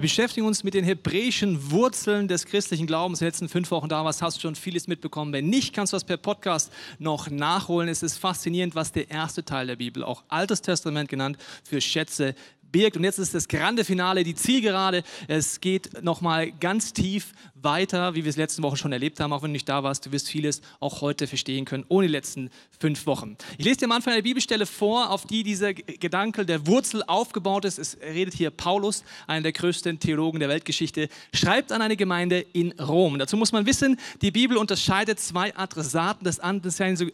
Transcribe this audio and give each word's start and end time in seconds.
Wir 0.00 0.08
beschäftigen 0.08 0.46
uns 0.46 0.64
mit 0.64 0.72
den 0.72 0.82
hebräischen 0.82 1.70
Wurzeln 1.72 2.26
des 2.26 2.46
christlichen 2.46 2.86
Glaubens. 2.86 3.20
In 3.20 3.26
den 3.26 3.32
letzten 3.32 3.48
fünf 3.50 3.70
Wochen 3.70 3.90
da 3.90 4.02
warst, 4.02 4.22
hast 4.22 4.38
du 4.38 4.40
schon 4.40 4.54
vieles 4.54 4.88
mitbekommen. 4.88 5.30
Wenn 5.30 5.50
nicht, 5.50 5.74
kannst 5.74 5.92
du 5.92 5.96
das 5.96 6.04
per 6.04 6.16
Podcast 6.16 6.72
noch 6.98 7.28
nachholen. 7.28 7.86
Es 7.86 8.02
ist 8.02 8.16
faszinierend, 8.16 8.74
was 8.74 8.92
der 8.92 9.10
erste 9.10 9.44
Teil 9.44 9.66
der 9.66 9.76
Bibel, 9.76 10.02
auch 10.02 10.24
Altes 10.28 10.62
Testament 10.62 11.10
genannt, 11.10 11.36
für 11.64 11.82
Schätze 11.82 12.34
birgt. 12.72 12.96
Und 12.96 13.04
jetzt 13.04 13.18
ist 13.18 13.34
das 13.34 13.46
grande 13.46 13.84
Finale, 13.84 14.24
die 14.24 14.34
Zielgerade. 14.34 15.02
Es 15.28 15.60
geht 15.60 16.02
nochmal 16.02 16.50
ganz 16.50 16.94
tief 16.94 17.34
weiter, 17.62 18.14
wie 18.14 18.24
wir 18.24 18.30
es 18.30 18.36
letzten 18.36 18.62
Wochen 18.62 18.76
schon 18.76 18.92
erlebt 18.92 19.20
haben. 19.20 19.32
Auch 19.32 19.42
wenn 19.42 19.50
du 19.50 19.52
nicht 19.52 19.68
da 19.68 19.82
warst, 19.82 20.06
du 20.06 20.12
wirst 20.12 20.28
vieles 20.28 20.62
auch 20.80 21.00
heute 21.00 21.26
verstehen 21.26 21.64
können, 21.64 21.84
ohne 21.88 22.06
die 22.06 22.12
letzten 22.12 22.50
fünf 22.78 23.06
Wochen. 23.06 23.36
Ich 23.58 23.64
lese 23.64 23.78
dir 23.78 23.84
am 23.86 23.92
Anfang 23.92 24.12
eine 24.12 24.22
Bibelstelle 24.22 24.66
vor, 24.66 25.10
auf 25.10 25.26
die 25.26 25.42
dieser 25.42 25.74
Gedanke 25.74 26.46
der 26.46 26.66
Wurzel 26.66 27.02
aufgebaut 27.06 27.64
ist. 27.64 27.78
Es 27.78 27.98
redet 28.00 28.34
hier 28.34 28.50
Paulus, 28.50 29.04
einer 29.26 29.42
der 29.42 29.52
größten 29.52 29.98
Theologen 29.98 30.40
der 30.40 30.48
Weltgeschichte, 30.48 31.08
schreibt 31.34 31.72
an 31.72 31.82
eine 31.82 31.96
Gemeinde 31.96 32.40
in 32.52 32.72
Rom. 32.80 33.18
Dazu 33.18 33.36
muss 33.36 33.52
man 33.52 33.66
wissen, 33.66 33.98
die 34.22 34.30
Bibel 34.30 34.56
unterscheidet 34.56 35.20
zwei 35.20 35.54
Adressaten. 35.56 36.24
Das 36.24 36.40
eine 36.40 36.60
sind 36.62 37.12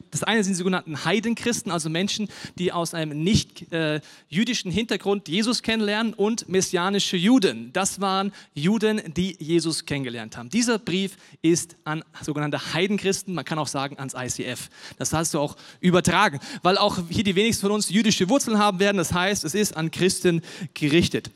die 0.49 0.55
sogenannten 0.55 1.05
Heidenchristen, 1.05 1.73
also 1.73 1.91
Menschen, 1.91 2.29
die 2.59 2.73
aus 2.73 2.95
einem 2.95 3.23
nicht 3.23 3.73
äh, 3.73 4.01
jüdischen 4.29 4.71
Hintergrund 4.71 5.29
Jesus 5.29 5.63
kennenlernen 5.63 6.15
und 6.15 6.49
messianische 6.49 7.17
Juden. 7.17 7.73
Das 7.73 8.01
waren 8.01 8.33
Juden, 8.55 9.03
die 9.15 9.37
Jesus 9.39 9.87
kennengelernt 9.87 10.36
haben. 10.37 10.51
Dieser 10.51 10.79
Brief 10.79 11.17
ist 11.43 11.77
an 11.85 12.05
sogenannte 12.23 12.75
Heidenchristen, 12.75 13.35
man 13.35 13.45
kann 13.45 13.59
auch 13.59 13.67
sagen 13.67 13.99
ans 13.99 14.15
ICF. 14.15 14.69
Das 14.99 15.13
hast 15.13 15.35
du 15.35 15.41
auch 15.41 15.57
übertragen, 15.81 16.41
weil 16.63 16.79
auch 16.79 16.99
hier 17.09 17.25
die 17.25 17.35
wenigsten 17.35 17.63
von 17.63 17.73
uns 17.73 17.89
jüdische 17.91 18.29
Wurzeln 18.29 18.59
haben 18.59 18.79
werden. 18.79 18.99
Das 18.99 19.13
heißt, 19.13 19.45
es 19.45 19.55
ist 19.55 19.77
an 19.77 19.91
Christen 19.91 20.43
gerichtet. 20.75 21.31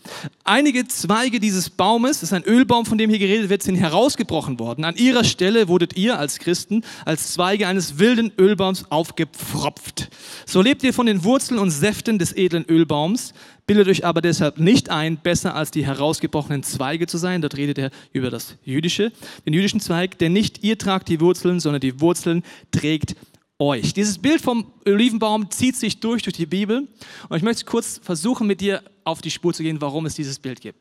Einige 0.44 0.86
Zweige 0.88 1.40
dieses 1.40 1.70
Baumes, 1.70 2.20
das 2.20 2.30
ist 2.30 2.32
ein 2.32 2.44
Ölbaum, 2.44 2.86
von 2.86 2.98
dem 2.98 3.10
hier 3.10 3.18
geredet 3.18 3.50
wird, 3.50 3.62
sind 3.62 3.76
herausgebrochen 3.76 4.58
worden. 4.58 4.84
An 4.84 4.96
ihrer 4.96 5.24
Stelle 5.24 5.68
wurdet 5.68 5.96
ihr 5.96 6.18
als 6.18 6.38
Christen 6.38 6.84
als 7.04 7.32
Zweige 7.32 7.66
eines 7.66 7.98
wilden 7.98 8.32
Ölbaums 8.38 8.90
aufgepfropft. 8.90 10.08
So 10.46 10.62
lebt 10.62 10.82
ihr 10.82 10.92
von 10.92 11.06
den 11.06 11.24
Wurzeln 11.24 11.58
und 11.58 11.70
Säften 11.70 12.18
des 12.18 12.32
edlen 12.36 12.64
Ölbaums, 12.68 13.32
Bildet 13.70 13.86
euch 13.86 14.04
aber 14.04 14.20
deshalb 14.20 14.58
nicht 14.58 14.90
ein, 14.90 15.16
besser 15.16 15.54
als 15.54 15.70
die 15.70 15.86
herausgebrochenen 15.86 16.64
Zweige 16.64 17.06
zu 17.06 17.18
sein. 17.18 17.40
Dort 17.40 17.56
redet 17.56 17.78
er 17.78 17.92
über 18.12 18.28
das 18.28 18.56
jüdische, 18.64 19.12
den 19.46 19.52
jüdischen 19.52 19.78
Zweig, 19.78 20.18
denn 20.18 20.32
nicht 20.32 20.64
ihr 20.64 20.76
tragt 20.76 21.08
die 21.08 21.20
Wurzeln, 21.20 21.60
sondern 21.60 21.80
die 21.80 22.00
Wurzeln 22.00 22.42
trägt 22.72 23.14
euch. 23.60 23.94
Dieses 23.94 24.18
Bild 24.18 24.40
vom 24.40 24.72
Olivenbaum 24.84 25.52
zieht 25.52 25.76
sich 25.76 26.00
durch 26.00 26.24
durch 26.24 26.34
die 26.34 26.46
Bibel 26.46 26.88
und 27.28 27.36
ich 27.36 27.44
möchte 27.44 27.64
kurz 27.64 28.00
versuchen, 28.02 28.48
mit 28.48 28.60
dir 28.60 28.82
auf 29.04 29.22
die 29.22 29.30
Spur 29.30 29.54
zu 29.54 29.62
gehen, 29.62 29.80
warum 29.80 30.04
es 30.04 30.16
dieses 30.16 30.40
Bild 30.40 30.60
gibt. 30.60 30.80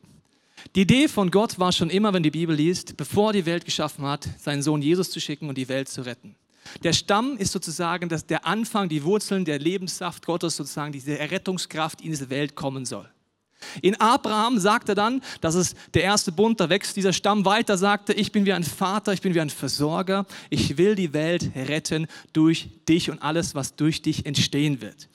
Die 0.74 0.80
Idee 0.80 1.06
von 1.06 1.30
Gott 1.30 1.60
war 1.60 1.70
schon 1.70 1.90
immer, 1.90 2.12
wenn 2.12 2.24
die 2.24 2.32
Bibel 2.32 2.56
liest, 2.56 2.96
bevor 2.96 3.32
die 3.32 3.46
Welt 3.46 3.64
geschaffen 3.64 4.04
hat, 4.04 4.28
seinen 4.36 4.62
Sohn 4.62 4.82
Jesus 4.82 5.12
zu 5.12 5.20
schicken 5.20 5.48
und 5.48 5.56
die 5.56 5.68
Welt 5.68 5.88
zu 5.88 6.04
retten. 6.04 6.34
Der 6.84 6.92
Stamm 6.92 7.36
ist 7.36 7.52
sozusagen 7.52 8.08
das, 8.08 8.26
der 8.26 8.46
Anfang, 8.46 8.88
die 8.88 9.02
Wurzeln, 9.04 9.44
der 9.44 9.58
Lebenssaft 9.58 10.24
Gottes, 10.26 10.56
sozusagen 10.56 10.92
diese 10.92 11.18
Errettungskraft 11.18 12.00
in 12.00 12.10
diese 12.10 12.30
Welt 12.30 12.54
kommen 12.54 12.84
soll. 12.84 13.08
In 13.82 14.00
Abraham 14.00 14.58
sagt 14.58 14.88
er 14.88 14.94
dann, 14.94 15.22
das 15.40 15.54
ist 15.54 15.76
der 15.94 16.02
erste 16.02 16.32
Bund, 16.32 16.60
da 16.60 16.68
wächst 16.68 16.96
dieser 16.96 17.12
Stamm 17.12 17.44
weiter, 17.44 17.76
sagte, 17.76 18.12
ich 18.12 18.32
bin 18.32 18.46
wie 18.46 18.52
ein 18.52 18.64
Vater, 18.64 19.12
ich 19.12 19.20
bin 19.20 19.34
wie 19.34 19.40
ein 19.40 19.50
Versorger, 19.50 20.26
ich 20.48 20.78
will 20.78 20.94
die 20.94 21.12
Welt 21.12 21.50
retten 21.54 22.06
durch 22.32 22.70
dich 22.88 23.10
und 23.10 23.22
alles, 23.22 23.54
was 23.54 23.76
durch 23.76 24.02
dich 24.02 24.24
entstehen 24.26 24.80
wird. 24.80 25.08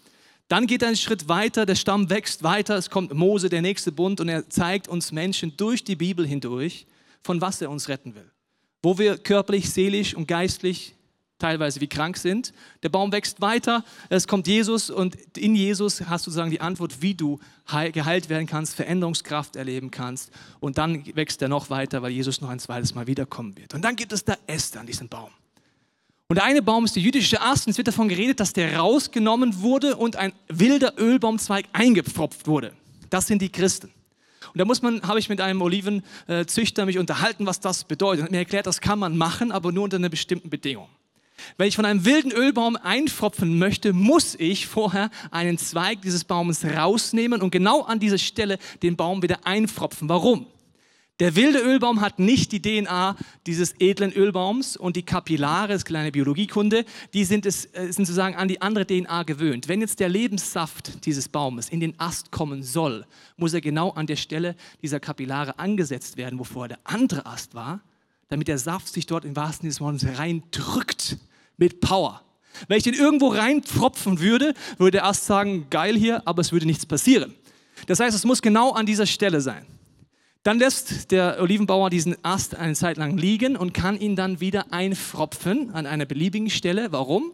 Dann 0.47 0.67
geht 0.67 0.83
er 0.83 0.89
einen 0.89 0.97
Schritt 0.97 1.27
weiter, 1.27 1.65
der 1.65 1.75
Stamm 1.75 2.09
wächst 2.11 2.43
weiter, 2.43 2.77
es 2.77 2.91
kommt 2.91 3.13
Mose, 3.13 3.49
der 3.49 3.63
nächste 3.63 3.91
Bund, 3.91 4.21
und 4.21 4.29
er 4.29 4.47
zeigt 4.47 4.87
uns 4.87 5.11
Menschen 5.11 5.57
durch 5.57 5.83
die 5.83 5.95
Bibel 5.95 6.25
hindurch, 6.27 6.85
von 7.23 7.41
was 7.41 7.61
er 7.61 7.71
uns 7.71 7.89
retten 7.89 8.13
will. 8.13 8.29
Wo 8.83 8.99
wir 8.99 9.17
körperlich, 9.17 9.71
seelisch 9.71 10.13
und 10.13 10.27
geistlich 10.27 10.94
teilweise 11.39 11.81
wie 11.81 11.87
krank 11.87 12.17
sind. 12.17 12.53
Der 12.83 12.89
Baum 12.89 13.11
wächst 13.11 13.41
weiter, 13.41 13.83
es 14.09 14.27
kommt 14.27 14.47
Jesus 14.47 14.89
und 14.89 15.15
in 15.37 15.55
Jesus 15.55 16.01
hast 16.07 16.25
du 16.25 16.31
sozusagen 16.31 16.51
die 16.51 16.61
Antwort, 16.61 17.01
wie 17.01 17.13
du 17.13 17.39
geheilt 17.93 18.29
werden 18.29 18.47
kannst, 18.47 18.75
Veränderungskraft 18.75 19.55
erleben 19.55 19.91
kannst 19.91 20.31
und 20.59 20.77
dann 20.77 21.05
wächst 21.15 21.41
er 21.41 21.47
noch 21.47 21.69
weiter, 21.69 22.01
weil 22.01 22.11
Jesus 22.11 22.41
noch 22.41 22.49
ein 22.49 22.59
zweites 22.59 22.95
Mal 22.95 23.07
wiederkommen 23.07 23.57
wird. 23.57 23.73
Und 23.73 23.81
dann 23.81 23.95
gibt 23.95 24.13
es 24.13 24.23
da 24.23 24.37
Äste 24.47 24.79
an 24.79 24.85
diesem 24.85 25.09
Baum. 25.09 25.29
Und 26.27 26.37
der 26.37 26.45
eine 26.45 26.61
Baum 26.61 26.85
ist 26.85 26.95
der 26.95 27.03
jüdische 27.03 27.39
Ast 27.39 27.67
und 27.67 27.71
es 27.71 27.77
wird 27.77 27.87
davon 27.87 28.09
geredet, 28.09 28.39
dass 28.39 28.51
der 28.51 28.77
rausgenommen 28.77 29.61
wurde 29.61 29.95
und 29.95 30.15
ein 30.15 30.33
wilder 30.47 30.93
Ölbaumzweig 30.97 31.65
eingepfropft 31.73 32.47
wurde. 32.47 32.73
Das 33.11 33.27
sind 33.27 33.41
die 33.41 33.49
Christen. 33.49 33.91
Und 34.53 34.59
da 34.59 34.65
muss 34.65 34.81
man, 34.81 35.01
habe 35.03 35.19
ich 35.19 35.29
mit 35.29 35.41
einem 35.41 35.61
Olivenzüchter 35.61 36.85
mich 36.85 36.97
unterhalten, 36.97 37.45
was 37.45 37.59
das 37.59 37.83
bedeutet. 37.83 38.23
Hat 38.23 38.31
mir 38.31 38.37
erklärt, 38.37 38.65
das 38.65 38.81
kann 38.81 38.97
man 38.97 39.17
machen, 39.17 39.51
aber 39.51 39.71
nur 39.71 39.83
unter 39.83 39.97
einer 39.97 40.09
bestimmten 40.09 40.49
Bedingung. 40.49 40.87
Wenn 41.57 41.67
ich 41.67 41.75
von 41.75 41.85
einem 41.85 42.05
wilden 42.05 42.31
Ölbaum 42.31 42.75
einfropfen 42.75 43.57
möchte, 43.57 43.93
muss 43.93 44.35
ich 44.35 44.67
vorher 44.67 45.09
einen 45.31 45.57
Zweig 45.57 46.01
dieses 46.01 46.23
Baumes 46.23 46.65
rausnehmen 46.65 47.41
und 47.41 47.51
genau 47.51 47.81
an 47.81 47.99
dieser 47.99 48.17
Stelle 48.17 48.57
den 48.83 48.95
Baum 48.95 49.21
wieder 49.21 49.45
einfropfen. 49.45 50.09
Warum? 50.09 50.47
Der 51.21 51.37
wilde 51.37 51.59
Ölbaum 51.59 52.01
hat 52.01 52.19
nicht 52.19 52.51
die 52.51 52.61
DNA 52.61 53.15
dieses 53.47 53.73
edlen 53.79 54.11
Ölbaums 54.11 54.75
und 54.75 54.97
die 54.97 55.03
Kapillare, 55.03 55.69
das 55.69 55.85
kleine 55.85 56.11
Biologiekunde, 56.11 56.83
die 57.13 57.23
sind, 57.23 57.45
es, 57.45 57.67
äh, 57.67 57.83
sind 57.83 58.05
sozusagen 58.05 58.35
an 58.35 58.49
die 58.49 58.61
andere 58.61 58.85
DNA 58.85 59.23
gewöhnt. 59.23 59.69
Wenn 59.69 59.79
jetzt 59.79 60.01
der 60.01 60.09
Lebenssaft 60.09 61.05
dieses 61.05 61.29
Baumes 61.29 61.69
in 61.69 61.79
den 61.79 61.97
Ast 62.01 62.31
kommen 62.31 62.63
soll, 62.63 63.05
muss 63.37 63.53
er 63.53 63.61
genau 63.61 63.91
an 63.91 64.07
der 64.07 64.17
Stelle 64.17 64.57
dieser 64.81 64.99
Kapillare 64.99 65.57
angesetzt 65.57 66.17
werden, 66.17 66.37
wo 66.37 66.43
vorher 66.43 66.75
der 66.75 66.79
andere 66.83 67.25
Ast 67.25 67.55
war 67.55 67.79
damit 68.29 68.47
der 68.47 68.57
Saft 68.57 68.87
sich 68.87 69.05
dort 69.05 69.25
im 69.25 69.35
wahrsten 69.35 69.69
Sinne 69.71 69.93
des 69.97 70.03
Wortes 70.03 70.19
reindrückt 70.19 71.17
mit 71.57 71.81
Power. 71.81 72.21
Wenn 72.67 72.77
ich 72.77 72.83
den 72.83 72.93
irgendwo 72.93 73.27
reinpfropfen 73.29 74.19
würde, 74.19 74.53
würde 74.77 74.91
der 74.91 75.05
Ast 75.05 75.25
sagen, 75.25 75.67
geil 75.69 75.95
hier, 75.95 76.25
aber 76.25 76.41
es 76.41 76.51
würde 76.51 76.65
nichts 76.65 76.85
passieren. 76.85 77.33
Das 77.87 77.99
heißt, 77.99 78.15
es 78.15 78.23
muss 78.23 78.41
genau 78.41 78.71
an 78.71 78.85
dieser 78.85 79.05
Stelle 79.05 79.41
sein. 79.41 79.65
Dann 80.43 80.59
lässt 80.59 81.11
der 81.11 81.41
Olivenbauer 81.41 81.89
diesen 81.89 82.23
Ast 82.23 82.55
eine 82.55 82.75
Zeit 82.75 82.97
lang 82.97 83.17
liegen 83.17 83.57
und 83.57 83.73
kann 83.73 83.99
ihn 83.99 84.15
dann 84.15 84.39
wieder 84.39 84.71
einfropfen 84.71 85.71
an 85.71 85.85
einer 85.85 86.05
beliebigen 86.05 86.49
Stelle. 86.49 86.91
Warum? 86.91 87.31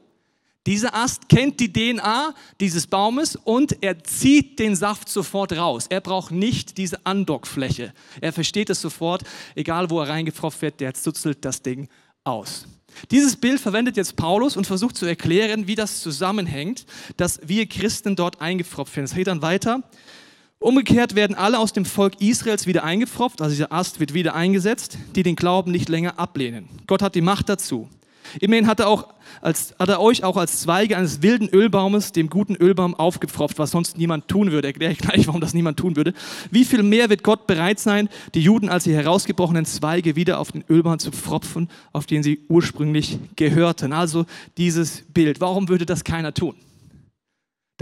Dieser 0.67 0.93
Ast 0.93 1.27
kennt 1.27 1.59
die 1.59 1.73
DNA 1.73 2.35
dieses 2.59 2.85
Baumes 2.85 3.35
und 3.35 3.81
er 3.81 4.03
zieht 4.03 4.59
den 4.59 4.75
Saft 4.75 5.09
sofort 5.09 5.53
raus. 5.53 5.87
Er 5.89 6.01
braucht 6.01 6.31
nicht 6.31 6.77
diese 6.77 7.03
Andockfläche. 7.03 7.93
Er 8.21 8.31
versteht 8.31 8.69
es 8.69 8.79
sofort, 8.79 9.23
egal 9.55 9.89
wo 9.89 9.99
er 9.99 10.09
reingepfropft 10.09 10.61
wird, 10.61 10.79
der 10.79 10.93
zuzelt 10.93 11.43
das 11.45 11.63
Ding 11.63 11.87
aus. 12.23 12.67
Dieses 13.09 13.37
Bild 13.37 13.59
verwendet 13.59 13.97
jetzt 13.97 14.15
Paulus 14.15 14.55
und 14.55 14.67
versucht 14.67 14.97
zu 14.97 15.07
erklären, 15.07 15.65
wie 15.65 15.75
das 15.75 16.01
zusammenhängt, 16.01 16.85
dass 17.17 17.39
wir 17.43 17.65
Christen 17.65 18.15
dort 18.15 18.39
eingepfropft 18.41 18.95
werden. 18.95 19.05
Es 19.05 19.15
geht 19.15 19.27
dann 19.27 19.41
weiter. 19.41 19.81
Umgekehrt 20.59 21.15
werden 21.15 21.35
alle 21.35 21.57
aus 21.57 21.73
dem 21.73 21.85
Volk 21.85 22.21
Israels 22.21 22.67
wieder 22.67 22.83
eingepfropft, 22.83 23.41
also 23.41 23.51
dieser 23.51 23.71
Ast 23.71 23.99
wird 23.99 24.13
wieder 24.13 24.35
eingesetzt, 24.35 24.99
die 25.15 25.23
den 25.23 25.35
Glauben 25.35 25.71
nicht 25.71 25.89
länger 25.89 26.19
ablehnen. 26.19 26.69
Gott 26.85 27.01
hat 27.01 27.15
die 27.15 27.21
Macht 27.21 27.49
dazu. 27.49 27.89
Immerhin 28.39 28.67
hat 28.67 28.79
er, 28.79 28.87
auch 28.87 29.13
als, 29.41 29.75
hat 29.79 29.89
er 29.89 29.99
euch 30.01 30.23
auch 30.23 30.37
als 30.37 30.61
Zweige 30.61 30.97
eines 30.97 31.21
wilden 31.21 31.49
Ölbaumes, 31.49 32.11
dem 32.11 32.29
guten 32.29 32.55
Ölbaum, 32.55 32.95
aufgepfropft, 32.95 33.59
was 33.59 33.71
sonst 33.71 33.97
niemand 33.97 34.27
tun 34.27 34.51
würde. 34.51 34.67
Erkläre 34.67 34.93
ich 34.93 34.99
gleich, 34.99 35.27
warum 35.27 35.41
das 35.41 35.53
niemand 35.53 35.77
tun 35.77 35.95
würde. 35.95 36.13
Wie 36.49 36.65
viel 36.65 36.83
mehr 36.83 37.09
wird 37.09 37.23
Gott 37.23 37.47
bereit 37.47 37.79
sein, 37.79 38.09
die 38.33 38.41
Juden 38.41 38.69
als 38.69 38.85
die 38.85 38.93
herausgebrochenen 38.93 39.65
Zweige 39.65 40.15
wieder 40.15 40.39
auf 40.39 40.51
den 40.51 40.63
Ölbaum 40.69 40.99
zu 40.99 41.11
pfropfen, 41.11 41.69
auf 41.93 42.05
den 42.05 42.23
sie 42.23 42.45
ursprünglich 42.49 43.19
gehörten? 43.35 43.93
Also 43.93 44.25
dieses 44.57 45.03
Bild. 45.13 45.41
Warum 45.41 45.69
würde 45.69 45.85
das 45.85 46.03
keiner 46.03 46.33
tun? 46.33 46.55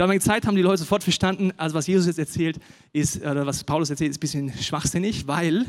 Damaligen 0.00 0.22
Zeit 0.22 0.46
haben 0.46 0.56
die 0.56 0.62
Leute 0.62 0.78
sofort 0.78 1.02
verstanden, 1.02 1.52
also 1.58 1.74
was 1.74 1.86
Jesus 1.86 2.06
jetzt 2.06 2.18
erzählt, 2.18 2.58
ist, 2.94 3.20
oder 3.20 3.44
was 3.44 3.64
Paulus 3.64 3.90
erzählt, 3.90 4.10
ist 4.10 4.16
ein 4.16 4.20
bisschen 4.20 4.52
schwachsinnig, 4.54 5.26
weil 5.26 5.66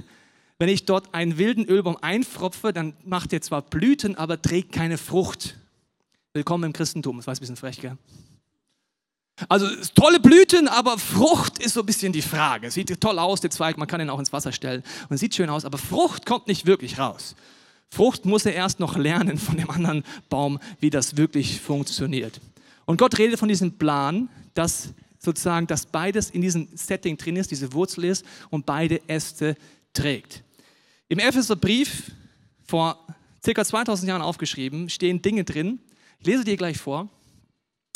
wenn 0.61 0.69
ich 0.69 0.85
dort 0.85 1.15
einen 1.15 1.39
wilden 1.39 1.65
Ölbaum 1.65 1.97
einfropfe, 2.01 2.71
dann 2.71 2.93
macht 3.03 3.33
er 3.33 3.41
zwar 3.41 3.63
Blüten, 3.63 4.15
aber 4.15 4.39
trägt 4.39 4.71
keine 4.71 4.99
Frucht. 4.99 5.57
Willkommen 6.33 6.65
im 6.65 6.71
Christentum, 6.71 7.17
das 7.17 7.25
war 7.25 7.33
ein 7.33 7.39
bisschen 7.39 7.55
frech, 7.55 7.81
gell? 7.81 7.97
Also 9.49 9.65
tolle 9.95 10.19
Blüten, 10.19 10.67
aber 10.67 10.99
Frucht 10.99 11.57
ist 11.57 11.73
so 11.73 11.79
ein 11.79 11.87
bisschen 11.87 12.13
die 12.13 12.21
Frage. 12.21 12.69
Sieht 12.69 13.01
toll 13.01 13.17
aus, 13.17 13.41
der 13.41 13.49
Zweig, 13.49 13.79
man 13.79 13.87
kann 13.87 14.01
ihn 14.01 14.11
auch 14.11 14.19
ins 14.19 14.31
Wasser 14.33 14.51
stellen 14.51 14.83
und 15.09 15.17
sieht 15.17 15.33
schön 15.33 15.49
aus, 15.49 15.65
aber 15.65 15.79
Frucht 15.79 16.27
kommt 16.27 16.45
nicht 16.45 16.67
wirklich 16.67 16.99
raus. 16.99 17.35
Frucht 17.89 18.25
muss 18.25 18.45
er 18.45 18.53
erst 18.53 18.79
noch 18.79 18.95
lernen 18.95 19.39
von 19.39 19.57
dem 19.57 19.71
anderen 19.71 20.03
Baum, 20.29 20.59
wie 20.79 20.91
das 20.91 21.17
wirklich 21.17 21.59
funktioniert. 21.59 22.39
Und 22.85 22.97
Gott 22.97 23.17
redet 23.17 23.39
von 23.39 23.49
diesem 23.49 23.79
Plan, 23.79 24.29
dass 24.53 24.89
sozusagen, 25.17 25.65
dass 25.65 25.87
beides 25.87 26.29
in 26.29 26.43
diesem 26.43 26.67
Setting 26.75 27.17
drin 27.17 27.35
ist, 27.35 27.49
diese 27.49 27.73
Wurzel 27.73 28.03
ist 28.03 28.23
und 28.51 28.67
beide 28.67 29.01
Äste 29.09 29.55
trägt. 29.93 30.43
Im 31.11 31.19
Epheserbrief, 31.19 32.09
vor 32.63 33.05
circa 33.43 33.65
2000 33.65 34.07
Jahren 34.07 34.21
aufgeschrieben, 34.21 34.89
stehen 34.89 35.21
Dinge 35.21 35.43
drin. 35.43 35.81
Ich 36.19 36.25
lese 36.25 36.45
dir 36.45 36.55
gleich 36.55 36.77
vor. 36.77 37.09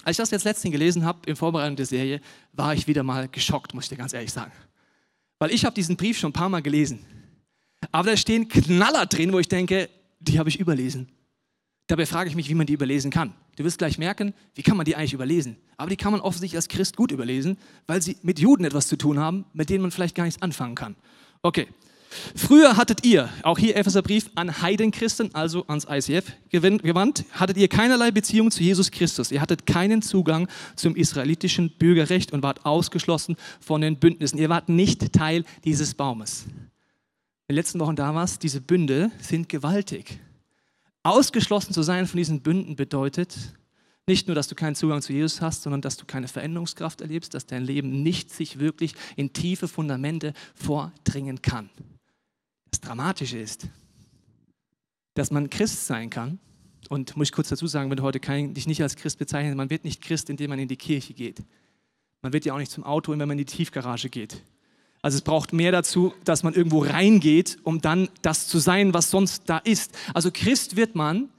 Als 0.03 0.15
ich 0.15 0.17
das 0.17 0.31
jetzt 0.31 0.43
letztens 0.43 0.73
gelesen 0.73 1.05
habe, 1.05 1.19
in 1.25 1.37
Vorbereitung 1.37 1.77
der 1.77 1.85
Serie, 1.85 2.19
war 2.51 2.73
ich 2.73 2.87
wieder 2.87 3.03
mal 3.03 3.29
geschockt, 3.29 3.73
muss 3.73 3.85
ich 3.85 3.89
dir 3.89 3.95
ganz 3.95 4.11
ehrlich 4.11 4.33
sagen. 4.33 4.51
Weil 5.39 5.51
ich 5.51 5.63
habe 5.63 5.73
diesen 5.73 5.95
Brief 5.95 6.19
schon 6.19 6.31
ein 6.31 6.33
paar 6.33 6.49
Mal 6.49 6.61
gelesen. 6.61 7.05
Aber 7.93 8.09
da 8.09 8.17
stehen 8.17 8.49
Knaller 8.49 9.05
drin, 9.05 9.31
wo 9.31 9.39
ich 9.39 9.47
denke, 9.47 9.89
die 10.19 10.37
habe 10.37 10.49
ich 10.49 10.59
überlesen. 10.59 11.07
Dabei 11.87 12.05
frage 12.05 12.29
ich 12.29 12.35
mich, 12.35 12.49
wie 12.49 12.55
man 12.55 12.67
die 12.67 12.73
überlesen 12.73 13.11
kann. 13.11 13.33
Du 13.55 13.63
wirst 13.63 13.77
gleich 13.77 13.97
merken, 13.97 14.33
wie 14.55 14.61
kann 14.61 14.75
man 14.75 14.85
die 14.85 14.97
eigentlich 14.97 15.13
überlesen? 15.13 15.55
Aber 15.77 15.89
die 15.89 15.95
kann 15.95 16.11
man 16.11 16.19
offensichtlich 16.19 16.57
als 16.57 16.67
Christ 16.67 16.97
gut 16.97 17.13
überlesen, 17.13 17.57
weil 17.87 18.01
sie 18.01 18.17
mit 18.23 18.39
Juden 18.39 18.65
etwas 18.65 18.89
zu 18.89 18.97
tun 18.97 19.19
haben, 19.19 19.45
mit 19.53 19.69
denen 19.69 19.83
man 19.83 19.91
vielleicht 19.91 20.15
gar 20.15 20.25
nichts 20.25 20.41
anfangen 20.41 20.75
kann. 20.75 20.97
Okay. 21.43 21.69
Früher 22.35 22.77
hattet 22.77 23.05
ihr, 23.05 23.29
auch 23.43 23.57
hier 23.57 23.75
Epheserbrief, 23.75 24.29
an 24.35 24.61
Heidenchristen, 24.61 25.33
also 25.33 25.65
ans 25.67 25.87
ICF 25.89 26.25
gewandt, 26.49 27.25
hattet 27.31 27.57
ihr 27.57 27.67
keinerlei 27.67 28.11
Beziehung 28.11 28.51
zu 28.51 28.63
Jesus 28.63 28.91
Christus. 28.91 29.31
Ihr 29.31 29.41
hattet 29.41 29.65
keinen 29.65 30.01
Zugang 30.01 30.47
zum 30.75 30.95
israelitischen 30.95 31.71
Bürgerrecht 31.77 32.31
und 32.33 32.43
wart 32.43 32.65
ausgeschlossen 32.65 33.35
von 33.59 33.81
den 33.81 33.97
Bündnissen. 33.97 34.37
Ihr 34.37 34.49
wart 34.49 34.69
nicht 34.69 35.13
Teil 35.13 35.43
dieses 35.63 35.93
Baumes. 35.93 36.45
In 37.47 37.53
den 37.53 37.55
letzten 37.55 37.79
Wochen 37.79 37.95
damals, 37.95 38.39
diese 38.39 38.61
Bünde 38.61 39.11
sind 39.19 39.49
gewaltig. 39.49 40.19
Ausgeschlossen 41.03 41.73
zu 41.73 41.83
sein 41.83 42.07
von 42.07 42.17
diesen 42.17 42.41
Bünden 42.41 42.75
bedeutet 42.75 43.37
nicht 44.07 44.27
nur, 44.27 44.35
dass 44.35 44.47
du 44.47 44.55
keinen 44.55 44.75
Zugang 44.75 45.01
zu 45.01 45.13
Jesus 45.13 45.41
hast, 45.41 45.63
sondern 45.63 45.81
dass 45.81 45.97
du 45.97 46.05
keine 46.05 46.27
Veränderungskraft 46.27 47.01
erlebst, 47.01 47.33
dass 47.33 47.47
dein 47.47 47.63
Leben 47.63 48.03
nicht 48.03 48.31
sich 48.31 48.59
wirklich 48.59 48.93
in 49.15 49.33
tiefe 49.33 49.67
Fundamente 49.67 50.33
vordringen 50.53 51.41
kann. 51.41 51.69
Das 52.75 52.81
Dramatische 52.81 53.37
ist, 53.37 53.69
dass 55.13 55.31
man 55.31 55.49
Christ 55.49 55.87
sein 55.87 56.09
kann. 56.09 56.39
Und 56.89 57.15
muss 57.15 57.29
ich 57.29 57.31
kurz 57.31 57.47
dazu 57.47 57.67
sagen, 57.67 57.89
wenn 57.89 57.95
du 57.95 58.03
heute 58.03 58.19
kein, 58.19 58.53
dich 58.53 58.67
nicht 58.67 58.81
als 58.81 58.97
Christ 58.97 59.17
bezeichnest, 59.17 59.55
man 59.55 59.69
wird 59.69 59.85
nicht 59.85 60.01
Christ, 60.01 60.29
indem 60.29 60.49
man 60.49 60.59
in 60.59 60.67
die 60.67 60.75
Kirche 60.75 61.13
geht. 61.13 61.41
Man 62.21 62.33
wird 62.33 62.43
ja 62.43 62.53
auch 62.53 62.57
nicht 62.57 62.71
zum 62.71 62.83
Auto, 62.83 63.13
wenn 63.13 63.19
man 63.19 63.31
in 63.31 63.37
die 63.37 63.45
Tiefgarage 63.45 64.09
geht. 64.09 64.43
Also 65.01 65.15
es 65.15 65.21
braucht 65.21 65.53
mehr 65.53 65.71
dazu, 65.71 66.13
dass 66.25 66.43
man 66.43 66.53
irgendwo 66.53 66.79
reingeht, 66.79 67.59
um 67.63 67.79
dann 67.79 68.09
das 68.21 68.49
zu 68.49 68.59
sein, 68.59 68.93
was 68.93 69.09
sonst 69.09 69.43
da 69.45 69.59
ist. 69.59 69.97
Also 70.13 70.29
Christ 70.29 70.75
wird 70.75 70.95
man, 70.95 71.29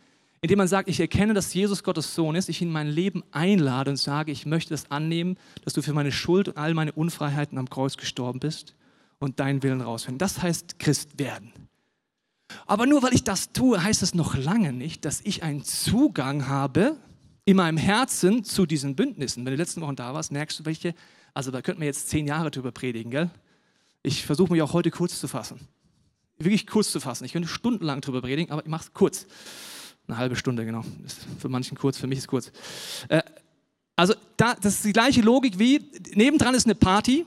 indem 0.41 0.57
man 0.57 0.69
sagt, 0.69 0.89
ich 0.89 1.01
erkenne, 1.01 1.35
dass 1.35 1.53
Jesus 1.53 1.85
Gottes 1.85 2.15
Sohn 2.15 2.35
ist, 2.35 2.49
ich 2.49 2.63
in 2.63 2.73
mein 2.73 2.89
Leben 2.89 3.23
einlade 3.31 3.91
und 3.91 3.99
sage, 3.99 4.33
ich 4.33 4.47
möchte 4.47 4.71
das 4.71 4.91
annehmen, 4.91 5.37
dass 5.65 5.75
du 5.75 5.83
für 5.83 5.93
meine 5.93 6.13
Schuld 6.13 6.49
und 6.49 6.57
all 6.57 6.73
meine 6.73 6.93
Unfreiheiten 6.93 7.59
am 7.59 7.69
Kreuz 7.69 7.99
gestorben 7.99 8.41
bist 8.41 8.75
und 9.19 9.41
deinen 9.41 9.63
Willen 9.63 9.81
rausfinden. 9.81 10.19
Das 10.19 10.43
heißt 10.43 10.79
Christ 10.79 11.19
werden. 11.19 11.53
Aber 12.67 12.87
nur 12.87 13.03
weil 13.03 13.15
ich 13.15 13.25
das 13.25 13.53
tue, 13.53 13.83
heißt 13.83 14.03
es 14.03 14.15
noch 14.15 14.37
lange 14.37 14.73
nicht, 14.73 15.05
dass 15.05 15.21
ich 15.23 15.43
einen 15.43 15.65
Zugang 15.65 16.49
habe 16.49 16.97
in 17.45 17.57
meinem 17.57 17.77
Herzen 17.77 18.45
zu 18.45 18.67
diesen 18.67 18.97
Bündnissen. 18.97 19.45
Wenn 19.45 19.53
du 19.53 19.57
letzten 19.57 19.81
Wochen 19.81 19.97
da 19.97 20.15
warst, 20.15 20.33
merkst 20.33 20.61
du, 20.61 20.65
welche, 20.65 20.95
also 21.35 21.51
da 21.51 21.63
könnten 21.63 21.81
wir 21.81 21.87
jetzt 21.87 22.09
zehn 22.09 22.27
Jahre 22.27 22.51
drüber 22.51 22.73
predigen, 22.73 23.11
gell? 23.11 23.31
Ich 24.03 24.25
versuche 24.25 24.53
mich 24.53 24.63
auch 24.63 24.73
heute 24.73 24.91
kurz 24.91 25.19
zu 25.19 25.27
fassen. 25.27 25.61
Wirklich 26.39 26.67
kurz 26.67 26.93
zu 26.93 27.01
fassen. 27.01 27.25
Ich 27.25 27.33
könnte 27.33 27.49
stundenlang 27.49 28.01
drüber 28.01 28.21
predigen, 28.21 28.53
aber 28.53 28.63
ich 28.63 28.69
mache 28.69 28.85
es 28.85 28.93
kurz. 28.93 29.27
Eine 30.07 30.19
halbe 30.19 30.37
Stunde, 30.37 30.65
genau. 30.65 30.85
Ist 31.05 31.19
für 31.39 31.49
manchen 31.49 31.77
kurz, 31.77 31.99
für 31.99 32.07
mich 32.07 32.19
ist 32.19 32.29
kurz. 32.29 32.53
Äh, 33.09 33.23
also 33.97 34.15
da, 34.37 34.55
das 34.55 34.75
ist 34.75 34.85
die 34.85 34.93
gleiche 34.93 35.23
Logik 35.23 35.59
wie, 35.59 35.83
nebendran 36.15 36.55
ist 36.55 36.67
eine 36.67 36.75
Party, 36.75 37.25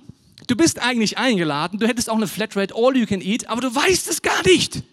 du 0.49 0.55
bist 0.55 0.79
eigentlich 0.79 1.17
eingeladen, 1.17 1.79
du 1.79 1.87
hättest 1.87 2.09
auch 2.09 2.17
eine 2.17 2.27
Flatrate 2.27 2.73
All 2.75 2.97
You 2.97 3.05
Can 3.05 3.21
Eat, 3.21 3.47
aber 3.47 3.61
du 3.61 3.73
weißt 3.73 4.09
es 4.09 4.21
gar 4.21 4.43
nicht. 4.45 4.83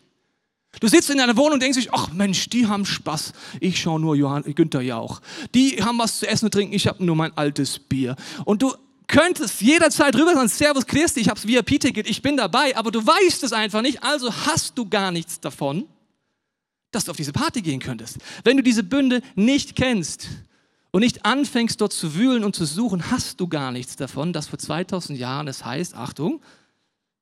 Du 0.80 0.88
sitzt 0.88 1.08
in 1.08 1.16
deiner 1.16 1.36
Wohnung 1.36 1.54
und 1.54 1.62
denkst 1.62 1.78
dich, 1.78 1.92
ach 1.94 2.12
Mensch, 2.12 2.50
die 2.50 2.66
haben 2.66 2.84
Spaß. 2.84 3.32
Ich 3.60 3.80
schaue 3.80 3.98
nur 3.98 4.14
Johann, 4.14 4.42
Günther 4.42 4.82
Jauch. 4.82 5.22
Die 5.54 5.82
haben 5.82 5.98
was 5.98 6.18
zu 6.18 6.28
essen 6.28 6.46
und 6.46 6.50
trinken, 6.50 6.74
ich 6.74 6.86
habe 6.86 7.02
nur 7.02 7.16
mein 7.16 7.34
altes 7.36 7.78
Bier. 7.78 8.14
Und 8.44 8.60
du 8.60 8.74
könntest 9.06 9.62
jederzeit 9.62 10.14
rüber 10.14 10.34
sagen, 10.34 10.48
Servus 10.48 10.86
Christi, 10.86 11.20
ich 11.20 11.28
habe 11.30 11.40
das 11.40 11.48
VIP-Ticket, 11.48 12.08
ich 12.10 12.20
bin 12.20 12.36
dabei, 12.36 12.76
aber 12.76 12.90
du 12.90 13.06
weißt 13.06 13.42
es 13.44 13.54
einfach 13.54 13.80
nicht, 13.80 14.02
also 14.02 14.30
hast 14.30 14.76
du 14.76 14.86
gar 14.86 15.10
nichts 15.10 15.40
davon, 15.40 15.86
dass 16.90 17.04
du 17.04 17.12
auf 17.12 17.16
diese 17.16 17.32
Party 17.32 17.62
gehen 17.62 17.80
könntest. 17.80 18.18
Wenn 18.44 18.58
du 18.58 18.62
diese 18.62 18.82
Bünde 18.82 19.22
nicht 19.34 19.76
kennst 19.76 20.28
und 20.90 21.00
nicht 21.00 21.24
anfängst 21.24 21.80
dort 21.80 21.92
zu 21.92 22.14
wühlen 22.14 22.44
und 22.44 22.56
zu 22.56 22.64
suchen, 22.64 23.10
hast 23.10 23.40
du 23.40 23.48
gar 23.48 23.72
nichts 23.72 23.96
davon, 23.96 24.32
dass 24.32 24.48
vor 24.48 24.58
2000 24.58 25.18
Jahren 25.18 25.48
es 25.48 25.64
heißt, 25.64 25.94
Achtung, 25.94 26.40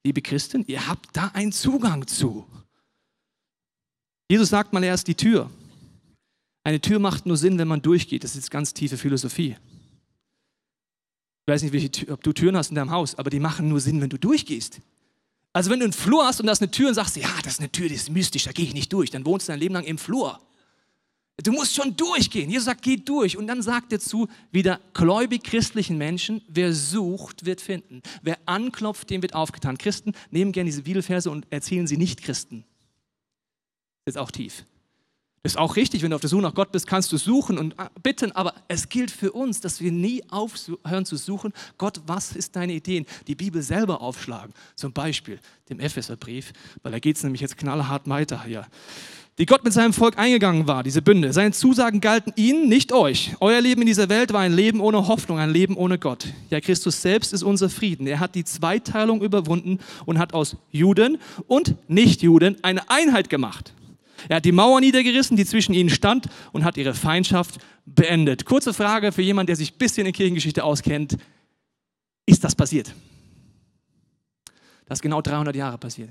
liebe 0.04 0.22
Christen, 0.22 0.64
ihr 0.66 0.86
habt 0.86 1.16
da 1.16 1.30
einen 1.34 1.52
Zugang 1.52 2.06
zu. 2.06 2.46
Jesus 4.30 4.48
sagt 4.48 4.72
mal, 4.72 4.82
er 4.84 4.94
ist 4.94 5.08
die 5.08 5.14
Tür. 5.14 5.50
Eine 6.62 6.80
Tür 6.80 6.98
macht 6.98 7.26
nur 7.26 7.36
Sinn, 7.36 7.58
wenn 7.58 7.68
man 7.68 7.82
durchgeht. 7.82 8.24
Das 8.24 8.36
ist 8.36 8.50
ganz 8.50 8.72
tiefe 8.72 8.96
Philosophie. 8.96 9.56
Ich 11.46 11.52
weiß 11.52 11.62
nicht, 11.62 12.10
ob 12.10 12.22
du 12.22 12.32
Türen 12.32 12.56
hast 12.56 12.70
in 12.70 12.74
deinem 12.76 12.90
Haus, 12.90 13.16
aber 13.16 13.28
die 13.28 13.40
machen 13.40 13.68
nur 13.68 13.80
Sinn, 13.80 14.00
wenn 14.00 14.08
du 14.08 14.18
durchgehst. 14.18 14.80
Also 15.52 15.70
wenn 15.70 15.78
du 15.78 15.84
einen 15.84 15.92
Flur 15.92 16.26
hast 16.26 16.40
und 16.40 16.46
da 16.46 16.52
ist 16.52 16.62
eine 16.62 16.70
Tür 16.70 16.88
und 16.88 16.94
sagst, 16.94 17.16
ja, 17.16 17.28
das 17.42 17.54
ist 17.54 17.60
eine 17.60 17.70
Tür, 17.70 17.88
die 17.88 17.94
ist 17.94 18.10
mystisch, 18.10 18.44
da 18.44 18.52
gehe 18.52 18.64
ich 18.64 18.74
nicht 18.74 18.92
durch, 18.92 19.10
dann 19.10 19.26
wohnst 19.26 19.46
du 19.46 19.52
dein 19.52 19.60
Leben 19.60 19.74
lang 19.74 19.84
im 19.84 19.98
Flur. 19.98 20.40
Du 21.42 21.50
musst 21.50 21.74
schon 21.74 21.96
durchgehen. 21.96 22.48
Jesus 22.48 22.66
sagt, 22.66 22.82
geh 22.82 22.96
durch. 22.96 23.36
Und 23.36 23.48
dann 23.48 23.60
sagt 23.60 23.92
er 23.92 23.98
zu 23.98 24.28
wieder 24.52 24.80
gläubig 24.92 25.42
christlichen 25.42 25.98
Menschen, 25.98 26.42
wer 26.48 26.72
sucht, 26.72 27.44
wird 27.44 27.60
finden. 27.60 28.02
Wer 28.22 28.38
anklopft, 28.46 29.10
dem 29.10 29.20
wird 29.22 29.34
aufgetan. 29.34 29.76
Christen 29.76 30.12
nehmen 30.30 30.52
gerne 30.52 30.68
diese 30.70 30.82
Bibelverse 30.82 31.30
und 31.30 31.46
erzählen 31.50 31.86
sie 31.88 31.96
nicht 31.96 32.22
Christen. 32.22 32.64
Das 34.04 34.14
ist 34.14 34.20
auch 34.20 34.30
tief. 34.30 34.64
Ist 35.46 35.58
auch 35.58 35.76
richtig, 35.76 36.02
wenn 36.02 36.08
du 36.08 36.14
auf 36.14 36.22
der 36.22 36.30
Suche 36.30 36.40
nach 36.40 36.54
Gott 36.54 36.72
bist, 36.72 36.86
kannst 36.86 37.12
du 37.12 37.18
suchen 37.18 37.58
und 37.58 37.78
äh, 37.78 37.90
bitten, 38.02 38.32
aber 38.32 38.54
es 38.66 38.88
gilt 38.88 39.10
für 39.10 39.30
uns, 39.32 39.60
dass 39.60 39.78
wir 39.82 39.92
nie 39.92 40.22
aufhören 40.30 41.04
zu 41.04 41.16
suchen. 41.16 41.52
Gott, 41.76 42.00
was 42.06 42.34
ist 42.34 42.56
deine 42.56 42.72
Ideen? 42.72 43.04
Die 43.26 43.34
Bibel 43.34 43.60
selber 43.60 44.00
aufschlagen. 44.00 44.54
Zum 44.74 44.94
Beispiel 44.94 45.38
dem 45.68 45.80
Epheserbrief, 45.80 46.54
weil 46.82 46.92
da 46.92 46.98
geht 46.98 47.16
es 47.16 47.24
nämlich 47.24 47.42
jetzt 47.42 47.58
knallhart 47.58 48.08
weiter 48.08 48.42
hier. 48.42 48.66
Die 49.38 49.46
Gott 49.46 49.64
mit 49.64 49.72
seinem 49.72 49.92
Volk 49.92 50.16
eingegangen 50.16 50.68
war, 50.68 50.84
diese 50.84 51.02
Bünde. 51.02 51.32
Seine 51.32 51.50
Zusagen 51.50 52.00
galten 52.00 52.32
ihnen, 52.36 52.68
nicht 52.68 52.92
euch. 52.92 53.34
Euer 53.40 53.60
Leben 53.60 53.80
in 53.80 53.88
dieser 53.88 54.08
Welt 54.08 54.32
war 54.32 54.40
ein 54.40 54.52
Leben 54.52 54.80
ohne 54.80 55.08
Hoffnung, 55.08 55.40
ein 55.40 55.50
Leben 55.50 55.76
ohne 55.76 55.98
Gott. 55.98 56.28
Ja, 56.50 56.60
Christus 56.60 57.02
selbst 57.02 57.32
ist 57.32 57.42
unser 57.42 57.68
Frieden. 57.68 58.06
Er 58.06 58.20
hat 58.20 58.36
die 58.36 58.44
Zweiteilung 58.44 59.22
überwunden 59.22 59.80
und 60.06 60.20
hat 60.20 60.34
aus 60.34 60.56
Juden 60.70 61.18
und 61.48 61.74
Nichtjuden 61.88 62.62
eine 62.62 62.88
Einheit 62.88 63.28
gemacht. 63.28 63.74
Er 64.28 64.36
hat 64.36 64.44
die 64.44 64.52
Mauer 64.52 64.80
niedergerissen, 64.80 65.36
die 65.36 65.44
zwischen 65.44 65.74
ihnen 65.74 65.90
stand 65.90 66.26
und 66.52 66.64
hat 66.64 66.76
ihre 66.76 66.94
Feindschaft 66.94 67.58
beendet. 67.86 68.44
Kurze 68.44 68.72
Frage 68.72 69.10
für 69.10 69.22
jemanden, 69.22 69.48
der 69.48 69.56
sich 69.56 69.72
ein 69.72 69.78
bisschen 69.78 70.06
in 70.06 70.12
Kirchengeschichte 70.12 70.62
auskennt. 70.62 71.18
Ist 72.24 72.44
das 72.44 72.54
passiert? 72.54 72.94
Das 74.86 74.98
ist 74.98 75.02
genau 75.02 75.20
300 75.20 75.56
Jahre 75.56 75.76
passiert. 75.76 76.10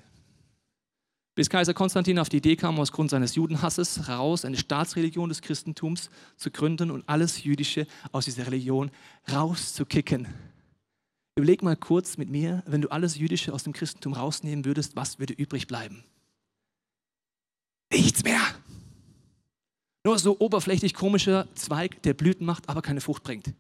Bis 1.36 1.50
Kaiser 1.50 1.74
Konstantin 1.74 2.20
auf 2.20 2.30
die 2.30 2.38
Idee 2.38 2.56
kam, 2.56 2.80
aus 2.80 2.92
Grund 2.92 3.10
seines 3.10 3.36
Judenhasses 3.36 4.08
heraus 4.08 4.46
eine 4.46 4.58
Staatsreligion 4.58 5.30
des 5.30 5.42
Christentums 5.42 6.10
zu 6.38 6.52
gründen 6.52 6.92
und 6.92 7.08
alles 7.10 7.44
Jüdische 7.44 7.88
aus 8.12 8.26
dieser 8.26 8.46
Religion 8.46 8.92
rauszukicken. 9.32 10.28
Überleg 11.36 11.64
mal 11.64 11.76
kurz 11.76 12.18
mit 12.18 12.30
mir, 12.30 12.62
wenn 12.68 12.82
du 12.82 12.90
alles 12.90 13.18
Jüdische 13.18 13.54
aus 13.54 13.64
dem 13.64 13.74
Christentum 13.74 14.14
rausnehmen 14.14 14.66
würdest, 14.66 14.96
was 14.96 15.18
würde 15.18 15.34
übrig 15.34 15.66
bleiben? 15.66 16.04
nichts 17.94 18.24
mehr. 18.24 18.42
Nur 20.06 20.20
so 20.20 20.38
oberflächlich 20.40 20.94
komischer 20.94 21.48
Zweig, 21.56 22.02
der 22.04 22.14
Blüten 22.14 22.46
macht, 22.46 22.68
aber 22.68 22.82
keine 22.82 23.02
Frucht 23.02 23.24
bringt. 23.24 23.54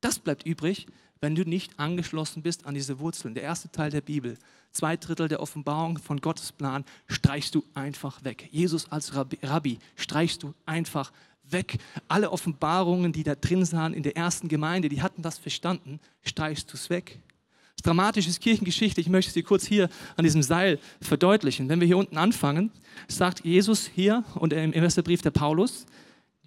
Das 0.00 0.18
bleibt 0.18 0.44
übrig, 0.44 0.86
wenn 1.20 1.34
du 1.34 1.42
nicht 1.42 1.78
angeschlossen 1.78 2.42
bist 2.42 2.66
an 2.66 2.74
diese 2.74 2.98
Wurzeln. 2.98 3.34
Der 3.34 3.42
erste 3.42 3.70
Teil 3.70 3.90
der 3.90 4.00
Bibel, 4.00 4.36
zwei 4.72 4.96
Drittel 4.96 5.28
der 5.28 5.40
Offenbarung 5.40 5.98
von 5.98 6.20
Gottes 6.20 6.52
Plan, 6.52 6.84
streichst 7.06 7.54
du 7.54 7.64
einfach 7.74 8.24
weg. 8.24 8.48
Jesus 8.50 8.90
als 8.90 9.12
Rabbi 9.14 9.78
streichst 9.96 10.42
du 10.42 10.54
einfach 10.66 11.12
weg. 11.50 11.78
Alle 12.08 12.30
Offenbarungen, 12.30 13.12
die 13.12 13.22
da 13.22 13.34
drin 13.34 13.64
sahen 13.64 13.94
in 13.94 14.02
der 14.02 14.16
ersten 14.16 14.48
Gemeinde, 14.48 14.88
die 14.88 15.02
hatten 15.02 15.22
das 15.22 15.38
verstanden, 15.38 16.00
streichst 16.22 16.72
du 16.72 16.76
es 16.76 16.90
weg. 16.90 17.20
Das 17.76 17.84
Dramatische 17.84 18.28
ist 18.28 18.40
Kirchengeschichte. 18.40 19.00
Ich 19.00 19.08
möchte 19.08 19.30
sie 19.30 19.44
kurz 19.44 19.64
hier 19.64 19.88
an 20.16 20.24
diesem 20.24 20.42
Seil 20.42 20.80
verdeutlichen. 21.00 21.68
Wenn 21.68 21.78
wir 21.78 21.86
hier 21.86 21.96
unten 21.96 22.18
anfangen, 22.18 22.72
sagt 23.06 23.44
Jesus 23.44 23.86
hier 23.86 24.24
und 24.34 24.52
im 24.52 24.72
ersten 24.72 25.04
Brief 25.04 25.22
der 25.22 25.30
Paulus, 25.30 25.86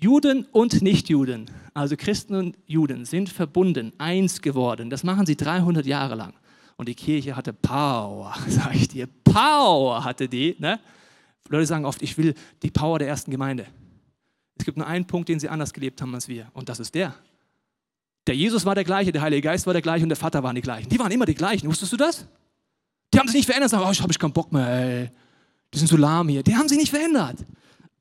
Juden 0.01 0.45
und 0.51 0.81
Nichtjuden, 0.81 1.45
also 1.75 1.95
Christen 1.95 2.33
und 2.33 2.57
Juden, 2.65 3.05
sind 3.05 3.29
verbunden, 3.29 3.93
eins 3.99 4.41
geworden. 4.41 4.89
Das 4.89 5.03
machen 5.03 5.27
sie 5.27 5.37
300 5.37 5.85
Jahre 5.85 6.15
lang. 6.15 6.33
Und 6.75 6.89
die 6.89 6.95
Kirche 6.95 7.35
hatte 7.35 7.53
Power, 7.53 8.33
sage 8.47 8.77
ich 8.77 8.87
dir. 8.87 9.07
Power 9.23 10.03
hatte 10.03 10.27
die. 10.27 10.55
Ne? 10.57 10.79
Leute 11.49 11.67
sagen 11.67 11.85
oft, 11.85 12.01
ich 12.01 12.17
will 12.17 12.33
die 12.63 12.71
Power 12.71 12.97
der 12.97 13.09
ersten 13.09 13.29
Gemeinde. 13.29 13.67
Es 14.57 14.65
gibt 14.65 14.77
nur 14.77 14.87
einen 14.87 15.05
Punkt, 15.05 15.29
den 15.29 15.39
sie 15.39 15.49
anders 15.49 15.71
gelebt 15.71 16.01
haben 16.01 16.15
als 16.15 16.27
wir. 16.27 16.47
Und 16.53 16.67
das 16.67 16.79
ist 16.79 16.95
der. 16.95 17.13
Der 18.25 18.35
Jesus 18.35 18.65
war 18.65 18.73
der 18.73 18.83
gleiche, 18.83 19.11
der 19.11 19.21
Heilige 19.21 19.43
Geist 19.43 19.67
war 19.67 19.73
der 19.73 19.83
gleiche 19.83 20.03
und 20.03 20.09
der 20.09 20.15
Vater 20.15 20.41
waren 20.41 20.55
die 20.55 20.61
gleichen. 20.61 20.89
Die 20.89 20.97
waren 20.97 21.11
immer 21.11 21.25
die 21.25 21.35
gleichen. 21.35 21.67
Wusstest 21.67 21.93
du 21.93 21.97
das? 21.97 22.25
Die 23.13 23.19
haben 23.19 23.27
sich 23.27 23.35
nicht 23.35 23.45
verändert. 23.45 23.69
Sagen, 23.69 23.83
oh, 23.87 23.91
ich 23.91 24.01
habe 24.01 24.11
ich 24.11 24.17
keinen 24.17 24.33
Bock 24.33 24.51
mehr. 24.51 24.67
Ey. 24.67 25.11
Die 25.71 25.77
sind 25.77 25.87
so 25.87 25.97
lahm 25.97 26.27
hier. 26.27 26.41
Die 26.41 26.55
haben 26.55 26.67
sich 26.67 26.77
nicht 26.77 26.89
verändert. 26.89 27.37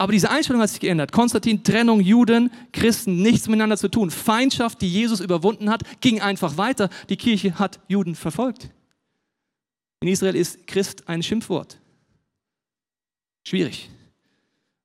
Aber 0.00 0.12
diese 0.12 0.30
Einstellung 0.30 0.62
hat 0.62 0.70
sich 0.70 0.80
geändert. 0.80 1.12
Konstantin, 1.12 1.62
Trennung, 1.62 2.00
Juden, 2.00 2.50
Christen, 2.72 3.20
nichts 3.20 3.48
miteinander 3.48 3.76
zu 3.76 3.90
tun. 3.90 4.10
Feindschaft, 4.10 4.80
die 4.80 4.88
Jesus 4.88 5.20
überwunden 5.20 5.68
hat, 5.68 5.82
ging 6.00 6.22
einfach 6.22 6.56
weiter. 6.56 6.88
Die 7.10 7.18
Kirche 7.18 7.58
hat 7.58 7.80
Juden 7.86 8.14
verfolgt. 8.14 8.70
In 10.00 10.08
Israel 10.08 10.36
ist 10.36 10.66
Christ 10.66 11.06
ein 11.06 11.22
Schimpfwort. 11.22 11.78
Schwierig. 13.46 13.90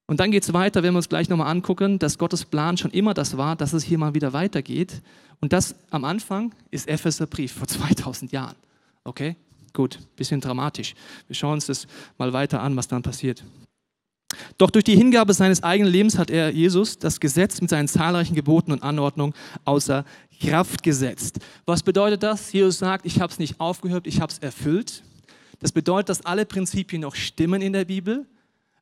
Und 0.05 0.19
dann 0.19 0.31
geht 0.31 0.43
es 0.43 0.51
weiter, 0.51 0.83
wenn 0.83 0.93
wir 0.93 0.97
uns 0.97 1.07
gleich 1.07 1.29
nochmal 1.29 1.47
angucken, 1.47 1.97
dass 1.97 2.17
Gottes 2.17 2.43
Plan 2.43 2.75
schon 2.75 2.91
immer 2.91 3.13
das 3.13 3.37
war, 3.37 3.55
dass 3.55 3.71
es 3.71 3.85
hier 3.85 3.97
mal 3.97 4.15
wieder 4.15 4.33
weitergeht. 4.33 5.01
Und 5.39 5.53
das 5.53 5.75
am 5.91 6.03
Anfang 6.03 6.53
ist 6.71 6.89
Epheserbrief 6.89 7.53
vor 7.53 7.67
2000 7.69 8.33
Jahren. 8.33 8.57
Okay? 9.05 9.37
Gut, 9.71 9.97
bisschen 10.17 10.41
dramatisch. 10.41 10.93
Wir 11.27 11.37
schauen 11.37 11.53
uns 11.53 11.67
das 11.67 11.87
mal 12.17 12.33
weiter 12.33 12.61
an, 12.61 12.75
was 12.75 12.89
dann 12.89 13.01
passiert. 13.01 13.45
Doch 14.57 14.69
durch 14.69 14.83
die 14.83 14.95
Hingabe 14.95 15.33
seines 15.33 15.63
eigenen 15.63 15.91
Lebens 15.91 16.17
hat 16.17 16.29
er 16.29 16.49
Jesus 16.49 16.97
das 16.97 17.19
Gesetz 17.19 17.61
mit 17.61 17.69
seinen 17.69 17.87
zahlreichen 17.87 18.35
Geboten 18.35 18.71
und 18.71 18.83
Anordnungen 18.83 19.33
außer 19.63 20.05
Kraft 20.39 20.83
gesetzt. 20.83 21.39
Was 21.65 21.83
bedeutet 21.83 22.23
das? 22.23 22.51
Jesus 22.51 22.79
sagt, 22.79 23.05
ich 23.05 23.19
habe 23.21 23.31
es 23.31 23.39
nicht 23.39 23.59
aufgehört, 23.59 24.07
ich 24.07 24.21
habe 24.21 24.31
es 24.31 24.39
erfüllt. 24.39 25.03
Das 25.59 25.71
bedeutet, 25.71 26.09
dass 26.09 26.25
alle 26.25 26.45
Prinzipien 26.45 27.01
noch 27.01 27.15
stimmen 27.15 27.61
in 27.61 27.73
der 27.73 27.85
Bibel, 27.85 28.25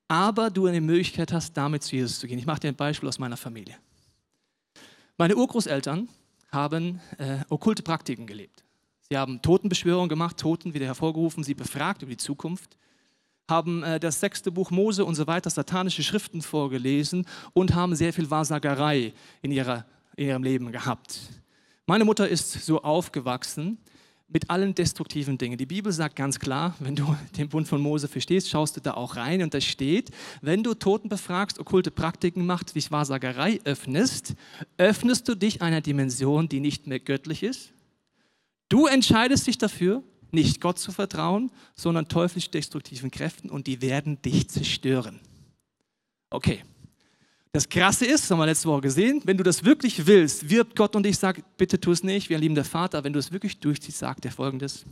aber 0.07 0.49
du 0.49 0.67
eine 0.67 0.81
Möglichkeit 0.81 1.31
hast, 1.31 1.55
damit 1.55 1.83
zu 1.83 1.95
Jesus 1.95 2.19
zu 2.19 2.27
gehen. 2.27 2.39
Ich 2.39 2.45
mache 2.45 2.61
dir 2.61 2.69
ein 2.69 2.75
Beispiel 2.75 3.07
aus 3.07 3.19
meiner 3.19 3.37
Familie. 3.37 3.75
Meine 5.17 5.35
Urgroßeltern 5.35 6.09
haben 6.51 6.99
äh, 7.17 7.39
okkulte 7.49 7.83
Praktiken 7.83 8.27
gelebt. 8.27 8.63
Sie 9.09 9.17
haben 9.17 9.41
Totenbeschwörungen 9.41 10.09
gemacht, 10.09 10.37
Toten 10.37 10.73
wieder 10.73 10.85
hervorgerufen, 10.85 11.43
sie 11.43 11.53
befragt 11.53 12.01
über 12.01 12.11
die 12.11 12.17
Zukunft 12.17 12.77
haben 13.49 13.83
äh, 13.83 13.99
das 13.99 14.19
sechste 14.19 14.51
Buch 14.51 14.71
Mose 14.71 15.05
und 15.05 15.15
so 15.15 15.27
weiter, 15.27 15.49
satanische 15.49 16.03
Schriften 16.03 16.41
vorgelesen 16.41 17.25
und 17.53 17.75
haben 17.75 17.95
sehr 17.95 18.13
viel 18.13 18.29
Wahrsagerei 18.29 19.13
in, 19.41 19.51
ihrer, 19.51 19.85
in 20.15 20.27
ihrem 20.27 20.43
Leben 20.43 20.71
gehabt. 20.71 21.19
Meine 21.85 22.05
Mutter 22.05 22.27
ist 22.27 22.65
so 22.65 22.81
aufgewachsen 22.81 23.77
mit 24.29 24.49
allen 24.49 24.73
destruktiven 24.73 25.37
Dingen. 25.37 25.57
Die 25.57 25.65
Bibel 25.65 25.91
sagt 25.91 26.15
ganz 26.15 26.39
klar, 26.39 26.75
wenn 26.79 26.95
du 26.95 27.15
den 27.37 27.49
Bund 27.49 27.67
von 27.67 27.81
Mose 27.81 28.07
verstehst, 28.07 28.49
schaust 28.49 28.77
du 28.77 28.81
da 28.81 28.93
auch 28.93 29.15
rein 29.15 29.43
und 29.43 29.53
da 29.53 29.61
steht, 29.61 30.11
wenn 30.41 30.63
du 30.63 30.73
Toten 30.73 31.09
befragst, 31.09 31.59
okkulte 31.59 31.91
Praktiken 31.91 32.45
machst, 32.45 32.75
wie 32.75 32.83
Wahrsagerei 32.89 33.59
öffnest, 33.65 34.35
öffnest 34.77 35.27
du 35.27 35.35
dich 35.35 35.61
einer 35.61 35.81
Dimension, 35.81 36.49
die 36.49 36.59
nicht 36.59 36.87
mehr 36.87 36.99
göttlich 36.99 37.43
ist. 37.43 37.73
Du 38.69 38.87
entscheidest 38.87 39.45
dich 39.45 39.57
dafür, 39.57 40.03
nicht 40.33 40.61
Gott 40.61 40.79
zu 40.79 40.91
vertrauen, 40.91 41.51
sondern 41.75 42.07
teuflisch 42.07 42.49
destruktiven 42.49 43.11
Kräften 43.11 43.49
und 43.49 43.67
die 43.67 43.81
werden 43.81 44.21
dich 44.21 44.49
zerstören. 44.49 45.19
Okay. 46.29 46.63
Das 47.51 47.69
Krasse 47.69 48.05
ist, 48.05 48.23
das 48.23 48.31
haben 48.31 48.39
wir 48.39 48.47
letzte 48.47 48.67
Woche 48.67 48.81
gesehen, 48.81 49.21
wenn 49.25 49.37
du 49.37 49.43
das 49.43 49.63
wirklich 49.63 50.07
willst, 50.07 50.49
wirbt 50.49 50.75
Gott 50.75 50.95
und 50.95 51.05
ich 51.05 51.19
sage, 51.19 51.43
bitte 51.55 51.79
tu 51.79 51.91
es 51.91 52.03
nicht, 52.03 52.29
wir 52.29 52.39
lieben 52.39 52.55
der 52.55 52.65
Vater. 52.65 53.03
Wenn 53.03 53.13
du 53.13 53.19
es 53.19 53.31
wirklich 53.31 53.59
durchziehst, 53.59 53.99
sagt 53.99 54.25
er 54.25 54.31
folgendes: 54.31 54.85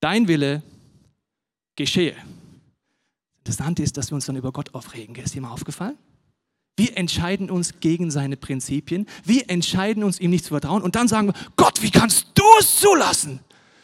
Dein 0.00 0.26
Wille 0.26 0.62
geschehe. 1.76 2.16
Das 3.44 3.54
Interessante 3.54 3.82
ist, 3.84 3.96
dass 3.96 4.10
wir 4.10 4.16
uns 4.16 4.26
dann 4.26 4.36
über 4.36 4.50
Gott 4.50 4.74
aufregen. 4.74 5.14
Ist 5.14 5.34
dir 5.34 5.40
mal 5.40 5.52
aufgefallen? 5.52 5.96
Wir 6.76 6.96
entscheiden 6.96 7.50
uns 7.50 7.74
gegen 7.80 8.10
seine 8.10 8.36
Prinzipien. 8.36 9.06
Wir 9.24 9.48
entscheiden 9.50 10.02
uns, 10.04 10.18
ihm 10.18 10.30
nicht 10.30 10.44
zu 10.44 10.50
vertrauen. 10.50 10.82
Und 10.82 10.96
dann 10.96 11.06
sagen 11.06 11.28
wir, 11.28 11.34
Gott, 11.56 11.82
wie 11.82 11.90
kannst 11.90 12.28
du 12.34 12.44
es 12.58 12.76
zulassen? 12.76 13.40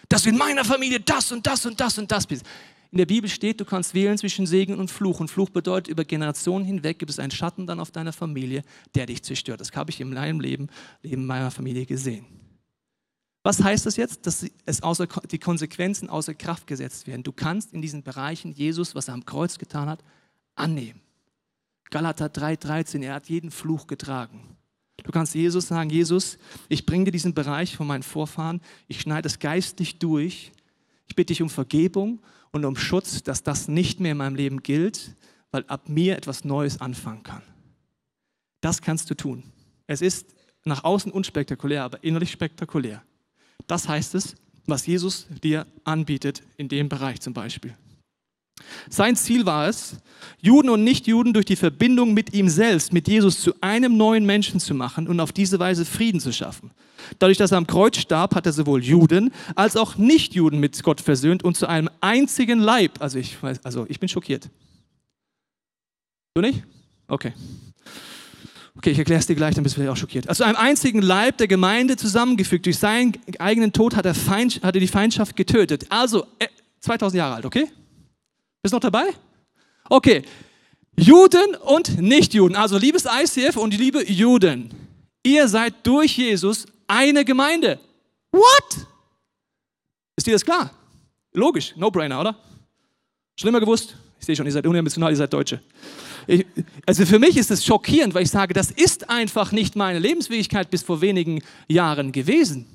Dass 0.08 0.26
in 0.26 0.36
meiner 0.36 0.64
Familie 0.64 1.00
das 1.00 1.32
und 1.32 1.46
das 1.46 1.66
und 1.66 1.80
das 1.80 1.98
und 1.98 2.10
das 2.10 2.26
bist. 2.26 2.44
In 2.90 2.98
der 2.98 3.06
Bibel 3.06 3.28
steht, 3.28 3.60
du 3.60 3.66
kannst 3.66 3.92
wählen 3.92 4.16
zwischen 4.16 4.46
Segen 4.46 4.78
und 4.78 4.90
Fluch. 4.90 5.20
Und 5.20 5.30
Fluch 5.30 5.50
bedeutet, 5.50 5.88
über 5.88 6.04
Generationen 6.04 6.64
hinweg 6.64 6.98
gibt 6.98 7.10
es 7.10 7.18
einen 7.18 7.30
Schatten 7.30 7.66
dann 7.66 7.80
auf 7.80 7.90
deiner 7.90 8.14
Familie, 8.14 8.62
der 8.94 9.04
dich 9.04 9.22
zerstört. 9.22 9.60
Das 9.60 9.72
habe 9.72 9.90
ich 9.90 10.00
in 10.00 10.12
meinem 10.12 10.40
Leben, 10.40 10.68
Leben 11.02 11.26
meiner 11.26 11.50
Familie 11.50 11.84
gesehen. 11.84 12.24
Was 13.42 13.62
heißt 13.62 13.84
das 13.86 13.96
jetzt? 13.96 14.26
Dass 14.26 14.44
es 14.64 14.82
außer, 14.82 15.06
die 15.30 15.38
Konsequenzen 15.38 16.08
außer 16.08 16.34
Kraft 16.34 16.66
gesetzt 16.66 17.06
werden. 17.06 17.22
Du 17.22 17.32
kannst 17.32 17.72
in 17.72 17.82
diesen 17.82 18.02
Bereichen 18.02 18.52
Jesus, 18.52 18.94
was 18.94 19.08
er 19.08 19.14
am 19.14 19.24
Kreuz 19.26 19.58
getan 19.58 19.88
hat, 19.88 20.02
annehmen. 20.54 21.00
Galater 21.90 22.26
3,13, 22.26 23.02
er 23.02 23.14
hat 23.14 23.28
jeden 23.28 23.50
Fluch 23.50 23.86
getragen. 23.86 24.57
Du 25.04 25.12
kannst 25.12 25.34
Jesus 25.34 25.68
sagen, 25.68 25.90
Jesus, 25.90 26.38
ich 26.68 26.84
bringe 26.84 27.06
dir 27.06 27.12
diesen 27.12 27.34
Bereich 27.34 27.76
von 27.76 27.86
meinen 27.86 28.02
Vorfahren, 28.02 28.60
ich 28.88 29.00
schneide 29.00 29.28
es 29.28 29.38
geistlich 29.38 29.98
durch, 29.98 30.52
ich 31.06 31.16
bitte 31.16 31.32
dich 31.32 31.42
um 31.42 31.50
Vergebung 31.50 32.20
und 32.52 32.64
um 32.64 32.76
Schutz, 32.76 33.22
dass 33.22 33.42
das 33.42 33.68
nicht 33.68 34.00
mehr 34.00 34.12
in 34.12 34.18
meinem 34.18 34.36
Leben 34.36 34.62
gilt, 34.62 35.14
weil 35.50 35.64
ab 35.68 35.88
mir 35.88 36.16
etwas 36.16 36.44
Neues 36.44 36.80
anfangen 36.80 37.22
kann. 37.22 37.42
Das 38.60 38.82
kannst 38.82 39.08
du 39.08 39.14
tun. 39.14 39.44
Es 39.86 40.02
ist 40.02 40.34
nach 40.64 40.84
außen 40.84 41.12
unspektakulär, 41.12 41.84
aber 41.84 42.02
innerlich 42.04 42.30
spektakulär. 42.30 43.02
Das 43.66 43.88
heißt 43.88 44.14
es, 44.14 44.34
was 44.66 44.86
Jesus 44.86 45.26
dir 45.42 45.66
anbietet 45.84 46.42
in 46.56 46.68
dem 46.68 46.88
Bereich 46.88 47.20
zum 47.20 47.32
Beispiel. 47.32 47.74
Sein 48.88 49.16
Ziel 49.16 49.46
war 49.46 49.68
es, 49.68 49.96
Juden 50.40 50.70
und 50.70 50.84
Nichtjuden 50.84 51.32
durch 51.32 51.46
die 51.46 51.56
Verbindung 51.56 52.14
mit 52.14 52.32
ihm 52.32 52.48
selbst, 52.48 52.92
mit 52.92 53.08
Jesus 53.08 53.40
zu 53.40 53.54
einem 53.60 53.96
neuen 53.96 54.24
Menschen 54.24 54.60
zu 54.60 54.74
machen 54.74 55.08
und 55.08 55.18
auf 55.20 55.32
diese 55.32 55.58
Weise 55.58 55.84
Frieden 55.84 56.20
zu 56.20 56.32
schaffen. 56.32 56.70
Dadurch, 57.18 57.38
dass 57.38 57.52
er 57.52 57.58
am 57.58 57.66
Kreuz 57.66 57.96
starb, 57.96 58.34
hat 58.34 58.46
er 58.46 58.52
sowohl 58.52 58.82
Juden 58.82 59.32
als 59.54 59.76
auch 59.76 59.96
Nichtjuden 59.96 60.60
mit 60.60 60.82
Gott 60.82 61.00
versöhnt 61.00 61.42
und 61.42 61.56
zu 61.56 61.66
einem 61.66 61.90
einzigen 62.00 62.60
Leib. 62.60 63.00
Also 63.00 63.18
ich, 63.18 63.42
weiß, 63.42 63.64
also 63.64 63.86
ich 63.88 63.98
bin 63.98 64.08
schockiert. 64.08 64.48
Du 66.34 66.40
nicht? 66.40 66.62
Okay. 67.08 67.32
Okay, 68.76 68.90
ich 68.90 68.98
erkläre 68.98 69.18
es 69.18 69.26
dir 69.26 69.34
gleich, 69.34 69.56
dann 69.56 69.64
bist 69.64 69.74
du 69.74 69.80
vielleicht 69.80 69.92
auch 69.92 70.00
schockiert. 70.00 70.28
Also 70.28 70.44
einem 70.44 70.54
einzigen 70.54 71.02
Leib 71.02 71.38
der 71.38 71.48
Gemeinde 71.48 71.96
zusammengefügt. 71.96 72.64
Durch 72.64 72.78
seinen 72.78 73.14
eigenen 73.40 73.72
Tod 73.72 73.96
hat 73.96 74.06
er, 74.06 74.14
Feind, 74.14 74.62
hat 74.62 74.76
er 74.76 74.80
die 74.80 74.86
Feindschaft 74.86 75.34
getötet. 75.34 75.86
Also 75.88 76.26
2000 76.80 77.14
äh, 77.14 77.18
Jahre 77.18 77.34
alt, 77.34 77.44
okay? 77.44 77.66
Bist 78.62 78.72
du 78.72 78.76
noch 78.76 78.80
dabei? 78.80 79.08
Okay. 79.88 80.22
Juden 80.96 81.54
und 81.54 82.00
Nichtjuden, 82.00 82.56
also 82.56 82.76
liebes 82.76 83.04
ICF 83.04 83.56
und 83.56 83.76
liebe 83.76 84.04
Juden, 84.10 84.70
ihr 85.22 85.46
seid 85.46 85.74
durch 85.84 86.18
Jesus 86.18 86.66
eine 86.88 87.24
Gemeinde. 87.24 87.78
What? 88.32 88.86
Ist 90.16 90.26
dir 90.26 90.32
das 90.32 90.44
klar? 90.44 90.72
Logisch, 91.32 91.74
no-brainer, 91.76 92.20
oder? 92.20 92.36
Schlimmer 93.38 93.60
gewusst? 93.60 93.94
Ich 94.18 94.26
sehe 94.26 94.34
schon, 94.34 94.46
ihr 94.46 94.52
seid 94.52 94.66
unemotional, 94.66 95.12
ihr 95.12 95.16
seid 95.16 95.32
Deutsche. 95.32 95.62
Ich, 96.26 96.44
also 96.84 97.06
für 97.06 97.20
mich 97.20 97.36
ist 97.36 97.52
es 97.52 97.64
schockierend, 97.64 98.14
weil 98.14 98.24
ich 98.24 98.30
sage, 98.30 98.52
das 98.52 98.72
ist 98.72 99.08
einfach 99.08 99.52
nicht 99.52 99.76
meine 99.76 100.00
Lebensfähigkeit 100.00 100.70
bis 100.70 100.82
vor 100.82 101.00
wenigen 101.00 101.42
Jahren 101.68 102.10
gewesen. 102.10 102.66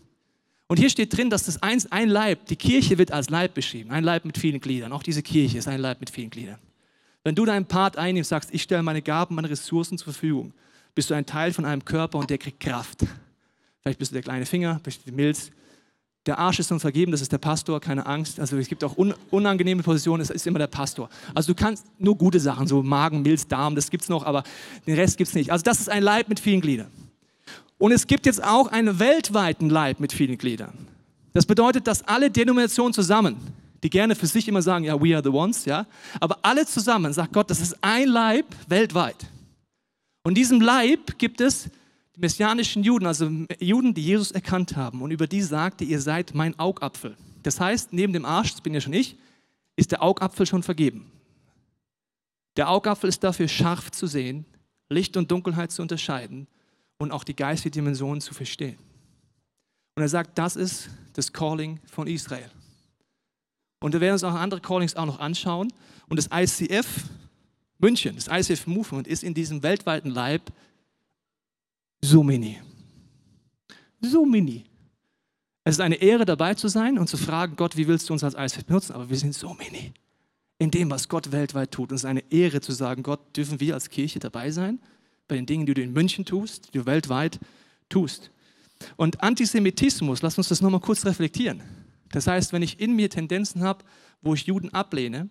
Und 0.68 0.80
hier 0.80 0.90
steht 0.90 1.16
drin, 1.16 1.30
dass 1.30 1.46
das 1.46 1.62
eins, 1.62 1.92
ein 1.92 2.10
Leib, 2.10 2.46
die 2.48 2.56
Kirche 2.56 2.98
wird 2.98 3.12
als 3.12 3.30
Leib 3.30 3.54
beschrieben, 3.54 3.92
ein 3.92 4.04
Leib 4.04 4.26
mit 4.26 4.38
vielen 4.38 4.60
Gliedern. 4.60 4.92
Auch 4.92 5.04
diese 5.04 5.22
Kirche 5.22 5.58
ist 5.58 5.68
ein 5.68 5.80
Leib 5.80 6.00
mit 6.00 6.10
vielen 6.10 6.30
Gliedern. 6.30 6.58
Wenn 7.24 7.36
du 7.36 7.46
deinen 7.46 7.66
Part 7.66 7.98
einnimmst, 7.98 8.30
sagst, 8.30 8.50
ich 8.54 8.64
stelle 8.64 8.84
meine 8.84 9.02
Gaben, 9.02 9.36
meine 9.36 9.50
Ressourcen 9.50 9.98
zur 9.98 10.14
Verfügung, 10.14 10.54
bist 10.96 11.10
du 11.10 11.14
ein 11.14 11.26
Teil 11.26 11.54
von 11.54 11.66
einem 11.66 11.84
Körper 11.84 12.18
und 12.18 12.30
der 12.30 12.38
kriegt 12.38 12.60
Kraft. 12.60 13.06
Vielleicht 13.82 14.00
bist 14.00 14.12
du 14.12 14.14
der 14.14 14.24
kleine 14.24 14.46
Finger, 14.46 14.80
bist 14.84 15.02
du 15.02 15.12
die 15.12 15.16
Milz. 15.16 15.52
Der 16.26 16.40
Arsch 16.40 16.60
ist 16.60 16.72
uns 16.72 16.82
vergeben, 16.82 17.12
das 17.12 17.22
ist 17.22 17.34
der 17.34 17.38
Pastor, 17.38 17.82
keine 17.82 18.06
Angst. 18.06 18.40
Also 18.40 18.58
es 18.58 18.70
gibt 18.70 18.84
auch 18.84 18.96
unangenehme 19.30 19.84
Positionen, 19.84 20.22
es 20.22 20.30
ist 20.30 20.48
immer 20.48 20.60
der 20.60 20.68
Pastor. 20.68 21.10
Also 21.34 21.54
du 21.54 21.62
kannst 21.62 21.86
nur 22.00 22.18
gute 22.18 22.40
Sachen, 22.40 22.66
so 22.66 22.82
Magen, 22.82 23.22
Milz, 23.22 23.46
Darm, 23.48 23.76
das 23.76 23.90
gibt 23.90 24.04
es 24.04 24.10
noch, 24.10 24.26
aber 24.26 24.44
den 24.88 24.96
Rest 24.96 25.18
gibt 25.18 25.28
es 25.28 25.36
nicht. 25.36 25.52
Also 25.52 25.64
das 25.64 25.82
ist 25.82 25.90
ein 25.90 26.02
Leib 26.02 26.30
mit 26.30 26.40
vielen 26.40 26.62
Gliedern. 26.62 26.90
Und 27.84 27.92
es 27.92 28.08
gibt 28.08 28.26
jetzt 28.26 28.42
auch 28.42 28.68
einen 28.68 28.98
weltweiten 28.98 29.70
Leib 29.70 30.00
mit 30.00 30.14
vielen 30.14 30.38
Gliedern. 30.38 30.88
Das 31.34 31.46
bedeutet, 31.46 31.86
dass 31.86 32.02
alle 32.08 32.32
Denominationen 32.32 32.94
zusammen, 32.94 33.36
die 33.84 33.90
gerne 33.90 34.16
für 34.16 34.26
sich 34.26 34.48
immer 34.48 34.62
sagen, 34.62 34.86
ja, 34.86 35.02
we 35.02 35.14
are 35.14 35.22
the 35.22 35.28
ones, 35.28 35.66
ja, 35.66 35.86
aber 36.22 36.40
alle 36.44 36.66
zusammen, 36.66 37.12
sagt 37.12 37.34
Gott, 37.34 37.50
das 37.50 37.60
ist 37.60 37.76
ein 37.82 38.08
Leib 38.08 38.46
weltweit. 38.70 39.18
Und 40.24 40.36
diesem 40.36 40.62
Leib 40.62 41.20
gibt 41.20 41.42
es 41.42 41.66
die 42.16 42.22
messianischen 42.22 42.84
Juden, 42.84 43.06
also 43.06 43.30
Juden, 43.60 43.94
die 43.94 44.06
Jesus 44.06 44.32
erkannt 44.32 44.78
haben. 44.78 45.02
Und 45.02 45.12
über 45.12 45.28
die 45.28 45.42
sagte, 45.42 45.84
ihr 45.84 46.00
seid 46.00 46.34
mein 46.34 46.58
Augapfel. 46.58 47.18
Das 47.44 47.60
heißt, 47.60 47.92
neben 47.92 48.14
dem 48.14 48.24
Arsch, 48.24 48.54
das 48.54 48.62
bin 48.62 48.74
ja 48.74 48.80
schon 48.80 48.94
ich, 48.94 49.18
ist 49.76 49.92
der 49.92 50.02
Augapfel 50.02 50.46
schon 50.46 50.64
vergeben. 50.64 51.12
Der 52.56 52.70
Augapfel 52.70 53.10
ist 53.10 53.26
dafür 53.26 53.50
scharf 53.50 53.92
zu 53.92 54.08
sehen, 54.08 54.46
Licht 54.88 55.18
und 55.18 55.30
Dunkelheit 55.30 55.74
zu 55.74 55.82
unterscheiden 55.82 56.48
und 57.04 57.12
auch 57.12 57.24
die 57.24 57.36
geistige 57.36 57.72
Dimension 57.72 58.22
zu 58.22 58.34
verstehen. 58.34 58.78
Und 59.96 60.02
er 60.02 60.10
sagt, 60.10 60.38
das 60.38 60.56
ist 60.56 60.90
das 61.14 61.32
Calling 61.32 61.80
von 61.92 62.08
Israel. 62.08 62.50
Und 63.80 63.94
wir 63.94 64.02
werden 64.02 64.14
uns 64.14 64.24
auch 64.24 64.34
andere 64.34 64.62
Callings 64.62 64.96
auch 64.96 65.06
noch 65.06 65.20
anschauen. 65.20 65.72
Und 66.08 66.18
das 66.18 66.30
ICF 66.34 67.04
München, 67.78 68.16
das 68.16 68.28
ICF 68.28 68.66
Movement 68.66 69.08
ist 69.08 69.24
in 69.24 69.34
diesem 69.34 69.62
weltweiten 69.62 70.10
Leib 70.10 70.52
so 72.02 72.24
mini. 72.24 72.60
So 74.02 74.26
mini. 74.26 74.64
Es 75.66 75.76
ist 75.76 75.82
eine 75.82 75.96
Ehre, 75.96 76.26
dabei 76.26 76.56
zu 76.56 76.68
sein 76.68 76.98
und 76.98 77.08
zu 77.08 77.18
fragen, 77.18 77.56
Gott, 77.56 77.78
wie 77.78 77.88
willst 77.88 78.10
du 78.10 78.14
uns 78.14 78.24
als 78.24 78.36
ICF 78.36 78.66
benutzen? 78.66 78.94
Aber 78.94 79.10
wir 79.10 79.18
sind 79.18 79.36
so 79.36 79.54
mini 79.54 79.94
in 80.60 80.72
dem, 80.72 80.90
was 80.90 81.10
Gott 81.10 81.32
weltweit 81.32 81.72
tut. 81.72 81.92
Und 81.92 81.96
es 81.96 82.04
ist 82.04 82.10
eine 82.10 82.24
Ehre 82.32 82.62
zu 82.62 82.72
sagen, 82.72 83.04
Gott, 83.04 83.36
dürfen 83.36 83.60
wir 83.60 83.74
als 83.74 83.90
Kirche 83.90 84.20
dabei 84.20 84.50
sein? 84.52 84.80
Bei 85.28 85.36
den 85.36 85.46
Dingen, 85.46 85.66
die 85.66 85.74
du 85.74 85.82
in 85.82 85.94
München 85.94 86.26
tust, 86.26 86.74
die 86.74 86.80
du 86.80 86.86
weltweit 86.86 87.40
tust. 87.90 88.32
Und 88.96 89.22
Antisemitismus, 89.24 90.22
lass 90.22 90.38
uns 90.38 90.50
das 90.50 90.62
nochmal 90.62 90.82
kurz 90.82 91.06
reflektieren. 91.06 91.62
Das 92.12 92.28
heißt, 92.28 92.54
wenn 92.54 92.62
ich 92.62 92.80
in 92.80 92.96
mir 92.96 93.10
Tendenzen 93.10 93.64
habe, 93.64 93.84
wo 94.22 94.34
ich 94.34 94.46
Juden 94.46 94.74
ablehne 94.74 95.30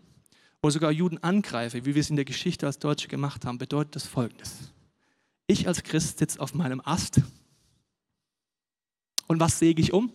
oder 0.63 0.73
sogar 0.73 0.91
Juden 0.91 1.19
angreife, 1.19 1.85
wie 1.85 1.95
wir 1.95 2.01
es 2.01 2.11
in 2.11 2.17
der 2.17 2.25
Geschichte 2.25 2.67
als 2.67 2.79
Deutsche 2.79 3.09
gemacht 3.09 3.45
haben, 3.45 3.59
bedeutet 3.59 3.97
das 3.97 4.07
Folgendes. 4.07 4.73
Ich 5.47 5.69
als 5.69 5.83
Christ 5.83 6.19
sitze 6.19 6.41
auf 6.41 6.55
meinem 6.55 6.81
Ast 6.85 7.21
und 9.33 9.41
was 9.41 9.59
säge 9.59 9.81
ich 9.81 9.93
um? 9.93 10.13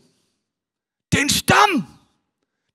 Den 1.12 1.30
Stamm! 1.30 1.88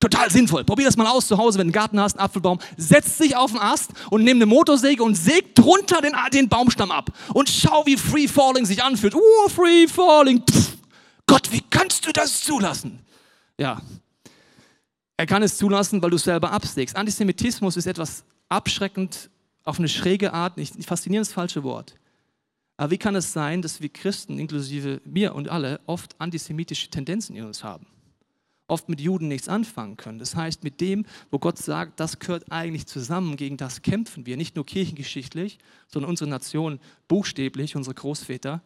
Total 0.03 0.29
sinnvoll. 0.33 0.65
Probier 0.65 0.87
das 0.87 0.97
mal 0.97 1.07
aus 1.07 1.29
zu 1.29 1.39
Hause, 1.39 1.61
wenn 1.61 1.69
du 1.69 1.71
einen 1.71 1.81
Garten 1.81 2.01
hast, 2.01 2.19
einen 2.19 2.25
Apfelbaum. 2.25 2.59
Setz 2.77 3.19
dich 3.19 3.37
auf 3.37 3.53
den 3.53 3.61
Ast 3.61 3.93
und 4.11 4.25
nimm 4.25 4.39
eine 4.39 4.47
Motorsäge 4.47 5.01
und 5.01 5.15
säg 5.15 5.55
drunter 5.55 6.01
den, 6.01 6.17
den 6.33 6.49
Baumstamm 6.49 6.91
ab. 6.91 7.13
Und 7.33 7.49
schau, 7.49 7.87
wie 7.87 7.97
Free 7.97 8.27
Falling 8.27 8.67
sich 8.67 8.83
anfühlt. 8.83 9.15
Oh, 9.15 9.49
Free 9.49 9.87
Falling. 9.87 10.43
Pff. 10.43 10.77
Gott, 11.27 11.53
wie 11.53 11.63
kannst 11.71 12.05
du 12.05 12.11
das 12.11 12.43
zulassen? 12.43 12.99
Ja. 13.57 13.81
Er 15.17 15.27
kann 15.27 15.45
es 15.45 15.57
zulassen, 15.57 16.03
weil 16.03 16.11
du 16.11 16.17
es 16.17 16.25
selber 16.25 16.51
absägst. 16.51 16.97
Antisemitismus 16.97 17.77
ist 17.77 17.87
etwas 17.87 18.25
abschreckend 18.49 19.31
auf 19.63 19.79
eine 19.79 19.89
schräge 19.89 20.33
Art, 20.33 20.57
nicht 20.57 20.85
faszinierend 20.85 21.29
falsche 21.29 21.63
Wort. 21.63 21.95
Aber 22.77 22.91
wie 22.91 22.99
kann 22.99 23.15
es 23.15 23.33
sein, 23.33 23.63
dass 23.63 23.81
wir 23.81 23.89
Christen, 23.89 24.41
inklusive 24.41 25.01
mir 25.05 25.37
und 25.37 25.49
alle, 25.49 25.79
oft 25.87 26.21
antisemitische 26.21 26.91
Tendenzen 26.91 27.37
in 27.37 27.45
uns 27.45 27.63
haben? 27.63 27.87
Oft 28.73 28.89
mit 28.89 29.03
Juden 29.03 29.29
nichts 29.29 29.51
anfangen 29.51 29.99
können. 29.99 30.19
Das 30.19 30.35
heißt, 30.35 30.65
mit 30.65 30.81
dem, 30.81 31.05
wo 31.31 31.39
Gott 31.39 31.59
sagt, 31.59 32.01
das 32.01 32.19
gehört 32.19 32.51
eigentlich 32.51 32.87
zusammen, 32.87 33.37
gegen 33.37 33.59
das 33.59 33.83
kämpfen 33.83 34.25
wir, 34.25 34.39
nicht 34.39 34.57
nur 34.57 34.65
kirchengeschichtlich, 34.65 35.59
sondern 35.89 36.09
unsere 36.09 36.31
Nation 36.31 36.81
buchstäblich, 37.07 37.77
unsere 37.77 37.95
Großväter, 37.95 38.63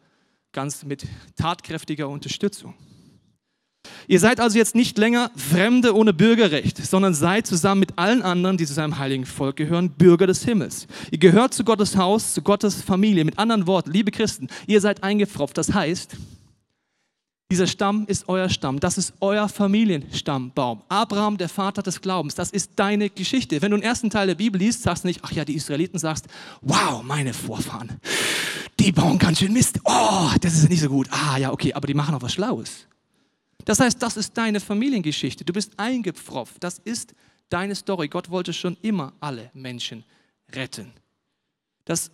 ganz 0.53 0.85
mit 0.85 1.05
tatkräftiger 1.35 2.07
Unterstützung. 2.07 2.73
Ihr 4.07 4.21
seid 4.21 4.39
also 4.39 4.57
jetzt 4.57 4.75
nicht 4.75 4.97
länger 4.97 5.29
Fremde 5.35 5.93
ohne 5.93 6.13
Bürgerrecht, 6.13 6.77
sondern 6.77 7.13
seid 7.13 7.45
zusammen 7.45 7.81
mit 7.81 7.97
allen 7.97 8.21
anderen, 8.21 8.55
die 8.55 8.65
zu 8.65 8.73
seinem 8.73 8.99
heiligen 8.99 9.25
Volk 9.25 9.57
gehören, 9.57 9.89
Bürger 9.89 10.25
des 10.25 10.45
Himmels. 10.45 10.87
Ihr 11.11 11.17
gehört 11.17 11.53
zu 11.53 11.65
Gottes 11.65 11.97
Haus, 11.97 12.33
zu 12.33 12.41
Gottes 12.41 12.81
Familie. 12.81 13.25
Mit 13.25 13.37
anderen 13.37 13.67
Worten, 13.67 13.91
liebe 13.91 14.11
Christen, 14.11 14.47
ihr 14.67 14.79
seid 14.79 15.03
eingepfropft. 15.03 15.57
Das 15.57 15.73
heißt, 15.73 16.15
dieser 17.49 17.67
Stamm 17.67 18.05
ist 18.07 18.27
euer 18.27 18.49
Stamm. 18.49 18.79
Das 18.79 18.97
ist 18.97 19.13
euer 19.21 19.47
Familienstammbaum. 19.47 20.83
Abraham, 20.89 21.37
der 21.37 21.47
Vater 21.47 21.81
des 21.81 22.01
Glaubens. 22.01 22.35
Das 22.35 22.51
ist 22.51 22.71
deine 22.75 23.09
Geschichte. 23.09 23.61
Wenn 23.61 23.71
du 23.71 23.77
den 23.77 23.83
ersten 23.83 24.09
Teil 24.09 24.27
der 24.27 24.35
Bibel 24.35 24.59
liest, 24.59 24.83
sagst 24.83 25.03
du 25.03 25.07
nicht, 25.07 25.21
ach 25.23 25.31
ja, 25.31 25.45
die 25.45 25.55
Israeliten, 25.55 25.97
sagst, 25.97 26.27
wow, 26.61 27.01
meine 27.03 27.33
Vorfahren, 27.33 28.01
die 28.79 28.91
bauen 28.91 29.17
ganz 29.17 29.39
schön 29.39 29.53
Mist. 29.53 29.79
Oh, 29.85 30.29
das 30.41 30.55
ist 30.55 30.69
nicht 30.69 30.81
so 30.81 30.89
gut. 30.89 31.07
Ah 31.09 31.37
ja, 31.37 31.51
okay, 31.53 31.73
aber 31.73 31.87
die 31.87 31.93
machen 31.93 32.13
auch 32.15 32.21
was 32.21 32.33
Schlaues. 32.33 32.87
Das 33.63 33.79
heißt, 33.79 34.01
das 34.01 34.17
ist 34.17 34.37
deine 34.37 34.59
Familiengeschichte. 34.59 35.45
Du 35.45 35.53
bist 35.53 35.71
eingepfropft. 35.77 36.63
Das 36.63 36.79
ist 36.79 37.13
deine 37.49 37.75
Story. 37.75 38.09
Gott 38.09 38.29
wollte 38.29 38.51
schon 38.53 38.75
immer 38.81 39.13
alle 39.21 39.51
Menschen 39.53 40.03
retten. 40.53 40.91
Das, 41.85 42.11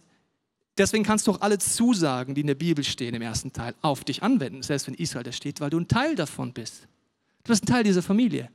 deswegen 0.77 1.03
kannst 1.03 1.27
du 1.27 1.32
auch 1.32 1.42
alle 1.42 1.58
Zusagen, 1.60 2.36
die 2.36 2.42
in 2.42 2.48
der 2.48 2.56
Bibel 2.56 2.84
stehen 2.84 3.15
im 3.15 3.22
ersten 3.22 3.53
Teil, 3.53 3.75
auf 3.82 4.03
dich 4.03 4.24
anwenden, 4.24 4.63
selbst 4.63 4.88
wenn 4.88 4.96
Israel 4.96 5.24
da 5.24 5.32
steht, 5.32 5.62
weil 5.62 5.70
du 5.70 5.80
ein 5.80 5.88
Teil 5.88 6.15
davon 6.15 6.53
bist. 6.53 6.88
Du 7.44 7.50
bist 7.50 7.63
ein 7.63 7.68
Teil 7.68 7.84
dieser 7.84 8.01
Familie. 8.01 8.50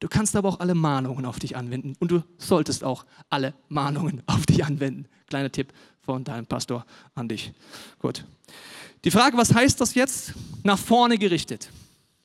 Du 0.00 0.08
kannst 0.08 0.34
aber 0.34 0.48
auch 0.48 0.58
alle 0.58 0.74
Mahnungen 0.74 1.24
auf 1.24 1.38
dich 1.38 1.56
anwenden 1.56 1.94
und 2.00 2.10
du 2.10 2.24
solltest 2.36 2.82
auch 2.82 3.04
alle 3.30 3.54
Mahnungen 3.68 4.22
auf 4.26 4.46
dich 4.46 4.64
anwenden. 4.64 5.06
Kleiner 5.28 5.52
Tipp 5.52 5.72
von 6.00 6.24
deinem 6.24 6.46
Pastor 6.46 6.84
an 7.14 7.28
dich. 7.28 7.52
Gut. 8.00 8.24
Die 9.04 9.10
Frage, 9.10 9.36
was 9.36 9.54
heißt 9.54 9.80
das 9.80 9.94
jetzt? 9.94 10.34
Nach 10.64 10.78
vorne 10.78 11.18
gerichtet. 11.18 11.70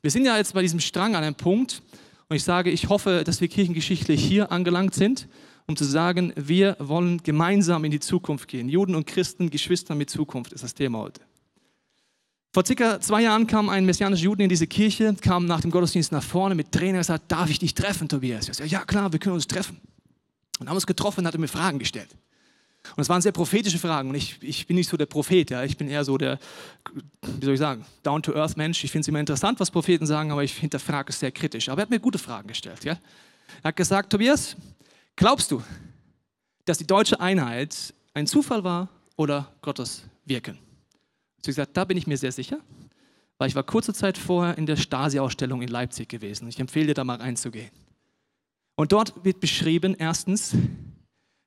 Wir 0.02 0.10
sind 0.10 0.24
ja 0.24 0.36
jetzt 0.36 0.54
bei 0.54 0.62
diesem 0.62 0.80
Strang 0.80 1.14
an 1.14 1.22
einem 1.22 1.34
Punkt 1.34 1.82
und 2.28 2.36
ich 2.36 2.44
sage, 2.44 2.70
ich 2.70 2.88
hoffe, 2.88 3.22
dass 3.24 3.40
wir 3.40 3.48
kirchengeschichtlich 3.48 4.24
hier 4.24 4.52
angelangt 4.52 4.94
sind, 4.94 5.28
um 5.68 5.76
zu 5.76 5.84
sagen, 5.84 6.32
wir 6.34 6.76
wollen 6.78 7.22
gemeinsam 7.22 7.84
in 7.84 7.90
die 7.90 8.00
Zukunft 8.00 8.48
gehen. 8.48 8.70
Juden 8.70 8.94
und 8.94 9.06
Christen, 9.06 9.50
Geschwister 9.50 9.94
mit 9.94 10.08
Zukunft 10.08 10.52
ist 10.54 10.64
das 10.64 10.72
Thema 10.72 10.98
heute. 10.98 11.20
Vor 12.54 12.64
circa 12.64 12.98
zwei 13.00 13.22
Jahren 13.22 13.46
kam 13.46 13.68
ein 13.68 13.84
messianischer 13.84 14.24
Juden 14.24 14.40
in 14.40 14.48
diese 14.48 14.66
Kirche, 14.66 15.14
kam 15.20 15.44
nach 15.44 15.60
dem 15.60 15.70
Gottesdienst 15.70 16.10
nach 16.10 16.22
vorne 16.22 16.54
mit 16.54 16.72
Tränen 16.72 16.94
und 16.94 17.00
gesagt, 17.00 17.30
darf 17.30 17.50
ich 17.50 17.58
dich 17.58 17.74
treffen, 17.74 18.08
Tobias? 18.08 18.48
Ich 18.48 18.56
sagte, 18.56 18.72
ja 18.72 18.82
klar, 18.86 19.12
wir 19.12 19.20
können 19.20 19.34
uns 19.34 19.46
treffen. 19.46 19.78
Und 20.58 20.68
haben 20.68 20.74
uns 20.74 20.86
getroffen 20.86 21.20
und 21.20 21.26
hat 21.26 21.38
mir 21.38 21.46
Fragen 21.46 21.78
gestellt. 21.78 22.08
Und 22.96 23.02
es 23.02 23.10
waren 23.10 23.20
sehr 23.20 23.32
prophetische 23.32 23.78
Fragen. 23.78 24.08
Und 24.08 24.14
ich, 24.14 24.38
ich 24.40 24.66
bin 24.66 24.76
nicht 24.76 24.88
so 24.88 24.96
der 24.96 25.04
Prophet, 25.04 25.50
ja. 25.50 25.64
Ich 25.64 25.76
bin 25.76 25.88
eher 25.88 26.04
so 26.04 26.16
der, 26.16 26.38
wie 27.22 27.44
soll 27.44 27.54
ich 27.54 27.60
sagen, 27.60 27.84
down-to-earth-Mensch. 28.02 28.82
Ich 28.84 28.90
finde 28.90 29.02
es 29.02 29.08
immer 29.08 29.20
interessant, 29.20 29.60
was 29.60 29.70
Propheten 29.70 30.06
sagen, 30.06 30.32
aber 30.32 30.42
ich 30.42 30.54
hinterfrage 30.54 31.10
es 31.10 31.20
sehr 31.20 31.30
kritisch. 31.30 31.68
Aber 31.68 31.82
er 31.82 31.82
hat 31.82 31.90
mir 31.90 32.00
gute 32.00 32.18
Fragen 32.18 32.48
gestellt, 32.48 32.84
ja. 32.84 32.98
Er 33.62 33.68
hat 33.68 33.76
gesagt, 33.76 34.10
Tobias, 34.10 34.56
glaubst 35.18 35.50
du, 35.50 35.62
dass 36.64 36.78
die 36.78 36.86
deutsche 36.86 37.20
Einheit 37.20 37.92
ein 38.14 38.26
Zufall 38.26 38.64
war 38.64 38.88
oder 39.16 39.52
Gottes 39.60 40.04
Wirken? 40.24 40.56
Habe 40.56 41.46
gesagt, 41.46 41.76
da 41.76 41.84
bin 41.84 41.96
ich 41.96 42.06
mir 42.06 42.16
sehr 42.16 42.32
sicher, 42.32 42.58
weil 43.36 43.48
ich 43.48 43.54
war 43.54 43.62
kurze 43.62 43.92
Zeit 43.92 44.16
vorher 44.16 44.56
in 44.56 44.66
der 44.66 44.76
Stasi-Ausstellung 44.76 45.60
in 45.62 45.68
Leipzig 45.68 46.08
gewesen. 46.08 46.48
Ich 46.48 46.58
empfehle 46.58 46.88
dir 46.88 46.94
da 46.94 47.04
mal 47.04 47.16
reinzugehen. 47.16 47.70
Und 48.76 48.92
dort 48.92 49.24
wird 49.24 49.40
beschrieben, 49.40 49.96
erstens, 49.98 50.56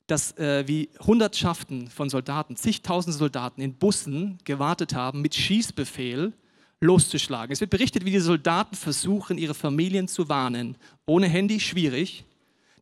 dass 0.06 0.36
äh, 0.36 0.64
wie 0.66 0.90
Hundertschaften 1.00 1.88
von 1.88 2.10
Soldaten, 2.10 2.56
zigtausend 2.56 3.16
Soldaten 3.16 3.62
in 3.62 3.74
Bussen 3.74 4.38
gewartet 4.44 4.94
haben, 4.94 5.22
mit 5.22 5.34
Schießbefehl 5.34 6.32
loszuschlagen. 6.80 7.52
Es 7.52 7.60
wird 7.60 7.70
berichtet, 7.70 8.04
wie 8.04 8.10
die 8.10 8.18
Soldaten 8.18 8.74
versuchen, 8.74 9.38
ihre 9.38 9.54
Familien 9.54 10.08
zu 10.08 10.28
warnen. 10.28 10.76
Ohne 11.06 11.28
Handy 11.28 11.60
schwierig, 11.60 12.24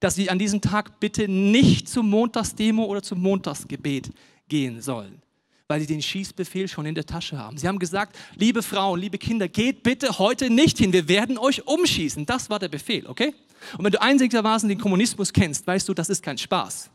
dass 0.00 0.14
sie 0.14 0.30
an 0.30 0.38
diesem 0.38 0.60
Tag 0.60 0.98
bitte 0.98 1.28
nicht 1.28 1.88
zum 1.88 2.08
Montagsdemo 2.10 2.84
oder 2.84 3.02
zum 3.02 3.20
Montagsgebet 3.20 4.10
gehen 4.48 4.80
sollen, 4.80 5.22
weil 5.68 5.80
sie 5.80 5.86
den 5.86 6.02
Schießbefehl 6.02 6.66
schon 6.66 6.86
in 6.86 6.94
der 6.94 7.06
Tasche 7.06 7.38
haben. 7.38 7.58
Sie 7.58 7.68
haben 7.68 7.78
gesagt, 7.78 8.16
liebe 8.34 8.62
Frauen, 8.62 9.00
liebe 9.00 9.18
Kinder, 9.18 9.46
geht 9.46 9.82
bitte 9.82 10.18
heute 10.18 10.50
nicht 10.50 10.78
hin, 10.78 10.92
wir 10.92 11.06
werden 11.08 11.38
euch 11.38 11.66
umschießen. 11.66 12.26
Das 12.26 12.50
war 12.50 12.58
der 12.58 12.68
Befehl, 12.68 13.06
okay? 13.06 13.34
Und 13.76 13.84
wenn 13.84 13.92
du 13.92 14.00
einzigermaßen 14.00 14.68
den 14.68 14.78
Kommunismus 14.78 15.32
kennst, 15.32 15.66
weißt 15.66 15.88
du, 15.88 15.94
das 15.94 16.08
ist 16.08 16.22
kein 16.22 16.38
Spaß. 16.38 16.90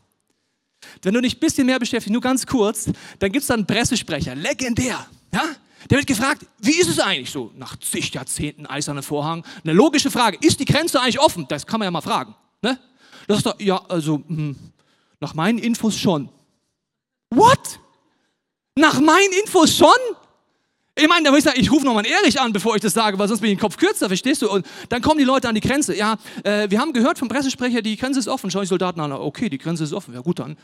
Wenn 1.02 1.14
du 1.14 1.20
dich 1.20 1.36
ein 1.36 1.40
bisschen 1.40 1.66
mehr 1.66 1.78
beschäftigst, 1.78 2.12
nur 2.12 2.20
ganz 2.20 2.46
kurz, 2.46 2.90
dann 3.18 3.32
gibt 3.32 3.42
es 3.42 3.46
da 3.46 3.54
einen 3.54 3.66
Pressesprecher, 3.66 4.34
legendär. 4.34 5.06
Ja? 5.32 5.44
Der 5.88 5.98
wird 5.98 6.06
gefragt, 6.06 6.44
wie 6.58 6.74
ist 6.74 6.88
es 6.88 6.98
eigentlich 6.98 7.30
so 7.30 7.52
nach 7.56 7.76
zig 7.78 8.12
Jahrzehnten 8.12 8.66
eiserner 8.66 9.02
Vorhang? 9.02 9.44
Eine 9.62 9.72
logische 9.72 10.10
Frage, 10.10 10.38
ist 10.40 10.58
die 10.58 10.64
Grenze 10.64 11.00
eigentlich 11.00 11.20
offen? 11.20 11.46
Das 11.48 11.66
kann 11.66 11.78
man 11.78 11.86
ja 11.86 11.90
mal 11.90 12.00
fragen. 12.00 12.34
Ne? 12.62 12.78
Das 13.26 13.38
ist 13.38 13.46
doch, 13.46 13.58
ja, 13.60 13.80
also 13.88 14.22
hm, 14.26 14.56
nach 15.20 15.34
meinen 15.34 15.58
Infos 15.58 15.96
schon. 15.96 16.28
What? 17.30 17.80
Nach 18.76 19.00
meinen 19.00 19.32
Infos 19.42 19.76
schon? 19.76 19.88
Ich 20.98 21.08
meine, 21.08 21.24
da 21.24 21.30
würde 21.30 21.38
ich 21.38 21.44
sagen, 21.44 21.60
ich 21.60 21.70
rufe 21.70 21.84
nochmal 21.84 22.06
Erich 22.06 22.40
an, 22.40 22.54
bevor 22.54 22.74
ich 22.74 22.80
das 22.80 22.94
sage, 22.94 23.18
weil 23.18 23.28
sonst 23.28 23.40
bin 23.40 23.50
ich 23.50 23.58
den 23.58 23.60
Kopf 23.60 23.76
kürzer, 23.76 24.08
verstehst 24.08 24.40
du? 24.40 24.50
Und 24.50 24.66
dann 24.88 25.02
kommen 25.02 25.18
die 25.18 25.24
Leute 25.24 25.46
an 25.46 25.54
die 25.54 25.60
Grenze. 25.60 25.94
Ja, 25.94 26.16
äh, 26.42 26.70
wir 26.70 26.80
haben 26.80 26.94
gehört 26.94 27.18
vom 27.18 27.28
Pressesprecher, 27.28 27.82
die 27.82 27.98
Grenze 27.98 28.18
ist 28.18 28.28
offen. 28.28 28.50
Schau 28.50 28.60
die 28.60 28.66
Soldaten 28.66 29.00
an. 29.00 29.12
Okay, 29.12 29.50
die 29.50 29.58
Grenze 29.58 29.84
ist 29.84 29.92
offen. 29.92 30.14
Ja 30.14 30.20
gut, 30.20 30.38
dann 30.38 30.56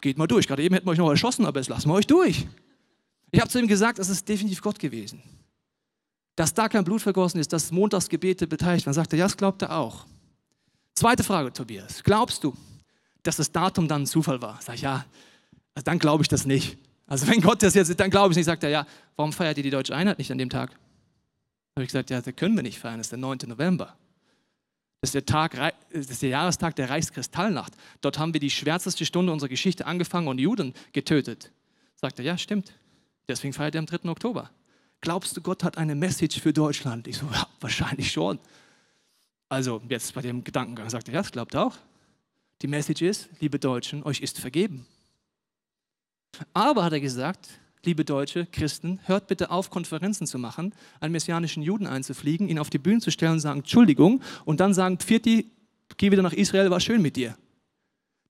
geht 0.00 0.18
mal 0.18 0.26
durch. 0.26 0.48
Gerade 0.48 0.64
eben 0.64 0.74
hätten 0.74 0.86
wir 0.88 0.90
euch 0.90 0.98
noch 0.98 1.08
erschossen, 1.08 1.46
aber 1.46 1.60
jetzt 1.60 1.68
lassen 1.68 1.88
wir 1.88 1.94
euch 1.94 2.06
durch. 2.08 2.48
Ich 3.30 3.40
habe 3.40 3.48
zu 3.48 3.60
ihm 3.60 3.68
gesagt, 3.68 4.00
das 4.00 4.08
ist 4.08 4.28
definitiv 4.28 4.60
Gott 4.60 4.80
gewesen. 4.80 5.22
Dass 6.34 6.52
da 6.52 6.68
kein 6.68 6.82
Blut 6.82 7.02
vergossen 7.02 7.38
ist, 7.38 7.52
dass 7.52 7.70
Montagsgebete 7.70 8.48
beteiligt 8.48 8.86
waren. 8.86 8.94
Sagt 8.94 9.12
er, 9.12 9.20
ja, 9.20 9.26
das 9.26 9.36
glaubt 9.36 9.62
er 9.62 9.76
auch. 9.76 10.04
Zweite 10.96 11.22
Frage, 11.22 11.52
Tobias. 11.52 12.02
Glaubst 12.02 12.42
du, 12.42 12.56
dass 13.22 13.36
das 13.36 13.52
Datum 13.52 13.86
dann 13.86 14.02
ein 14.02 14.06
Zufall 14.06 14.40
war? 14.40 14.58
Sag 14.62 14.76
ich, 14.76 14.80
ja, 14.80 15.04
also 15.74 15.84
dann 15.84 15.98
glaube 15.98 16.22
ich 16.22 16.28
das 16.28 16.46
nicht. 16.46 16.78
Also 17.06 17.28
wenn 17.28 17.42
Gott 17.42 17.62
das 17.62 17.74
jetzt, 17.74 18.00
dann 18.00 18.08
glaube 18.08 18.32
ich 18.32 18.36
nicht, 18.36 18.46
sagt 18.46 18.64
er, 18.64 18.70
ja, 18.70 18.86
warum 19.14 19.30
feiert 19.32 19.58
ihr 19.58 19.62
die 19.62 19.70
deutsche 19.70 19.94
Einheit 19.94 20.18
nicht 20.18 20.32
an 20.32 20.38
dem 20.38 20.48
Tag? 20.48 20.70
Habe 20.70 21.84
ich 21.84 21.88
gesagt, 21.88 22.08
ja, 22.08 22.22
das 22.22 22.34
können 22.34 22.56
wir 22.56 22.62
nicht 22.62 22.78
feiern, 22.78 22.96
das 22.96 23.08
ist 23.08 23.12
der 23.12 23.18
9. 23.18 23.40
November. 23.46 23.94
Das 25.02 25.08
ist 25.08 25.14
der, 25.14 25.26
Tag, 25.26 25.52
das 25.92 26.06
ist 26.06 26.22
der 26.22 26.30
Jahrestag 26.30 26.74
der 26.76 26.88
Reichskristallnacht. 26.88 27.74
Dort 28.00 28.18
haben 28.18 28.32
wir 28.32 28.40
die 28.40 28.48
schwärzeste 28.48 29.04
Stunde 29.04 29.30
unserer 29.30 29.50
Geschichte 29.50 29.84
angefangen 29.84 30.28
und 30.28 30.38
Juden 30.38 30.72
getötet. 30.92 31.52
Sagt 31.96 32.18
er, 32.18 32.24
ja, 32.24 32.38
stimmt. 32.38 32.72
Deswegen 33.28 33.52
feiert 33.52 33.74
er 33.74 33.80
am 33.80 33.86
3. 33.86 34.08
Oktober. 34.08 34.50
Glaubst 35.02 35.36
du, 35.36 35.42
Gott 35.42 35.62
hat 35.62 35.76
eine 35.76 35.94
Message 35.94 36.40
für 36.40 36.54
Deutschland? 36.54 37.06
Ich 37.06 37.18
so, 37.18 37.26
ja, 37.30 37.46
wahrscheinlich 37.60 38.10
schon. 38.10 38.38
Also 39.48 39.80
jetzt 39.88 40.14
bei 40.14 40.22
dem 40.22 40.42
Gedankengang 40.42 40.90
sagt 40.90 41.08
er, 41.08 41.14
ja, 41.14 41.22
das 41.22 41.32
glaubt 41.32 41.54
auch. 41.54 41.76
Die 42.62 42.66
Message 42.66 43.02
ist, 43.02 43.28
liebe 43.40 43.58
Deutschen, 43.58 44.02
euch 44.02 44.20
ist 44.20 44.40
vergeben. 44.40 44.86
Aber 46.52 46.84
hat 46.84 46.92
er 46.92 47.00
gesagt, 47.00 47.48
liebe 47.84 48.04
Deutsche, 48.04 48.46
Christen, 48.46 48.98
hört 49.04 49.28
bitte 49.28 49.50
auf, 49.50 49.70
Konferenzen 49.70 50.26
zu 50.26 50.38
machen, 50.38 50.74
einen 51.00 51.12
messianischen 51.12 51.62
Juden 51.62 51.86
einzufliegen, 51.86 52.48
ihn 52.48 52.58
auf 52.58 52.70
die 52.70 52.78
Bühne 52.78 53.00
zu 53.00 53.10
stellen 53.10 53.34
und 53.34 53.40
sagen, 53.40 53.60
Entschuldigung, 53.60 54.22
und 54.44 54.60
dann 54.60 54.74
sagen, 54.74 54.98
Pfirti, 54.98 55.52
geh 55.96 56.10
wieder 56.10 56.22
nach 56.22 56.32
Israel, 56.32 56.70
war 56.70 56.80
schön 56.80 57.00
mit 57.00 57.16
dir. 57.16 57.36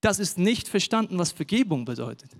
Das 0.01 0.19
ist 0.19 0.39
nicht 0.39 0.69
verstanden, 0.69 1.19
was 1.19 1.33
Vergebung 1.33 1.85
bedeutet. 1.85 2.31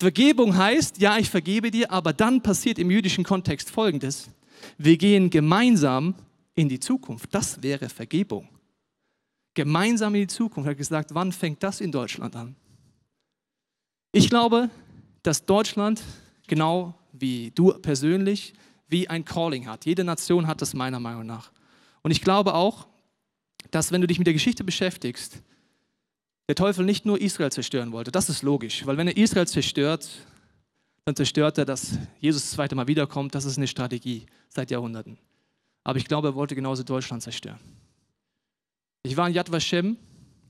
Vergebung 0.00 0.56
heißt, 0.56 0.98
ja, 0.98 1.18
ich 1.18 1.28
vergebe 1.28 1.70
dir, 1.70 1.90
aber 1.90 2.12
dann 2.12 2.42
passiert 2.42 2.78
im 2.78 2.90
jüdischen 2.90 3.24
Kontext 3.24 3.70
Folgendes. 3.70 4.30
Wir 4.78 4.96
gehen 4.96 5.28
gemeinsam 5.28 6.14
in 6.58 6.68
die 6.68 6.80
Zukunft. 6.80 7.32
Das 7.32 7.62
wäre 7.62 7.88
Vergebung. 7.88 8.48
Gemeinsam 9.54 10.16
in 10.16 10.22
die 10.22 10.26
Zukunft. 10.26 10.66
Er 10.66 10.70
hat 10.72 10.78
gesagt, 10.78 11.14
wann 11.14 11.30
fängt 11.30 11.62
das 11.62 11.80
in 11.80 11.92
Deutschland 11.92 12.34
an? 12.34 12.56
Ich 14.10 14.28
glaube, 14.28 14.68
dass 15.22 15.46
Deutschland, 15.46 16.02
genau 16.48 16.94
wie 17.12 17.52
du 17.52 17.72
persönlich, 17.74 18.54
wie 18.88 19.08
ein 19.08 19.24
Calling 19.24 19.68
hat. 19.68 19.86
Jede 19.86 20.02
Nation 20.02 20.48
hat 20.48 20.60
das 20.60 20.74
meiner 20.74 20.98
Meinung 20.98 21.26
nach. 21.26 21.52
Und 22.02 22.10
ich 22.10 22.22
glaube 22.22 22.54
auch, 22.54 22.88
dass 23.70 23.92
wenn 23.92 24.00
du 24.00 24.08
dich 24.08 24.18
mit 24.18 24.26
der 24.26 24.34
Geschichte 24.34 24.64
beschäftigst, 24.64 25.40
der 26.48 26.56
Teufel 26.56 26.84
nicht 26.84 27.06
nur 27.06 27.20
Israel 27.20 27.52
zerstören 27.52 27.92
wollte. 27.92 28.10
Das 28.10 28.28
ist 28.28 28.42
logisch, 28.42 28.84
weil 28.84 28.96
wenn 28.96 29.06
er 29.06 29.16
Israel 29.16 29.46
zerstört, 29.46 30.08
dann 31.04 31.14
zerstört 31.14 31.58
er, 31.58 31.66
dass 31.66 31.98
Jesus 32.18 32.42
das 32.42 32.50
zweite 32.52 32.74
Mal 32.74 32.88
wiederkommt. 32.88 33.34
Das 33.34 33.44
ist 33.44 33.58
eine 33.58 33.68
Strategie 33.68 34.26
seit 34.48 34.72
Jahrhunderten. 34.72 35.18
Aber 35.88 35.96
ich 35.96 36.04
glaube, 36.04 36.28
er 36.28 36.34
wollte 36.34 36.54
genauso 36.54 36.82
Deutschland 36.82 37.22
zerstören. 37.22 37.58
Ich 39.04 39.16
war 39.16 39.26
in 39.26 39.32
Yad 39.32 39.50
Vashem, 39.50 39.96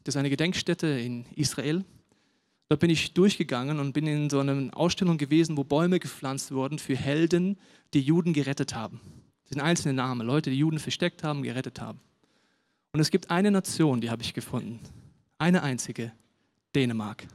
das 0.03 0.17
ist 0.17 0.19
eine 0.19 0.31
Gedenkstätte 0.31 0.89
in 0.89 1.27
Israel. 1.37 1.85
Dort 2.69 2.81
bin 2.81 2.91
ich 2.91 3.15
durchgegangen 3.15 3.79
und 3.79 3.93
bin 3.93 4.09
in 4.09 4.31
so 4.31 4.41
einer 4.41 4.77
Ausstellung 4.77 5.17
gewesen, 5.17 5.57
wo 5.57 5.63
Bäume 5.63 6.01
gepflanzt 6.01 6.51
wurden 6.51 6.81
für 6.81 6.97
Helden, 6.97 7.57
die 7.95 8.01
Juden 8.01 8.33
gerettet 8.33 8.75
haben. 8.75 9.01
Das 9.45 9.51
sind 9.51 9.61
einzelne 9.61 9.95
Namen, 9.95 10.27
Leute, 10.27 10.51
die 10.51 10.59
Juden 10.59 10.81
versteckt 10.81 11.23
haben, 11.23 11.45
gerettet 11.45 11.81
haben. 11.81 12.01
Und 12.93 12.99
es 12.99 13.13
gibt 13.13 13.31
eine 13.31 13.53
Nation, 13.53 14.01
die 14.01 14.11
habe 14.11 14.23
ich 14.23 14.35
gefunden. 14.35 14.81
Eine 15.39 15.63
einzige, 15.63 16.11
Dänemark. 16.75 17.29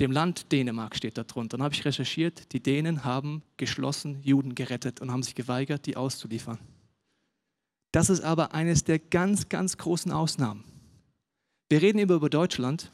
Dem 0.00 0.10
Land 0.10 0.50
Dänemark 0.50 0.96
steht 0.96 1.16
da 1.16 1.24
drunter. 1.24 1.56
Dann 1.56 1.64
habe 1.64 1.74
ich 1.74 1.84
recherchiert, 1.84 2.52
die 2.52 2.60
Dänen 2.60 3.04
haben 3.04 3.42
geschlossen 3.56 4.20
Juden 4.22 4.54
gerettet 4.54 5.00
und 5.00 5.12
haben 5.12 5.22
sich 5.22 5.34
geweigert, 5.34 5.86
die 5.86 5.96
auszuliefern. 5.96 6.58
Das 7.92 8.10
ist 8.10 8.22
aber 8.22 8.54
eines 8.54 8.82
der 8.82 8.98
ganz, 8.98 9.48
ganz 9.48 9.78
großen 9.78 10.10
Ausnahmen. 10.10 10.64
Wir 11.68 11.80
reden 11.80 11.98
immer 11.98 12.14
über 12.14 12.28
Deutschland, 12.28 12.90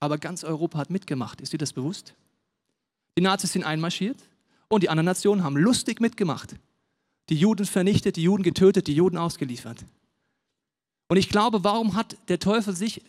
aber 0.00 0.18
ganz 0.18 0.42
Europa 0.42 0.78
hat 0.78 0.90
mitgemacht. 0.90 1.40
Ist 1.40 1.52
dir 1.52 1.58
das 1.58 1.72
bewusst? 1.72 2.14
Die 3.16 3.22
Nazis 3.22 3.52
sind 3.52 3.62
einmarschiert 3.62 4.18
und 4.66 4.82
die 4.82 4.88
anderen 4.88 5.06
Nationen 5.06 5.44
haben 5.44 5.56
lustig 5.56 6.00
mitgemacht. 6.00 6.56
Die 7.28 7.36
Juden 7.36 7.64
vernichtet, 7.64 8.16
die 8.16 8.24
Juden 8.24 8.42
getötet, 8.42 8.88
die 8.88 8.94
Juden 8.94 9.16
ausgeliefert. 9.16 9.84
Und 11.08 11.16
ich 11.16 11.28
glaube, 11.28 11.62
warum 11.62 11.94
hat 11.94 12.16
der 12.28 12.40
Teufel 12.40 12.74
sich 12.74 13.02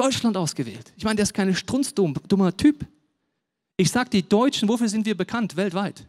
Deutschland 0.00 0.36
ausgewählt? 0.38 0.94
Ich 0.96 1.04
meine, 1.04 1.16
der 1.16 1.24
ist 1.24 1.34
kein 1.34 1.54
strunzdummer 1.54 2.56
Typ. 2.56 2.86
Ich 3.76 3.90
sage, 3.90 4.08
die 4.08 4.26
Deutschen, 4.26 4.66
wofür 4.66 4.88
sind 4.88 5.04
wir 5.04 5.14
bekannt 5.14 5.56
weltweit? 5.56 6.06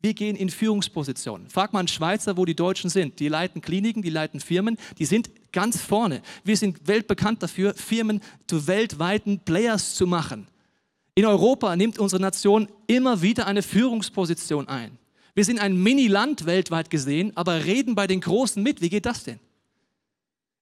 Wir 0.00 0.14
gehen 0.14 0.36
in 0.36 0.48
Führungspositionen. 0.48 1.50
Frag 1.50 1.72
mal 1.72 1.80
einen 1.80 1.88
Schweizer, 1.88 2.36
wo 2.36 2.44
die 2.44 2.54
Deutschen 2.54 2.88
sind. 2.88 3.18
Die 3.18 3.26
leiten 3.26 3.60
Kliniken, 3.60 4.02
die 4.02 4.10
leiten 4.10 4.38
Firmen, 4.38 4.78
die 4.98 5.06
sind 5.06 5.30
ganz 5.50 5.80
vorne. 5.80 6.22
Wir 6.44 6.56
sind 6.56 6.86
weltbekannt 6.86 7.42
dafür, 7.42 7.74
Firmen 7.74 8.20
zu 8.46 8.68
weltweiten 8.68 9.40
Players 9.40 9.96
zu 9.96 10.06
machen. 10.06 10.46
In 11.16 11.24
Europa 11.24 11.74
nimmt 11.74 11.98
unsere 11.98 12.22
Nation 12.22 12.68
immer 12.86 13.22
wieder 13.22 13.48
eine 13.48 13.62
Führungsposition 13.62 14.68
ein. 14.68 14.98
Wir 15.34 15.44
sind 15.44 15.58
ein 15.58 15.82
Mini-Land 15.82 16.46
weltweit 16.46 16.90
gesehen, 16.90 17.32
aber 17.36 17.64
reden 17.64 17.96
bei 17.96 18.06
den 18.06 18.20
Großen 18.20 18.62
mit. 18.62 18.80
Wie 18.82 18.88
geht 18.88 19.06
das 19.06 19.24
denn? 19.24 19.40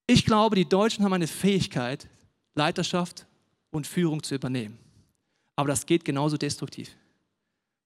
Ich 0.06 0.24
glaube, 0.24 0.56
die 0.56 0.68
Deutschen 0.68 1.04
haben 1.04 1.12
eine 1.12 1.26
Fähigkeit, 1.26 2.08
Leiterschaft 2.54 3.26
und 3.70 3.86
Führung 3.86 4.22
zu 4.22 4.34
übernehmen. 4.34 4.78
Aber 5.56 5.68
das 5.68 5.86
geht 5.86 6.04
genauso 6.04 6.36
destruktiv. 6.36 6.90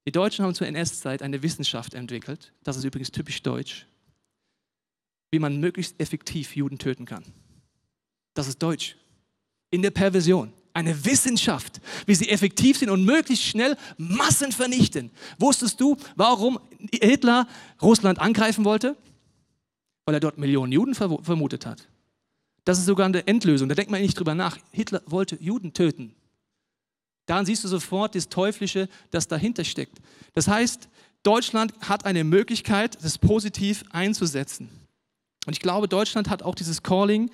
Die 0.07 0.13
Deutschen 0.13 0.45
haben 0.45 0.55
zur 0.55 0.67
NS-Zeit 0.67 1.23
eine 1.23 1.43
Wissenschaft 1.43 1.95
entwickelt, 1.95 2.53
das 2.63 2.77
ist 2.77 2.85
übrigens 2.85 3.11
typisch 3.11 3.43
deutsch, 3.43 3.87
wie 5.31 5.39
man 5.39 5.61
möglichst 5.61 6.01
effektiv 6.01 6.57
Juden 6.57 6.79
töten 6.79 7.05
kann. 7.05 7.25
Das 8.35 8.49
ist 8.49 8.63
deutsch. 8.63 8.97
In 9.71 9.83
der 9.83 9.91
Perversion. 9.91 10.53
Eine 10.73 11.05
Wissenschaft, 11.05 11.81
wie 12.07 12.15
sie 12.15 12.29
effektiv 12.29 12.79
sind 12.79 12.89
und 12.89 13.05
möglichst 13.05 13.45
schnell 13.45 13.77
Massen 13.97 14.53
vernichten. 14.53 15.11
Wusstest 15.39 15.81
du, 15.81 15.97
warum 16.15 16.61
Hitler 16.93 17.49
Russland 17.83 18.21
angreifen 18.21 18.65
wollte? 18.65 18.97
Weil 20.05 20.15
er 20.15 20.21
dort 20.21 20.39
Millionen 20.39 20.71
Juden 20.71 20.95
vermutet 20.95 21.67
hat. 21.67 21.89
Das 22.69 22.79
ist 22.79 22.85
sogar 22.85 23.07
eine 23.07 23.27
Endlösung. 23.27 23.71
Da 23.71 23.75
denkt 23.75 23.91
man 23.91 24.03
nicht 24.03 24.19
drüber 24.19 24.35
nach. 24.35 24.59
Hitler 24.73 25.01
wollte 25.07 25.39
Juden 25.41 25.73
töten. 25.73 26.15
Daran 27.25 27.47
siehst 27.47 27.65
du 27.65 27.69
sofort 27.69 28.15
das 28.15 28.29
Teuflische, 28.29 28.91
das 29.11 29.27
dahinter 29.27 29.65
steckt. 29.65 29.97
Das 30.35 30.49
heißt, 30.49 30.87
Deutschland 31.23 31.73
hat 31.81 32.05
eine 32.05 32.25
Möglichkeit, 32.25 33.03
das 33.03 33.17
positiv 33.17 33.85
einzusetzen. 33.91 34.69
Und 35.47 35.55
ich 35.55 35.61
glaube, 35.61 35.89
Deutschland 35.89 36.29
hat 36.29 36.43
auch 36.43 36.55
dieses 36.55 36.83
Calling, 36.83 37.31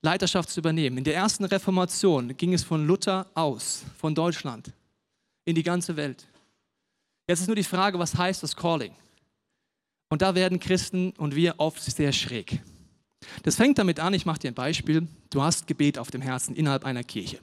Leiterschaft 0.00 0.48
zu 0.48 0.60
übernehmen. 0.60 0.96
In 0.96 1.04
der 1.04 1.16
ersten 1.16 1.44
Reformation 1.44 2.34
ging 2.38 2.54
es 2.54 2.64
von 2.64 2.86
Luther 2.86 3.26
aus, 3.34 3.82
von 3.98 4.14
Deutschland, 4.14 4.72
in 5.44 5.54
die 5.54 5.64
ganze 5.64 5.96
Welt. 5.96 6.26
Jetzt 7.28 7.42
ist 7.42 7.46
nur 7.46 7.56
die 7.56 7.62
Frage, 7.62 7.98
was 7.98 8.16
heißt 8.16 8.42
das 8.42 8.56
Calling? 8.56 8.94
Und 10.08 10.22
da 10.22 10.34
werden 10.34 10.58
Christen 10.58 11.10
und 11.18 11.34
wir 11.34 11.56
oft 11.58 11.82
sehr 11.82 12.12
schräg. 12.12 12.62
Das 13.42 13.56
fängt 13.56 13.78
damit 13.78 14.00
an, 14.00 14.14
ich 14.14 14.26
mache 14.26 14.40
dir 14.40 14.50
ein 14.50 14.54
Beispiel. 14.54 15.08
Du 15.30 15.42
hast 15.42 15.66
Gebet 15.66 15.98
auf 15.98 16.10
dem 16.10 16.22
Herzen 16.22 16.54
innerhalb 16.54 16.84
einer 16.84 17.04
Kirche 17.04 17.38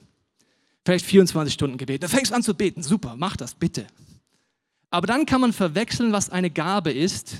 vielleicht 0.84 1.06
24 1.06 1.54
Stunden 1.54 1.78
Gebet. 1.78 2.02
Da 2.02 2.08
fängst 2.08 2.32
du 2.32 2.34
an 2.34 2.42
zu 2.42 2.54
beten. 2.54 2.82
Super, 2.82 3.14
mach 3.16 3.36
das 3.36 3.54
bitte. 3.54 3.86
Aber 4.90 5.06
dann 5.06 5.26
kann 5.26 5.40
man 5.40 5.52
verwechseln, 5.52 6.12
was 6.12 6.30
eine 6.30 6.50
Gabe 6.50 6.90
ist 6.90 7.36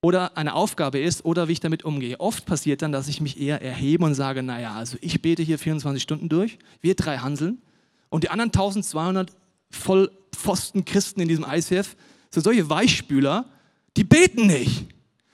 oder 0.00 0.36
eine 0.36 0.54
Aufgabe 0.54 0.98
ist 0.98 1.24
oder 1.24 1.48
wie 1.48 1.52
ich 1.52 1.60
damit 1.60 1.84
umgehe. 1.84 2.18
Oft 2.18 2.46
passiert 2.46 2.82
dann, 2.82 2.92
dass 2.92 3.08
ich 3.08 3.20
mich 3.20 3.40
eher 3.40 3.62
erhebe 3.62 4.04
und 4.04 4.14
sage, 4.14 4.42
naja, 4.42 4.74
also 4.74 4.96
ich 5.00 5.22
bete 5.22 5.42
hier 5.42 5.58
24 5.58 6.02
Stunden 6.02 6.28
durch, 6.28 6.58
wir 6.80 6.94
drei 6.94 7.18
Hanseln 7.18 7.58
und 8.08 8.24
die 8.24 8.30
anderen 8.30 8.48
1200 8.48 9.30
Vollpfosten 9.70 10.84
Christen 10.84 11.20
in 11.20 11.28
diesem 11.28 11.44
ICF 11.48 11.94
sind 12.30 12.42
solche 12.42 12.68
Weichspüler, 12.68 13.44
die 13.96 14.04
beten 14.04 14.46
nicht. 14.46 14.86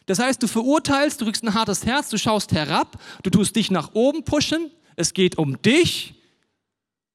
Das 0.06 0.18
heißt, 0.18 0.42
du 0.42 0.46
verurteilst, 0.46 1.20
du 1.20 1.24
rückst 1.24 1.42
ein 1.44 1.54
hartes 1.54 1.86
Herz, 1.86 2.10
du 2.10 2.18
schaust 2.18 2.52
herab, 2.52 2.98
du 3.22 3.30
tust 3.30 3.56
dich 3.56 3.70
nach 3.70 3.94
oben 3.94 4.24
pushen, 4.24 4.70
es 4.96 5.14
geht 5.14 5.38
um 5.38 5.60
dich 5.62 6.14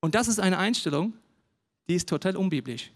und 0.01 0.15
das 0.15 0.27
ist 0.27 0.39
eine 0.39 0.57
Einstellung, 0.57 1.13
die 1.87 1.95
ist 1.95 2.09
total 2.09 2.35
unbiblisch. 2.35 2.91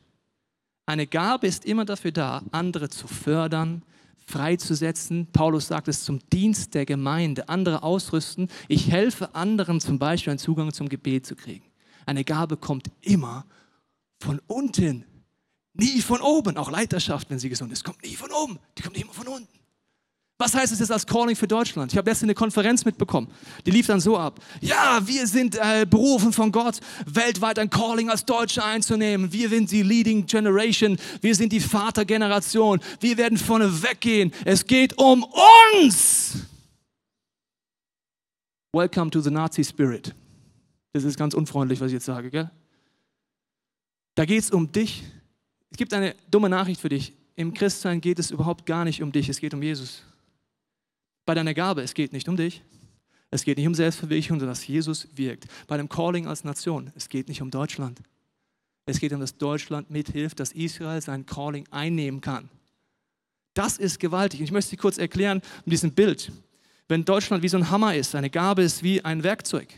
Eine 0.86 1.08
Gabe 1.08 1.48
ist 1.48 1.66
immer 1.66 1.86
dafür 1.86 2.12
da, 2.12 2.44
andere 2.52 2.90
zu 2.90 3.08
fördern, 3.08 3.84
freizusetzen. 4.26 5.28
Paulus 5.32 5.68
sagt 5.68 5.88
es 5.88 6.04
zum 6.04 6.20
Dienst 6.30 6.74
der 6.74 6.86
Gemeinde, 6.86 7.48
andere 7.50 7.84
ausrüsten. 7.84 8.50
Ich 8.68 8.92
helfe 8.92 9.34
anderen 9.36 9.80
zum 9.80 10.00
Beispiel 10.00 10.32
einen 10.32 10.40
Zugang 10.40 10.74
zum 10.74 10.90
Gebet 10.90 11.26
zu 11.26 11.36
kriegen. 11.36 11.66
Eine 12.06 12.24
Gabe 12.24 12.58
kommt 12.58 12.90
immer 13.02 13.46
von 14.20 14.42
unten, 14.48 15.06
nie 15.74 16.02
von 16.02 16.22
oben. 16.22 16.58
Auch 16.58 16.70
Leiterschaft, 16.70 17.30
wenn 17.30 17.40
sie 17.40 17.50
gesund 17.50 17.72
ist, 17.72 17.84
kommt 17.84 18.04
nie 18.04 18.16
von 18.16 18.32
oben, 18.32 18.60
die 18.78 18.84
kommt 18.84 18.98
immer 18.98 19.14
von 19.14 19.28
unten. 19.28 19.62
Was 20.44 20.54
heißt 20.54 20.74
es 20.74 20.80
jetzt 20.80 20.92
als 20.92 21.08
Calling 21.08 21.38
für 21.38 21.48
Deutschland? 21.48 21.94
Ich 21.94 21.98
habe 21.98 22.10
letztens 22.10 22.28
eine 22.28 22.34
Konferenz 22.34 22.84
mitbekommen. 22.84 23.30
Die 23.66 23.72
lief 23.72 23.88
dann 23.88 24.02
so 24.02 24.18
ab. 24.18 24.42
Ja, 24.60 25.00
wir 25.06 25.26
sind 25.26 25.56
äh, 25.56 25.86
berufen 25.90 26.34
von 26.34 26.52
Gott, 26.52 26.82
weltweit 27.06 27.60
ein 27.60 27.70
Calling 27.70 28.10
als 28.10 28.26
Deutsche 28.26 28.62
einzunehmen. 28.62 29.32
Wir 29.32 29.48
sind 29.48 29.72
die 29.72 29.84
Leading 29.84 30.26
Generation. 30.26 30.98
Wir 31.22 31.34
sind 31.34 31.54
die 31.54 31.62
Vatergeneration. 31.62 32.82
Wir 33.00 33.16
werden 33.16 33.38
vorne 33.38 33.84
weggehen. 33.84 34.34
Es 34.44 34.68
geht 34.68 34.98
um 34.98 35.26
uns. 35.72 36.40
Welcome 38.74 39.12
to 39.12 39.22
the 39.22 39.32
Nazi 39.32 39.64
Spirit. 39.64 40.14
Das 40.92 41.06
ist 41.06 41.18
ganz 41.18 41.36
unfreundlich, 41.36 41.80
was 41.80 41.88
ich 41.88 41.94
jetzt 41.94 42.06
sage, 42.06 42.30
gell? 42.30 42.52
Da 44.16 44.26
geht 44.26 44.44
es 44.44 44.52
um 44.52 44.70
dich. 44.70 45.04
Es 45.72 45.78
gibt 45.78 45.94
eine 45.94 46.16
dumme 46.30 46.50
Nachricht 46.50 46.82
für 46.82 46.90
dich. 46.90 47.14
Im 47.38 47.54
Christsein 47.54 48.02
geht 48.02 48.20
es 48.20 48.30
überhaupt 48.30 48.66
gar 48.66 48.84
nicht 48.84 49.02
um 49.02 49.14
dich, 49.14 49.30
es 49.30 49.40
geht 49.40 49.54
um 49.54 49.64
Jesus 49.64 50.04
bei 51.26 51.34
deiner 51.34 51.54
Gabe, 51.54 51.82
es 51.82 51.94
geht 51.94 52.14
nicht 52.14 52.28
um 52.28 52.38
dich. 52.38 52.62
Es 53.32 53.44
geht 53.44 53.58
nicht 53.58 53.68
um 53.68 53.74
Selbstverwirklichung, 53.74 54.40
sondern 54.40 54.52
dass 54.54 54.68
Jesus 54.68 55.08
wirkt. 55.16 55.48
Bei 55.66 55.78
dem 55.78 55.90
Calling 55.90 56.28
als 56.28 56.44
Nation, 56.44 56.92
es 56.96 57.10
geht 57.10 57.28
nicht 57.28 57.42
um 57.42 57.50
Deutschland. 57.50 58.00
Es 58.86 59.00
geht 59.00 59.12
um, 59.14 59.20
dass 59.20 59.38
Deutschland 59.38 59.90
mithilft, 59.90 60.40
dass 60.40 60.52
Israel 60.52 61.02
sein 61.02 61.26
Calling 61.26 61.66
einnehmen 61.72 62.22
kann. 62.22 62.50
Das 63.54 63.78
ist 63.78 64.00
gewaltig. 64.00 64.42
ich 64.42 64.52
möchte 64.52 64.72
dir 64.72 64.78
kurz 64.78 64.98
erklären 64.98 65.42
mit 65.66 65.74
diesem 65.74 65.94
Bild. 65.94 66.32
Wenn 66.88 67.06
Deutschland 67.06 67.44
wie 67.44 67.48
so 67.48 67.58
ein 67.58 67.70
Hammer 67.70 67.96
ist, 67.96 68.14
eine 68.14 68.30
Gabe 68.30 68.62
ist 68.62 68.84
wie 68.84 69.04
ein 69.04 69.24
Werkzeug 69.24 69.70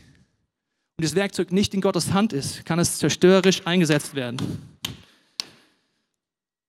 und 0.98 1.04
das 1.04 1.14
Werkzeug 1.14 1.52
nicht 1.52 1.72
in 1.74 1.80
Gottes 1.80 2.12
Hand 2.12 2.32
ist, 2.32 2.64
kann 2.64 2.78
es 2.78 2.98
zerstörerisch 2.98 3.66
eingesetzt 3.66 4.14
werden. 4.14 4.38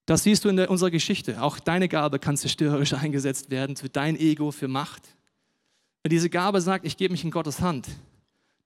Das 0.08 0.24
siehst 0.24 0.46
du 0.46 0.50
in 0.50 0.56
der, 0.56 0.72
unserer 0.72 0.90
Geschichte. 0.90 1.44
Auch 1.44 1.60
deine 1.60 1.90
Gabe 1.90 2.18
kann 2.18 2.38
zerstörerisch 2.38 2.94
eingesetzt 2.94 3.52
werden 3.52 3.76
für 3.76 3.90
dein 3.90 4.18
Ego, 4.18 4.52
für 4.52 4.68
Macht. 4.68 5.04
Wenn 6.02 6.10
diese 6.10 6.30
Gabe 6.30 6.62
sagt, 6.62 6.86
ich 6.86 6.98
gebe 6.98 7.12
mich 7.12 7.24
in 7.24 7.30
Gottes 7.30 7.60
Hand, 7.60 7.90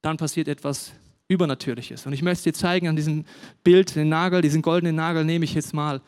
dann 0.02 0.18
passiert 0.18 0.48
etwas 0.48 0.94
Übernatürliches. 1.28 2.06
Und 2.06 2.14
ich 2.14 2.22
möchte 2.22 2.44
dir 2.44 2.54
zeigen 2.54 2.88
an 2.88 2.96
diesem 2.96 3.26
Bild, 3.64 3.96
den 3.96 4.10
Nagel, 4.10 4.42
diesen 4.42 4.62
goldenen 4.62 4.96
Nagel 4.96 5.26
nehme 5.26 5.44
ich 5.44 5.56
jetzt 5.56 5.74
mal 5.74 6.02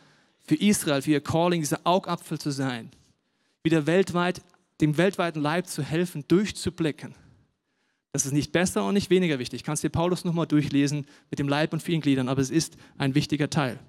für 0.45 0.55
Israel, 0.55 1.01
für 1.01 1.11
ihr 1.11 1.21
Calling, 1.21 1.61
dieser 1.61 1.81
Augapfel 1.83 2.39
zu 2.39 2.51
sein. 2.51 2.91
wieder 3.63 3.87
weltweit, 3.87 4.41
dem 4.81 4.97
weltweiten 4.97 5.41
Leib 5.41 5.67
zu 5.67 5.81
helfen, 5.81 6.25
durchzublicken. 6.27 7.15
Das 8.11 8.25
ist 8.25 8.33
nicht 8.33 8.51
besser 8.51 8.85
und 8.85 8.93
nicht 8.93 9.09
weniger 9.09 9.39
wichtig. 9.39 9.63
Kannst 9.63 9.83
dir 9.83 9.89
Paulus 9.89 10.25
nochmal 10.25 10.45
durchlesen 10.45 11.07
mit 11.31 11.39
dem 11.39 11.47
Leib 11.47 11.73
und 11.73 11.81
vielen 11.81 12.01
Gliedern, 12.01 12.29
aber 12.29 12.41
es 12.41 12.51
ist 12.51 12.77
ein 12.97 13.15
wichtiger 13.15 13.49
Teil. 13.49 13.79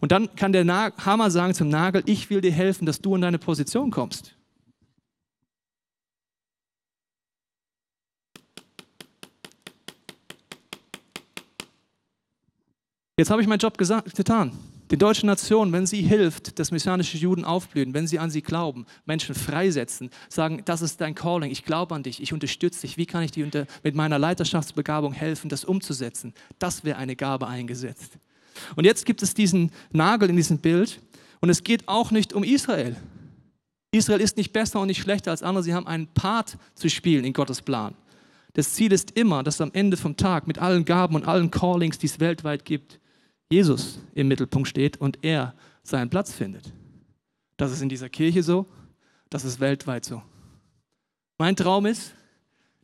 Und 0.00 0.12
dann 0.12 0.34
kann 0.36 0.52
der 0.52 0.66
Hammer 1.04 1.30
sagen 1.30 1.54
zum 1.54 1.68
Nagel, 1.68 2.02
ich 2.06 2.30
will 2.30 2.40
dir 2.40 2.52
helfen, 2.52 2.86
dass 2.86 3.00
du 3.00 3.14
in 3.14 3.20
deine 3.20 3.38
Position 3.38 3.90
kommst. 3.90 4.34
Jetzt 13.18 13.30
habe 13.30 13.42
ich 13.42 13.48
meinen 13.48 13.58
Job 13.58 13.76
getan. 13.76 14.52
Die 14.92 14.96
deutsche 14.96 15.26
Nation, 15.26 15.72
wenn 15.72 15.86
sie 15.86 16.00
hilft, 16.00 16.58
dass 16.58 16.70
messianische 16.70 17.18
Juden 17.18 17.44
aufblühen, 17.44 17.92
wenn 17.92 18.06
sie 18.06 18.18
an 18.18 18.30
sie 18.30 18.40
glauben, 18.40 18.86
Menschen 19.04 19.34
freisetzen, 19.34 20.08
sagen, 20.30 20.62
das 20.64 20.80
ist 20.80 21.00
dein 21.00 21.14
Calling, 21.14 21.50
ich 21.50 21.64
glaube 21.64 21.94
an 21.94 22.04
dich, 22.04 22.22
ich 22.22 22.32
unterstütze 22.32 22.82
dich, 22.82 22.96
wie 22.96 23.04
kann 23.04 23.22
ich 23.22 23.32
dir 23.32 23.66
mit 23.82 23.94
meiner 23.94 24.18
Leiterschaftsbegabung 24.18 25.12
helfen, 25.12 25.50
das 25.50 25.64
umzusetzen? 25.64 26.32
Das 26.58 26.84
wäre 26.84 26.96
eine 26.96 27.16
Gabe 27.16 27.48
eingesetzt. 27.48 28.18
Und 28.76 28.84
jetzt 28.84 29.06
gibt 29.06 29.22
es 29.22 29.34
diesen 29.34 29.70
Nagel 29.90 30.30
in 30.30 30.36
diesem 30.36 30.58
Bild 30.58 31.00
und 31.40 31.50
es 31.50 31.64
geht 31.64 31.88
auch 31.88 32.10
nicht 32.10 32.32
um 32.32 32.44
Israel. 32.44 32.96
Israel 33.90 34.20
ist 34.20 34.36
nicht 34.36 34.52
besser 34.52 34.80
und 34.80 34.88
nicht 34.88 35.00
schlechter 35.00 35.30
als 35.30 35.42
andere, 35.42 35.64
sie 35.64 35.74
haben 35.74 35.86
einen 35.86 36.08
Part 36.08 36.58
zu 36.74 36.90
spielen 36.90 37.24
in 37.24 37.32
Gottes 37.32 37.62
Plan. 37.62 37.94
Das 38.54 38.74
Ziel 38.74 38.92
ist 38.92 39.12
immer, 39.12 39.42
dass 39.42 39.60
am 39.60 39.70
Ende 39.72 39.96
vom 39.96 40.16
Tag 40.16 40.46
mit 40.46 40.58
allen 40.58 40.84
Gaben 40.84 41.14
und 41.14 41.26
allen 41.26 41.50
Callings, 41.50 41.98
die 41.98 42.06
es 42.06 42.20
weltweit 42.20 42.64
gibt, 42.64 42.98
Jesus 43.50 43.98
im 44.14 44.28
Mittelpunkt 44.28 44.68
steht 44.68 44.98
und 44.98 45.18
er 45.22 45.54
seinen 45.82 46.10
Platz 46.10 46.32
findet. 46.32 46.72
Das 47.56 47.72
ist 47.72 47.80
in 47.80 47.88
dieser 47.88 48.08
Kirche 48.08 48.42
so, 48.42 48.66
das 49.30 49.44
ist 49.44 49.60
weltweit 49.60 50.04
so. 50.04 50.22
Mein 51.38 51.56
Traum 51.56 51.86
ist, 51.86 52.14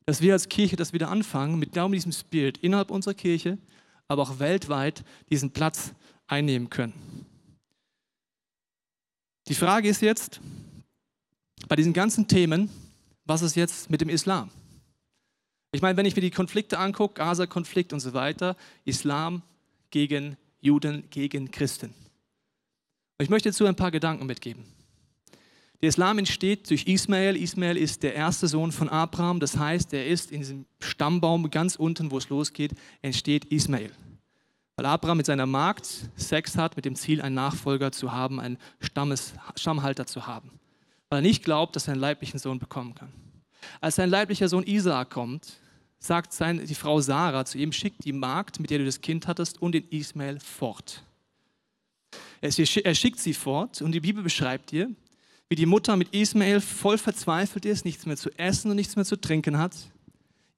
dass 0.06 0.20
wir 0.20 0.32
als 0.32 0.48
Kirche 0.48 0.76
das 0.76 0.92
wieder 0.92 1.10
anfangen, 1.10 1.58
mit 1.58 1.72
genau 1.72 1.88
diesem 1.88 2.12
Spirit 2.12 2.58
innerhalb 2.58 2.90
unserer 2.90 3.14
Kirche, 3.14 3.58
aber 4.08 4.22
auch 4.22 4.38
weltweit 4.38 5.04
diesen 5.30 5.52
Platz 5.52 5.92
einnehmen 6.26 6.70
können. 6.70 7.26
Die 9.48 9.54
Frage 9.54 9.88
ist 9.88 10.00
jetzt, 10.00 10.40
bei 11.68 11.76
diesen 11.76 11.92
ganzen 11.92 12.28
Themen, 12.28 12.70
was 13.24 13.42
ist 13.42 13.56
jetzt 13.56 13.90
mit 13.90 14.00
dem 14.00 14.08
Islam? 14.08 14.50
Ich 15.72 15.82
meine, 15.82 15.96
wenn 15.96 16.06
ich 16.06 16.14
mir 16.14 16.22
die 16.22 16.30
Konflikte 16.30 16.78
angucke, 16.78 17.14
Gaza-Konflikt 17.14 17.92
und 17.92 18.00
so 18.00 18.14
weiter, 18.14 18.56
Islam 18.84 19.42
gegen 19.90 20.36
Juden 20.60 21.08
gegen 21.10 21.50
Christen. 21.50 21.92
Ich 23.18 23.28
möchte 23.28 23.50
dazu 23.50 23.66
ein 23.66 23.76
paar 23.76 23.90
Gedanken 23.90 24.26
mitgeben. 24.26 24.64
Der 25.84 25.90
Islam 25.90 26.16
entsteht 26.16 26.70
durch 26.70 26.86
Ismael. 26.86 27.36
Ismael 27.36 27.76
ist 27.76 28.02
der 28.02 28.14
erste 28.14 28.48
Sohn 28.48 28.72
von 28.72 28.88
Abraham. 28.88 29.38
Das 29.38 29.58
heißt, 29.58 29.92
er 29.92 30.06
ist 30.06 30.32
in 30.32 30.38
diesem 30.38 30.64
Stammbaum 30.80 31.50
ganz 31.50 31.76
unten, 31.76 32.10
wo 32.10 32.16
es 32.16 32.30
losgeht, 32.30 32.72
entsteht 33.02 33.44
Ismael. 33.52 33.90
Weil 34.76 34.86
Abraham 34.86 35.18
mit 35.18 35.26
seiner 35.26 35.44
Magd 35.44 36.08
Sex 36.16 36.56
hat, 36.56 36.76
mit 36.76 36.86
dem 36.86 36.96
Ziel, 36.96 37.20
einen 37.20 37.34
Nachfolger 37.34 37.92
zu 37.92 38.12
haben, 38.12 38.40
einen 38.40 38.56
Stammes, 38.80 39.34
Stammhalter 39.56 40.06
zu 40.06 40.26
haben. 40.26 40.52
Weil 41.10 41.18
er 41.18 41.22
nicht 41.22 41.44
glaubt, 41.44 41.76
dass 41.76 41.86
er 41.86 41.92
einen 41.92 42.00
leiblichen 42.00 42.38
Sohn 42.38 42.58
bekommen 42.58 42.94
kann. 42.94 43.12
Als 43.82 43.96
sein 43.96 44.08
leiblicher 44.08 44.48
Sohn 44.48 44.64
Isaak 44.64 45.10
kommt, 45.10 45.60
sagt 45.98 46.32
seine, 46.32 46.64
die 46.64 46.74
Frau 46.74 47.02
Sarah 47.02 47.44
zu 47.44 47.58
ihm, 47.58 47.72
schick 47.72 47.98
die 47.98 48.14
Magd, 48.14 48.58
mit 48.58 48.70
der 48.70 48.78
du 48.78 48.86
das 48.86 49.02
Kind 49.02 49.26
hattest, 49.26 49.60
und 49.60 49.72
den 49.72 49.86
Ismael 49.90 50.40
fort. 50.40 51.04
Er 52.40 52.94
schickt 52.94 53.20
sie 53.20 53.34
fort 53.34 53.82
und 53.82 53.92
die 53.92 54.00
Bibel 54.00 54.22
beschreibt 54.22 54.70
dir, 54.70 54.90
wie 55.54 55.56
die 55.56 55.66
Mutter 55.66 55.96
mit 55.96 56.12
Ismael 56.12 56.60
voll 56.60 56.98
verzweifelt 56.98 57.64
ist, 57.64 57.84
nichts 57.84 58.06
mehr 58.06 58.16
zu 58.16 58.28
essen 58.36 58.72
und 58.72 58.76
nichts 58.76 58.96
mehr 58.96 59.04
zu 59.04 59.14
trinken 59.14 59.56
hat, 59.56 59.76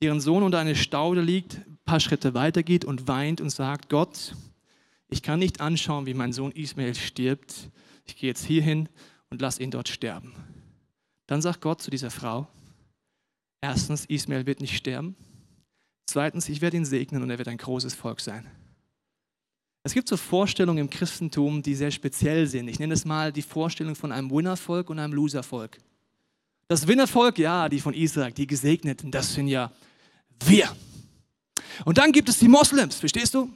ihren 0.00 0.22
Sohn 0.22 0.42
unter 0.42 0.58
eine 0.58 0.74
Staude 0.74 1.20
liegt, 1.20 1.58
ein 1.58 1.76
paar 1.84 2.00
Schritte 2.00 2.32
weitergeht 2.32 2.86
und 2.86 3.06
weint 3.06 3.42
und 3.42 3.50
sagt, 3.50 3.90
Gott, 3.90 4.34
ich 5.10 5.22
kann 5.22 5.38
nicht 5.38 5.60
anschauen, 5.60 6.06
wie 6.06 6.14
mein 6.14 6.32
Sohn 6.32 6.50
Ismael 6.50 6.94
stirbt. 6.94 7.68
Ich 8.06 8.16
gehe 8.16 8.30
jetzt 8.30 8.46
hierhin 8.46 8.88
und 9.28 9.42
lass 9.42 9.58
ihn 9.58 9.70
dort 9.70 9.90
sterben. 9.90 10.32
Dann 11.26 11.42
sagt 11.42 11.60
Gott 11.60 11.82
zu 11.82 11.90
dieser 11.90 12.10
Frau, 12.10 12.48
erstens, 13.60 14.06
Ismael 14.06 14.46
wird 14.46 14.62
nicht 14.62 14.78
sterben. 14.78 15.14
Zweitens, 16.06 16.48
ich 16.48 16.62
werde 16.62 16.78
ihn 16.78 16.86
segnen 16.86 17.22
und 17.22 17.28
er 17.28 17.36
wird 17.36 17.48
ein 17.48 17.58
großes 17.58 17.94
Volk 17.94 18.22
sein. 18.22 18.46
Es 19.86 19.94
gibt 19.94 20.08
so 20.08 20.16
Vorstellungen 20.16 20.78
im 20.78 20.90
Christentum, 20.90 21.62
die 21.62 21.76
sehr 21.76 21.92
speziell 21.92 22.48
sind. 22.48 22.66
Ich 22.66 22.80
nenne 22.80 22.92
es 22.92 23.04
mal 23.04 23.30
die 23.30 23.40
Vorstellung 23.40 23.94
von 23.94 24.10
einem 24.10 24.28
Winnervolk 24.32 24.90
und 24.90 24.98
einem 24.98 25.12
Loservolk. 25.12 25.78
Das 26.66 26.88
Winnervolk, 26.88 27.38
ja, 27.38 27.68
die 27.68 27.78
von 27.78 27.94
Israel, 27.94 28.32
die 28.32 28.48
Gesegneten, 28.48 29.12
das 29.12 29.32
sind 29.32 29.46
ja 29.46 29.70
wir. 30.44 30.68
Und 31.84 31.98
dann 31.98 32.10
gibt 32.10 32.28
es 32.28 32.40
die 32.40 32.48
Moslems, 32.48 32.96
verstehst 32.96 33.32
du? 33.34 33.48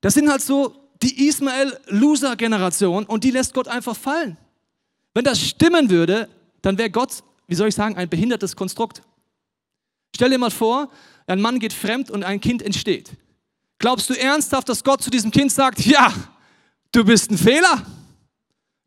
Das 0.00 0.14
sind 0.14 0.28
halt 0.28 0.42
so 0.42 0.74
die 1.00 1.28
Ismael-Loser-Generation 1.28 3.06
und 3.06 3.22
die 3.22 3.30
lässt 3.30 3.54
Gott 3.54 3.68
einfach 3.68 3.94
fallen. 3.94 4.36
Wenn 5.14 5.22
das 5.22 5.40
stimmen 5.40 5.90
würde, 5.90 6.28
dann 6.62 6.76
wäre 6.76 6.90
Gott, 6.90 7.22
wie 7.46 7.54
soll 7.54 7.68
ich 7.68 7.76
sagen, 7.76 7.96
ein 7.96 8.08
behindertes 8.08 8.56
Konstrukt. 8.56 9.02
Stell 10.12 10.30
dir 10.30 10.38
mal 10.38 10.50
vor, 10.50 10.90
ein 11.28 11.40
Mann 11.40 11.60
geht 11.60 11.72
fremd 11.72 12.10
und 12.10 12.24
ein 12.24 12.40
Kind 12.40 12.62
entsteht. 12.62 13.12
Glaubst 13.82 14.08
du 14.08 14.14
ernsthaft, 14.14 14.68
dass 14.68 14.84
Gott 14.84 15.02
zu 15.02 15.10
diesem 15.10 15.32
Kind 15.32 15.50
sagt, 15.50 15.84
ja, 15.84 16.14
du 16.92 17.04
bist 17.04 17.32
ein 17.32 17.36
Fehler? 17.36 17.84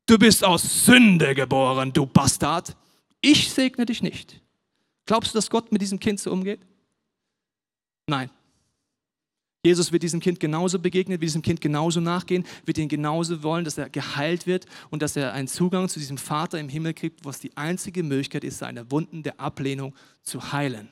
Du 0.05 0.17
bist 0.17 0.41
aus 0.41 0.85
Sünde 0.85 1.35
geboren, 1.35 1.91
du 1.91 2.05
Bastard. 2.05 2.77
Ich 3.19 3.51
segne 3.51 3.85
dich 3.85 4.01
nicht. 4.01 4.41
Glaubst 5.05 5.33
du, 5.33 5.37
dass 5.37 5.49
Gott 5.49 5.69
mit 5.73 5.81
diesem 5.81 5.99
Kind 5.99 6.21
so 6.21 6.31
umgeht? 6.31 6.61
Nein. 8.07 8.29
Jesus 9.65 9.91
wird 9.91 10.01
diesem 10.01 10.21
Kind 10.21 10.39
genauso 10.39 10.79
begegnen, 10.79 11.19
wird 11.19 11.27
diesem 11.27 11.41
Kind 11.41 11.59
genauso 11.59 11.99
nachgehen, 11.99 12.45
wird 12.63 12.77
ihn 12.77 12.87
genauso 12.87 13.43
wollen, 13.43 13.65
dass 13.65 13.77
er 13.77 13.89
geheilt 13.89 14.47
wird 14.47 14.65
und 14.91 15.01
dass 15.01 15.17
er 15.17 15.33
einen 15.33 15.49
Zugang 15.49 15.89
zu 15.89 15.99
diesem 15.99 16.17
Vater 16.17 16.57
im 16.57 16.69
Himmel 16.69 16.93
kriegt, 16.93 17.25
was 17.25 17.41
die 17.41 17.57
einzige 17.57 18.01
Möglichkeit 18.01 18.45
ist, 18.45 18.59
seine 18.59 18.89
Wunden 18.91 19.23
der 19.23 19.41
Ablehnung 19.41 19.93
zu 20.23 20.53
heilen. 20.53 20.87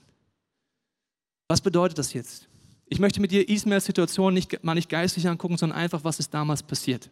Was 1.47 1.61
bedeutet 1.61 1.97
das 1.97 2.11
jetzt? 2.11 2.49
Ich 2.87 2.99
möchte 2.99 3.21
mit 3.21 3.31
dir 3.31 3.47
Ismaels 3.47 3.85
Situation 3.85 4.33
nicht, 4.33 4.63
mal 4.63 4.75
nicht 4.75 4.89
geistlich 4.89 5.27
angucken, 5.27 5.57
sondern 5.57 5.79
einfach, 5.79 6.03
was 6.03 6.19
ist 6.19 6.33
damals 6.33 6.61
passiert. 6.61 7.09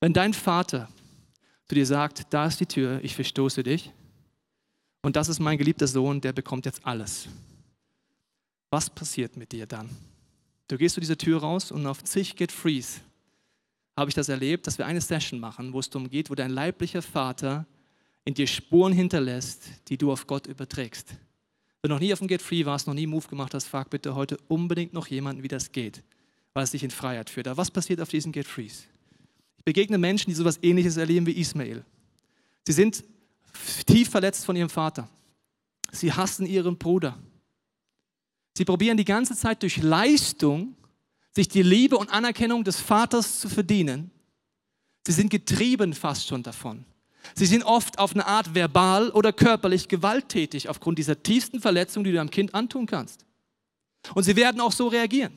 Wenn 0.00 0.12
dein 0.12 0.34
Vater 0.34 0.88
zu 1.68 1.74
dir 1.74 1.86
sagt, 1.86 2.26
da 2.30 2.46
ist 2.46 2.60
die 2.60 2.66
Tür, 2.66 3.00
ich 3.02 3.14
verstoße 3.14 3.62
dich 3.62 3.92
und 5.02 5.16
das 5.16 5.28
ist 5.28 5.40
mein 5.40 5.58
geliebter 5.58 5.86
Sohn, 5.86 6.20
der 6.20 6.32
bekommt 6.32 6.66
jetzt 6.66 6.84
alles. 6.84 7.28
Was 8.70 8.90
passiert 8.90 9.36
mit 9.36 9.52
dir 9.52 9.66
dann? 9.66 9.88
Du 10.68 10.76
gehst 10.76 10.94
zu 10.94 11.00
dieser 11.00 11.16
Tür 11.16 11.40
raus 11.40 11.70
und 11.70 11.86
auf 11.86 12.02
zig 12.04 12.36
Get 12.36 12.52
Freeze 12.52 13.00
habe 13.96 14.10
ich 14.10 14.14
das 14.14 14.28
erlebt, 14.28 14.66
dass 14.66 14.78
wir 14.78 14.86
eine 14.86 15.00
Session 15.00 15.40
machen, 15.40 15.72
wo 15.72 15.80
es 15.80 15.88
darum 15.88 16.10
geht, 16.10 16.28
wo 16.28 16.34
dein 16.34 16.50
leiblicher 16.50 17.02
Vater 17.02 17.66
in 18.24 18.34
dir 18.34 18.46
Spuren 18.46 18.92
hinterlässt, 18.92 19.70
die 19.88 19.96
du 19.96 20.12
auf 20.12 20.26
Gott 20.26 20.46
überträgst. 20.46 21.14
Wenn 21.82 21.90
du 21.90 21.94
noch 21.94 22.00
nie 22.00 22.12
auf 22.12 22.18
dem 22.18 22.28
Get 22.28 22.42
Free 22.42 22.64
warst, 22.64 22.86
noch 22.86 22.94
nie 22.94 23.06
Move 23.06 23.28
gemacht 23.28 23.54
hast, 23.54 23.66
frag 23.66 23.90
bitte 23.90 24.14
heute 24.14 24.38
unbedingt 24.48 24.92
noch 24.92 25.06
jemanden, 25.06 25.42
wie 25.42 25.48
das 25.48 25.72
geht, 25.72 26.02
weil 26.54 26.64
es 26.64 26.72
dich 26.72 26.82
in 26.82 26.90
Freiheit 26.90 27.30
führt. 27.30 27.48
Aber 27.48 27.58
was 27.58 27.70
passiert 27.70 28.00
auf 28.00 28.08
diesen 28.08 28.32
Get 28.32 28.46
Frees? 28.46 28.86
Ich 29.58 29.64
begegne 29.64 29.98
Menschen, 29.98 30.30
die 30.30 30.34
sowas 30.34 30.58
ähnliches 30.62 30.96
erleben 30.96 31.26
wie 31.26 31.38
Ismail. 31.38 31.84
Sie 32.66 32.72
sind 32.72 33.04
tief 33.86 34.10
verletzt 34.10 34.44
von 34.44 34.56
ihrem 34.56 34.70
Vater. 34.70 35.08
Sie 35.92 36.12
hassen 36.12 36.46
ihren 36.46 36.76
Bruder. 36.76 37.18
Sie 38.56 38.64
probieren 38.64 38.96
die 38.96 39.04
ganze 39.04 39.36
Zeit 39.36 39.62
durch 39.62 39.76
Leistung, 39.76 40.74
sich 41.34 41.48
die 41.48 41.62
Liebe 41.62 41.98
und 41.98 42.10
Anerkennung 42.10 42.64
des 42.64 42.80
Vaters 42.80 43.40
zu 43.40 43.48
verdienen. 43.48 44.10
Sie 45.06 45.12
sind 45.12 45.30
getrieben 45.30 45.92
fast 45.92 46.26
schon 46.26 46.42
davon. 46.42 46.84
Sie 47.34 47.46
sind 47.46 47.64
oft 47.64 47.98
auf 47.98 48.12
eine 48.12 48.26
Art 48.26 48.54
verbal 48.54 49.10
oder 49.10 49.32
körperlich 49.32 49.88
gewalttätig 49.88 50.68
aufgrund 50.68 50.98
dieser 50.98 51.22
tiefsten 51.22 51.60
Verletzung, 51.60 52.04
die 52.04 52.10
du 52.10 52.16
deinem 52.16 52.30
Kind 52.30 52.54
antun 52.54 52.86
kannst. 52.86 53.24
Und 54.14 54.22
sie 54.22 54.36
werden 54.36 54.60
auch 54.60 54.72
so 54.72 54.88
reagieren. 54.88 55.32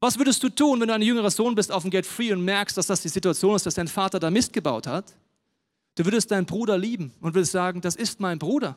Was 0.00 0.18
würdest 0.18 0.42
du 0.42 0.48
tun, 0.48 0.80
wenn 0.80 0.88
du 0.88 0.94
ein 0.94 1.02
jüngerer 1.02 1.30
Sohn 1.30 1.54
bist 1.54 1.72
auf 1.72 1.82
dem 1.82 1.90
Get 1.90 2.04
Free 2.04 2.32
und 2.32 2.44
merkst, 2.44 2.76
dass 2.76 2.86
das 2.86 3.00
die 3.00 3.08
Situation 3.08 3.56
ist, 3.56 3.64
dass 3.64 3.74
dein 3.74 3.88
Vater 3.88 4.20
da 4.20 4.30
Mist 4.30 4.52
gebaut 4.52 4.86
hat? 4.86 5.14
Du 5.94 6.04
würdest 6.04 6.30
deinen 6.30 6.44
Bruder 6.44 6.76
lieben 6.76 7.12
und 7.20 7.34
würdest 7.34 7.52
sagen, 7.52 7.80
das 7.80 7.96
ist 7.96 8.20
mein 8.20 8.38
Bruder. 8.38 8.76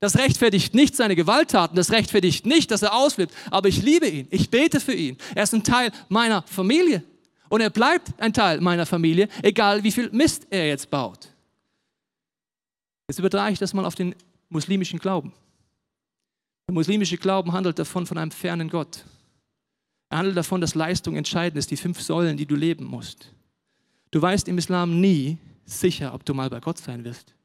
Das 0.00 0.16
rechtfertigt 0.16 0.74
nicht 0.74 0.94
seine 0.94 1.16
Gewalttaten, 1.16 1.76
das 1.76 1.90
rechtfertigt 1.90 2.46
nicht, 2.46 2.70
dass 2.70 2.82
er 2.82 2.94
ausflippt, 2.94 3.34
aber 3.50 3.68
ich 3.68 3.82
liebe 3.82 4.06
ihn, 4.06 4.26
ich 4.30 4.50
bete 4.50 4.80
für 4.80 4.92
ihn. 4.92 5.16
Er 5.34 5.44
ist 5.44 5.54
ein 5.54 5.64
Teil 5.64 5.90
meiner 6.08 6.42
Familie. 6.42 7.02
Und 7.48 7.60
er 7.60 7.70
bleibt 7.70 8.12
ein 8.18 8.32
Teil 8.32 8.60
meiner 8.60 8.86
Familie, 8.86 9.28
egal 9.42 9.82
wie 9.84 9.92
viel 9.92 10.10
Mist 10.10 10.46
er 10.50 10.66
jetzt 10.68 10.90
baut. 10.90 11.28
Jetzt 13.08 13.18
übertrage 13.18 13.52
ich 13.52 13.58
das 13.58 13.72
mal 13.72 13.84
auf 13.84 13.94
den 13.94 14.14
muslimischen 14.48 14.98
Glauben. 14.98 15.32
Der 16.68 16.74
muslimische 16.74 17.16
Glauben 17.16 17.52
handelt 17.52 17.78
davon 17.78 18.06
von 18.06 18.18
einem 18.18 18.32
fernen 18.32 18.68
Gott. 18.68 19.04
Er 20.08 20.18
handelt 20.18 20.36
davon, 20.36 20.60
dass 20.60 20.74
Leistung 20.74 21.16
entscheidend 21.16 21.58
ist, 21.58 21.70
die 21.70 21.76
fünf 21.76 22.00
Säulen, 22.00 22.36
die 22.36 22.46
du 22.46 22.56
leben 22.56 22.84
musst. 22.84 23.32
Du 24.10 24.20
weißt 24.20 24.48
im 24.48 24.58
Islam 24.58 25.00
nie 25.00 25.38
sicher, 25.64 26.14
ob 26.14 26.24
du 26.24 26.34
mal 26.34 26.50
bei 26.50 26.58
Gott 26.58 26.78
sein 26.78 27.04
wirst. 27.04 27.35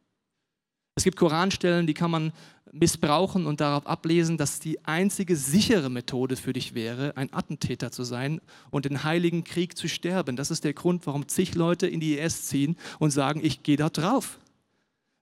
Es 0.96 1.04
gibt 1.04 1.18
Koranstellen, 1.18 1.88
die 1.88 1.94
kann 1.94 2.12
man 2.12 2.34
missbrauchen 2.74 3.46
und 3.46 3.62
darauf 3.62 3.86
ablesen, 3.86 4.38
dass 4.38 4.60
die 4.60 4.84
einzige 4.86 5.36
sichere 5.36 5.90
Methode 5.90 6.36
für 6.36 6.54
dich 6.54 6.74
wäre, 6.74 7.16
ein 7.18 7.34
Attentäter 7.34 7.92
zu 7.92 8.04
sein 8.04 8.42
und 8.70 8.86
den 8.86 9.04
heiligen 9.04 9.44
Krieg 9.44 9.78
zu 9.78 9.88
sterben. 9.88 10.36
Das 10.36 10.52
ist 10.52 10.64
der 10.64 10.74
Grund, 10.74 11.06
warum 11.06 11.28
zig 11.28 11.56
Leute 11.56 11.88
in 11.88 12.00
die 12.00 12.18
IS 12.18 12.48
ziehen 12.48 12.78
und 13.00 13.12
sagen, 13.12 13.42
ich 13.44 13.64
gehe 13.64 13.78
da 13.78 13.90
drauf. 13.90 14.40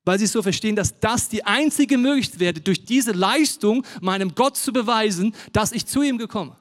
Weil 0.05 0.19
sie 0.19 0.27
so 0.27 0.41
verstehen, 0.41 0.75
dass 0.75 0.99
das 0.99 1.29
die 1.29 1.43
einzige 1.43 1.97
Möglichkeit 1.97 2.39
wäre, 2.39 2.53
durch 2.53 2.85
diese 2.85 3.11
Leistung 3.11 3.85
meinem 4.01 4.33
Gott 4.35 4.57
zu 4.57 4.71
beweisen, 4.71 5.35
dass 5.51 5.71
ich 5.71 5.85
zu 5.85 6.01
ihm 6.01 6.17
gekommen. 6.17 6.55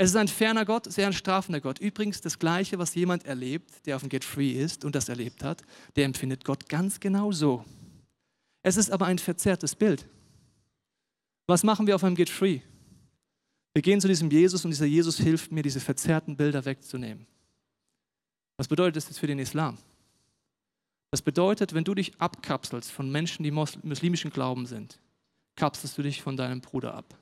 Es 0.00 0.10
ist 0.10 0.16
ein 0.16 0.28
ferner 0.28 0.64
Gott, 0.64 0.90
sehr 0.90 1.08
ein 1.08 1.12
strafender 1.12 1.60
Gott. 1.60 1.80
Übrigens 1.80 2.20
das 2.20 2.38
Gleiche, 2.38 2.78
was 2.78 2.94
jemand 2.94 3.26
erlebt, 3.26 3.84
der 3.84 3.96
auf 3.96 4.02
dem 4.02 4.08
Get 4.08 4.24
Free 4.24 4.52
ist 4.52 4.84
und 4.84 4.94
das 4.94 5.08
erlebt 5.08 5.42
hat, 5.42 5.62
der 5.96 6.04
empfindet 6.04 6.44
Gott 6.44 6.68
ganz 6.68 7.00
genau 7.00 7.32
so. 7.32 7.64
Es 8.68 8.76
ist 8.76 8.90
aber 8.90 9.06
ein 9.06 9.18
verzerrtes 9.18 9.74
Bild. 9.74 10.06
Was 11.46 11.64
machen 11.64 11.86
wir 11.86 11.94
auf 11.94 12.04
einem 12.04 12.16
Get 12.16 12.28
Free? 12.28 12.60
Wir 13.72 13.80
gehen 13.80 13.98
zu 13.98 14.08
diesem 14.08 14.30
Jesus 14.30 14.62
und 14.62 14.72
dieser 14.72 14.84
Jesus 14.84 15.16
hilft 15.16 15.50
mir, 15.52 15.62
diese 15.62 15.80
verzerrten 15.80 16.36
Bilder 16.36 16.66
wegzunehmen. 16.66 17.26
Was 18.58 18.68
bedeutet 18.68 18.96
das 18.96 19.06
jetzt 19.06 19.20
für 19.20 19.26
den 19.26 19.38
Islam? 19.38 19.78
Das 21.10 21.22
bedeutet, 21.22 21.72
wenn 21.72 21.84
du 21.84 21.94
dich 21.94 22.20
abkapselst 22.20 22.92
von 22.92 23.10
Menschen, 23.10 23.42
die 23.42 23.50
muslimischen 23.50 24.30
Glauben 24.30 24.66
sind, 24.66 25.00
kapselst 25.56 25.96
du 25.96 26.02
dich 26.02 26.20
von 26.20 26.36
deinem 26.36 26.60
Bruder 26.60 26.92
ab. 26.92 27.16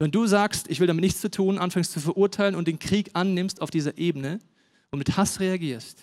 Wenn 0.00 0.10
du 0.10 0.26
sagst, 0.26 0.68
ich 0.68 0.80
will 0.80 0.86
damit 0.86 1.00
nichts 1.00 1.22
zu 1.22 1.30
tun, 1.30 1.56
anfängst 1.56 1.92
zu 1.92 2.00
verurteilen 2.00 2.56
und 2.56 2.68
den 2.68 2.78
Krieg 2.78 3.08
annimmst 3.14 3.62
auf 3.62 3.70
dieser 3.70 3.96
Ebene 3.96 4.38
und 4.90 4.98
mit 4.98 5.16
Hass 5.16 5.40
reagierst, 5.40 6.02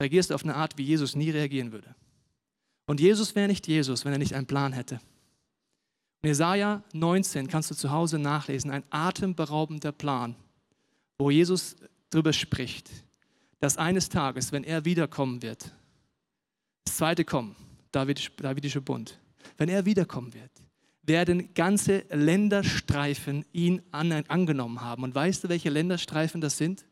reagierst 0.00 0.30
du 0.30 0.34
auf 0.34 0.42
eine 0.42 0.56
Art, 0.56 0.76
wie 0.76 0.82
Jesus 0.82 1.14
nie 1.14 1.30
reagieren 1.30 1.70
würde. 1.70 1.94
Und 2.92 3.00
Jesus 3.00 3.34
wäre 3.34 3.48
nicht 3.48 3.66
Jesus, 3.68 4.04
wenn 4.04 4.12
er 4.12 4.18
nicht 4.18 4.34
einen 4.34 4.46
Plan 4.46 4.74
hätte. 4.74 5.00
In 6.20 6.28
Jesaja 6.28 6.82
19 6.92 7.48
kannst 7.48 7.70
du 7.70 7.74
zu 7.74 7.90
Hause 7.90 8.18
nachlesen, 8.18 8.70
ein 8.70 8.84
atemberaubender 8.90 9.92
Plan, 9.92 10.36
wo 11.16 11.30
Jesus 11.30 11.76
darüber 12.10 12.34
spricht, 12.34 12.90
dass 13.60 13.78
eines 13.78 14.10
Tages, 14.10 14.52
wenn 14.52 14.62
er 14.62 14.84
wiederkommen 14.84 15.40
wird, 15.40 15.72
das 16.84 16.98
zweite 16.98 17.24
Kommen, 17.24 17.56
Davidische 17.92 18.82
Bund, 18.82 19.18
wenn 19.56 19.70
er 19.70 19.86
wiederkommen 19.86 20.34
wird, 20.34 20.50
werden 21.02 21.54
ganze 21.54 22.04
Länderstreifen 22.10 23.46
ihn 23.54 23.80
an, 23.90 24.12
angenommen 24.12 24.82
haben. 24.82 25.04
Und 25.04 25.14
weißt 25.14 25.44
du, 25.44 25.48
welche 25.48 25.70
Länderstreifen 25.70 26.42
das 26.42 26.58
sind? 26.58 26.84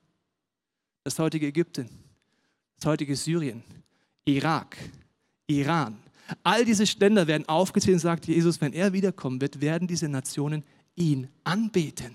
Das 1.05 1.19
heutige 1.19 1.49
Ägypten, 1.49 1.91
das 2.77 2.87
heutige 2.87 3.15
Syrien, 3.17 3.63
Irak, 4.25 4.79
Iran. 5.59 5.97
All 6.43 6.65
diese 6.65 6.85
Länder 6.99 7.27
werden 7.27 7.49
aufgezählt 7.49 7.95
und 7.95 8.01
sagt 8.01 8.27
Jesus, 8.27 8.61
wenn 8.61 8.73
er 8.73 8.93
wiederkommen 8.93 9.41
wird, 9.41 9.61
werden 9.61 9.89
diese 9.89 10.09
Nationen 10.09 10.63
ihn 10.95 11.29
anbeten. 11.45 12.15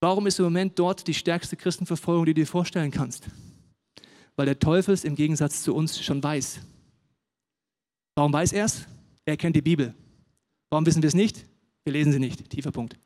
Warum 0.00 0.26
ist 0.26 0.38
im 0.38 0.44
Moment 0.46 0.78
dort 0.78 1.06
die 1.06 1.14
stärkste 1.14 1.56
Christenverfolgung, 1.56 2.26
die 2.26 2.34
du 2.34 2.42
dir 2.42 2.46
vorstellen 2.46 2.90
kannst? 2.90 3.24
Weil 4.36 4.46
der 4.46 4.58
Teufel 4.58 4.94
es 4.94 5.04
im 5.04 5.14
Gegensatz 5.14 5.62
zu 5.62 5.74
uns 5.74 6.02
schon 6.02 6.22
weiß. 6.22 6.60
Warum 8.14 8.32
weiß 8.32 8.52
er 8.52 8.66
es? 8.66 8.86
Er 9.24 9.36
kennt 9.36 9.56
die 9.56 9.62
Bibel. 9.62 9.94
Warum 10.70 10.86
wissen 10.86 11.02
wir 11.02 11.08
es 11.08 11.14
nicht? 11.14 11.44
Wir 11.84 11.92
lesen 11.92 12.12
sie 12.12 12.18
nicht. 12.18 12.48
Tiefer 12.50 12.72
Punkt. 12.72 12.96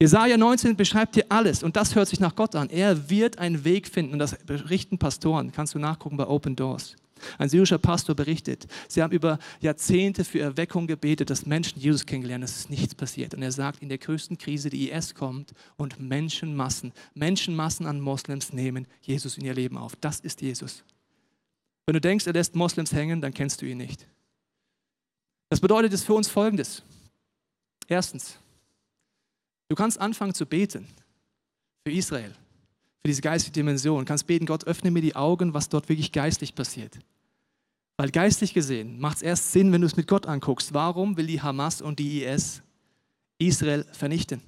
Jesaja 0.00 0.36
19 0.36 0.76
beschreibt 0.76 1.14
hier 1.14 1.26
alles 1.28 1.62
und 1.62 1.76
das 1.76 1.94
hört 1.94 2.08
sich 2.08 2.18
nach 2.18 2.34
Gott 2.34 2.56
an. 2.56 2.70
Er 2.70 3.08
wird 3.08 3.38
einen 3.38 3.64
Weg 3.64 3.86
finden 3.86 4.14
und 4.14 4.18
das 4.18 4.36
berichten 4.44 4.98
Pastoren. 4.98 5.52
Kannst 5.52 5.74
du 5.74 5.78
nachgucken 5.78 6.16
bei 6.16 6.26
Open 6.26 6.56
Doors. 6.56 6.96
Ein 7.38 7.48
syrischer 7.48 7.78
Pastor 7.78 8.14
berichtet, 8.14 8.66
sie 8.88 9.02
haben 9.02 9.12
über 9.12 9.38
Jahrzehnte 9.60 10.24
für 10.24 10.40
Erweckung 10.40 10.86
gebetet, 10.86 11.30
dass 11.30 11.46
Menschen 11.46 11.80
Jesus 11.80 12.06
kennenlernen, 12.06 12.44
es 12.44 12.56
ist 12.56 12.70
nichts 12.70 12.94
passiert. 12.94 13.34
Und 13.34 13.42
er 13.42 13.52
sagt, 13.52 13.82
in 13.82 13.88
der 13.88 13.98
größten 13.98 14.38
Krise, 14.38 14.70
die 14.70 14.90
IS 14.90 15.14
kommt 15.14 15.52
und 15.76 16.00
Menschenmassen, 16.00 16.92
Menschenmassen 17.14 17.86
an 17.86 18.00
Moslems 18.00 18.52
nehmen 18.52 18.86
Jesus 19.00 19.38
in 19.38 19.44
ihr 19.44 19.54
Leben 19.54 19.76
auf. 19.76 19.96
Das 19.96 20.20
ist 20.20 20.42
Jesus. 20.42 20.84
Wenn 21.86 21.94
du 21.94 22.00
denkst, 22.00 22.26
er 22.26 22.32
lässt 22.32 22.54
Moslems 22.54 22.92
hängen, 22.92 23.20
dann 23.20 23.34
kennst 23.34 23.60
du 23.62 23.66
ihn 23.66 23.78
nicht. 23.78 24.06
Das 25.50 25.60
bedeutet 25.60 25.92
es 25.92 26.02
für 26.02 26.14
uns 26.14 26.28
Folgendes. 26.28 26.82
Erstens, 27.88 28.38
du 29.68 29.76
kannst 29.76 30.00
anfangen 30.00 30.34
zu 30.34 30.46
beten 30.46 30.86
für 31.84 31.92
Israel 31.92 32.34
für 33.02 33.08
diese 33.08 33.20
geistige 33.20 33.52
Dimension. 33.52 33.98
Du 33.98 34.04
kannst 34.04 34.26
beten, 34.26 34.46
Gott, 34.46 34.64
öffne 34.64 34.90
mir 34.90 35.02
die 35.02 35.16
Augen, 35.16 35.54
was 35.54 35.68
dort 35.68 35.88
wirklich 35.88 36.12
geistlich 36.12 36.54
passiert. 36.54 36.98
Weil 37.96 38.10
geistlich 38.10 38.54
gesehen 38.54 39.00
macht 39.00 39.16
es 39.16 39.22
erst 39.22 39.52
Sinn, 39.52 39.72
wenn 39.72 39.80
du 39.80 39.86
es 39.86 39.96
mit 39.96 40.06
Gott 40.06 40.26
anguckst. 40.26 40.72
Warum 40.72 41.16
will 41.16 41.26
die 41.26 41.42
Hamas 41.42 41.82
und 41.82 41.98
die 41.98 42.22
IS 42.22 42.62
Israel 43.38 43.84
vernichten? 43.92 44.40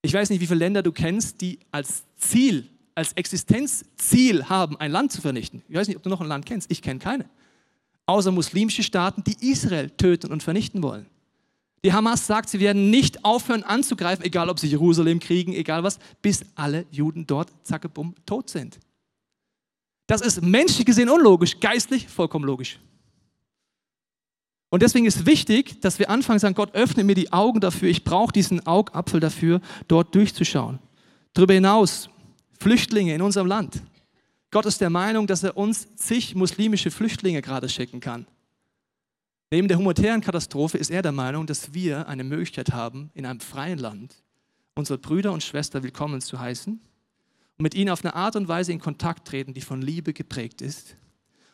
Ich 0.00 0.14
weiß 0.14 0.30
nicht, 0.30 0.40
wie 0.40 0.46
viele 0.46 0.60
Länder 0.60 0.82
du 0.82 0.90
kennst, 0.90 1.40
die 1.42 1.58
als 1.70 2.04
Ziel, 2.16 2.66
als 2.94 3.12
Existenzziel 3.12 4.48
haben, 4.48 4.76
ein 4.78 4.90
Land 4.90 5.12
zu 5.12 5.20
vernichten. 5.20 5.62
Ich 5.68 5.76
weiß 5.76 5.86
nicht, 5.86 5.96
ob 5.96 6.02
du 6.02 6.08
noch 6.08 6.20
ein 6.20 6.28
Land 6.28 6.46
kennst. 6.46 6.70
Ich 6.70 6.80
kenne 6.80 6.98
keine. 6.98 7.26
Außer 8.06 8.32
muslimische 8.32 8.82
Staaten, 8.82 9.22
die 9.22 9.50
Israel 9.50 9.90
töten 9.90 10.32
und 10.32 10.42
vernichten 10.42 10.82
wollen. 10.82 11.06
Die 11.84 11.92
Hamas 11.92 12.26
sagt, 12.26 12.48
sie 12.48 12.60
werden 12.60 12.90
nicht 12.90 13.24
aufhören 13.24 13.62
anzugreifen, 13.62 14.24
egal 14.24 14.50
ob 14.50 14.58
sie 14.58 14.66
Jerusalem 14.66 15.20
kriegen, 15.20 15.52
egal 15.52 15.84
was, 15.84 15.98
bis 16.22 16.44
alle 16.54 16.86
Juden 16.90 17.26
dort, 17.26 17.50
zacke, 17.62 17.90
tot 18.26 18.50
sind. 18.50 18.78
Das 20.06 20.20
ist 20.20 20.42
menschlich 20.42 20.86
gesehen 20.86 21.08
unlogisch, 21.08 21.60
geistlich 21.60 22.08
vollkommen 22.08 22.44
logisch. 22.44 22.80
Und 24.70 24.82
deswegen 24.82 25.06
ist 25.06 25.24
wichtig, 25.24 25.80
dass 25.80 25.98
wir 25.98 26.10
anfangen 26.10 26.38
sagen, 26.38 26.54
Gott 26.54 26.74
öffne 26.74 27.04
mir 27.04 27.14
die 27.14 27.32
Augen 27.32 27.60
dafür, 27.60 27.88
ich 27.88 28.04
brauche 28.04 28.32
diesen 28.32 28.66
Augapfel 28.66 29.20
dafür, 29.20 29.60
dort 29.86 30.14
durchzuschauen. 30.14 30.78
Darüber 31.32 31.54
hinaus, 31.54 32.10
Flüchtlinge 32.58 33.14
in 33.14 33.22
unserem 33.22 33.46
Land. 33.46 33.82
Gott 34.50 34.66
ist 34.66 34.80
der 34.80 34.90
Meinung, 34.90 35.26
dass 35.26 35.42
er 35.42 35.56
uns 35.56 35.94
zig 35.96 36.34
muslimische 36.34 36.90
Flüchtlinge 36.90 37.42
gerade 37.42 37.68
schicken 37.68 38.00
kann. 38.00 38.26
Neben 39.50 39.66
der 39.66 39.78
humanitären 39.78 40.20
Katastrophe 40.20 40.76
ist 40.76 40.90
er 40.90 41.00
der 41.00 41.12
Meinung, 41.12 41.46
dass 41.46 41.72
wir 41.72 42.06
eine 42.06 42.22
Möglichkeit 42.22 42.72
haben, 42.72 43.10
in 43.14 43.24
einem 43.24 43.40
freien 43.40 43.78
Land 43.78 44.22
unsere 44.74 44.98
Brüder 44.98 45.32
und 45.32 45.42
Schwestern 45.42 45.82
willkommen 45.82 46.20
zu 46.20 46.38
heißen 46.38 46.74
und 46.74 47.62
mit 47.62 47.74
ihnen 47.74 47.90
auf 47.90 48.04
eine 48.04 48.14
Art 48.14 48.36
und 48.36 48.46
Weise 48.46 48.72
in 48.72 48.78
Kontakt 48.78 49.26
treten, 49.26 49.54
die 49.54 49.62
von 49.62 49.82
Liebe 49.82 50.12
geprägt 50.12 50.60
ist, 50.60 50.96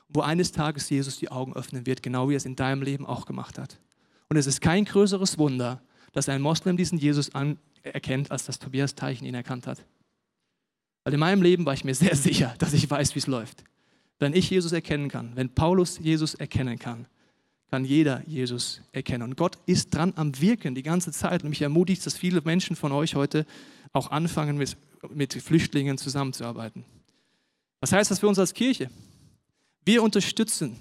wo 0.08 0.20
eines 0.20 0.52
Tages 0.52 0.90
Jesus 0.90 1.18
die 1.18 1.30
Augen 1.30 1.54
öffnen 1.54 1.86
wird, 1.86 2.02
genau 2.02 2.28
wie 2.28 2.34
er 2.34 2.38
es 2.38 2.44
in 2.44 2.56
deinem 2.56 2.82
Leben 2.82 3.06
auch 3.06 3.24
gemacht 3.26 3.58
hat. 3.58 3.80
Und 4.28 4.36
es 4.36 4.46
ist 4.46 4.60
kein 4.60 4.84
größeres 4.84 5.38
Wunder, 5.38 5.80
dass 6.12 6.28
ein 6.28 6.42
Moslem 6.42 6.76
diesen 6.76 6.98
Jesus 6.98 7.30
erkennt, 7.82 8.30
als 8.30 8.44
dass 8.44 8.58
Tobias 8.58 8.94
Teichen 8.94 9.24
ihn 9.24 9.34
erkannt 9.34 9.66
hat. 9.66 9.86
Weil 11.04 11.14
in 11.14 11.20
meinem 11.20 11.42
Leben 11.42 11.64
war 11.64 11.74
ich 11.74 11.84
mir 11.84 11.94
sehr 11.94 12.16
sicher, 12.16 12.54
dass 12.58 12.74
ich 12.74 12.90
weiß, 12.90 13.14
wie 13.14 13.20
es 13.20 13.26
läuft. 13.26 13.62
Wenn 14.18 14.34
ich 14.34 14.50
Jesus 14.50 14.72
erkennen 14.72 15.08
kann, 15.08 15.32
wenn 15.36 15.54
Paulus 15.54 15.98
Jesus 15.98 16.34
erkennen 16.34 16.78
kann, 16.78 17.06
kann 17.74 17.84
jeder 17.84 18.22
Jesus 18.28 18.82
erkennen. 18.92 19.24
Und 19.24 19.36
Gott 19.36 19.58
ist 19.66 19.92
dran 19.92 20.12
am 20.14 20.40
Wirken 20.40 20.76
die 20.76 20.84
ganze 20.84 21.10
Zeit. 21.10 21.42
Und 21.42 21.48
mich 21.48 21.60
ermutigt, 21.60 22.06
dass 22.06 22.16
viele 22.16 22.40
Menschen 22.42 22.76
von 22.76 22.92
euch 22.92 23.16
heute 23.16 23.46
auch 23.92 24.12
anfangen, 24.12 24.56
mit, 24.56 24.76
mit 25.12 25.34
Flüchtlingen 25.34 25.98
zusammenzuarbeiten. 25.98 26.84
Was 27.80 27.90
heißt 27.90 28.12
das 28.12 28.20
für 28.20 28.28
uns 28.28 28.38
als 28.38 28.54
Kirche? 28.54 28.90
Wir 29.84 30.04
unterstützen 30.04 30.78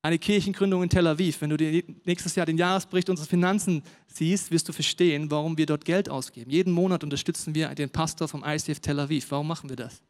eine 0.00 0.18
Kirchengründung 0.18 0.82
in 0.82 0.88
Tel 0.88 1.06
Aviv. 1.06 1.42
Wenn 1.42 1.50
du 1.50 1.82
nächstes 2.06 2.34
Jahr 2.34 2.46
den 2.46 2.56
Jahresbericht 2.56 3.10
unserer 3.10 3.26
Finanzen 3.26 3.82
siehst, 4.06 4.50
wirst 4.50 4.70
du 4.70 4.72
verstehen, 4.72 5.30
warum 5.30 5.58
wir 5.58 5.66
dort 5.66 5.84
Geld 5.84 6.08
ausgeben. 6.08 6.50
Jeden 6.50 6.72
Monat 6.72 7.04
unterstützen 7.04 7.54
wir 7.54 7.74
den 7.74 7.90
Pastor 7.90 8.26
vom 8.26 8.42
ICF 8.42 8.80
Tel 8.80 9.00
Aviv. 9.00 9.30
Warum 9.32 9.48
machen 9.48 9.68
wir 9.68 9.76
das? 9.76 10.00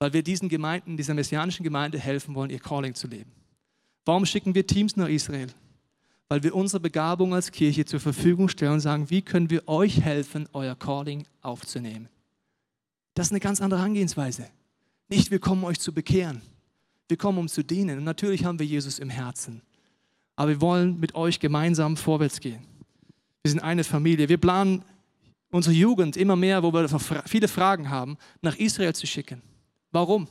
Weil 0.00 0.12
wir 0.12 0.24
diesen 0.24 0.48
Gemeinden, 0.48 0.96
dieser 0.96 1.14
messianischen 1.14 1.62
Gemeinde 1.62 1.96
helfen 1.96 2.34
wollen, 2.34 2.50
ihr 2.50 2.58
Calling 2.58 2.96
zu 2.96 3.06
leben. 3.06 3.30
Warum 4.06 4.24
schicken 4.24 4.54
wir 4.54 4.66
Teams 4.66 4.96
nach 4.96 5.08
Israel? 5.08 5.48
Weil 6.28 6.42
wir 6.42 6.54
unsere 6.54 6.80
Begabung 6.80 7.34
als 7.34 7.50
Kirche 7.50 7.84
zur 7.84 8.00
Verfügung 8.00 8.48
stellen 8.48 8.74
und 8.74 8.80
sagen, 8.80 9.10
wie 9.10 9.20
können 9.20 9.50
wir 9.50 9.68
euch 9.68 10.00
helfen, 10.00 10.48
euer 10.52 10.76
Calling 10.76 11.26
aufzunehmen? 11.42 12.08
Das 13.14 13.26
ist 13.26 13.32
eine 13.32 13.40
ganz 13.40 13.60
andere 13.60 13.80
Herangehensweise. 13.80 14.48
Nicht, 15.08 15.30
wir 15.30 15.40
kommen 15.40 15.64
euch 15.64 15.80
zu 15.80 15.92
bekehren. 15.92 16.40
Wir 17.08 17.16
kommen, 17.16 17.38
um 17.38 17.48
zu 17.48 17.64
dienen. 17.64 17.98
Und 17.98 18.04
natürlich 18.04 18.44
haben 18.44 18.58
wir 18.58 18.66
Jesus 18.66 18.98
im 19.00 19.10
Herzen. 19.10 19.62
Aber 20.36 20.50
wir 20.50 20.60
wollen 20.60 21.00
mit 21.00 21.14
euch 21.14 21.40
gemeinsam 21.40 21.96
vorwärts 21.96 22.40
gehen. 22.40 22.64
Wir 23.42 23.50
sind 23.50 23.60
eine 23.60 23.84
Familie. 23.84 24.28
Wir 24.28 24.38
planen 24.38 24.84
unsere 25.50 25.74
Jugend 25.74 26.16
immer 26.16 26.36
mehr, 26.36 26.62
wo 26.62 26.72
wir 26.72 26.88
viele 27.26 27.48
Fragen 27.48 27.90
haben, 27.90 28.18
nach 28.40 28.56
Israel 28.56 28.94
zu 28.94 29.06
schicken. 29.06 29.42
Warum? 29.90 30.28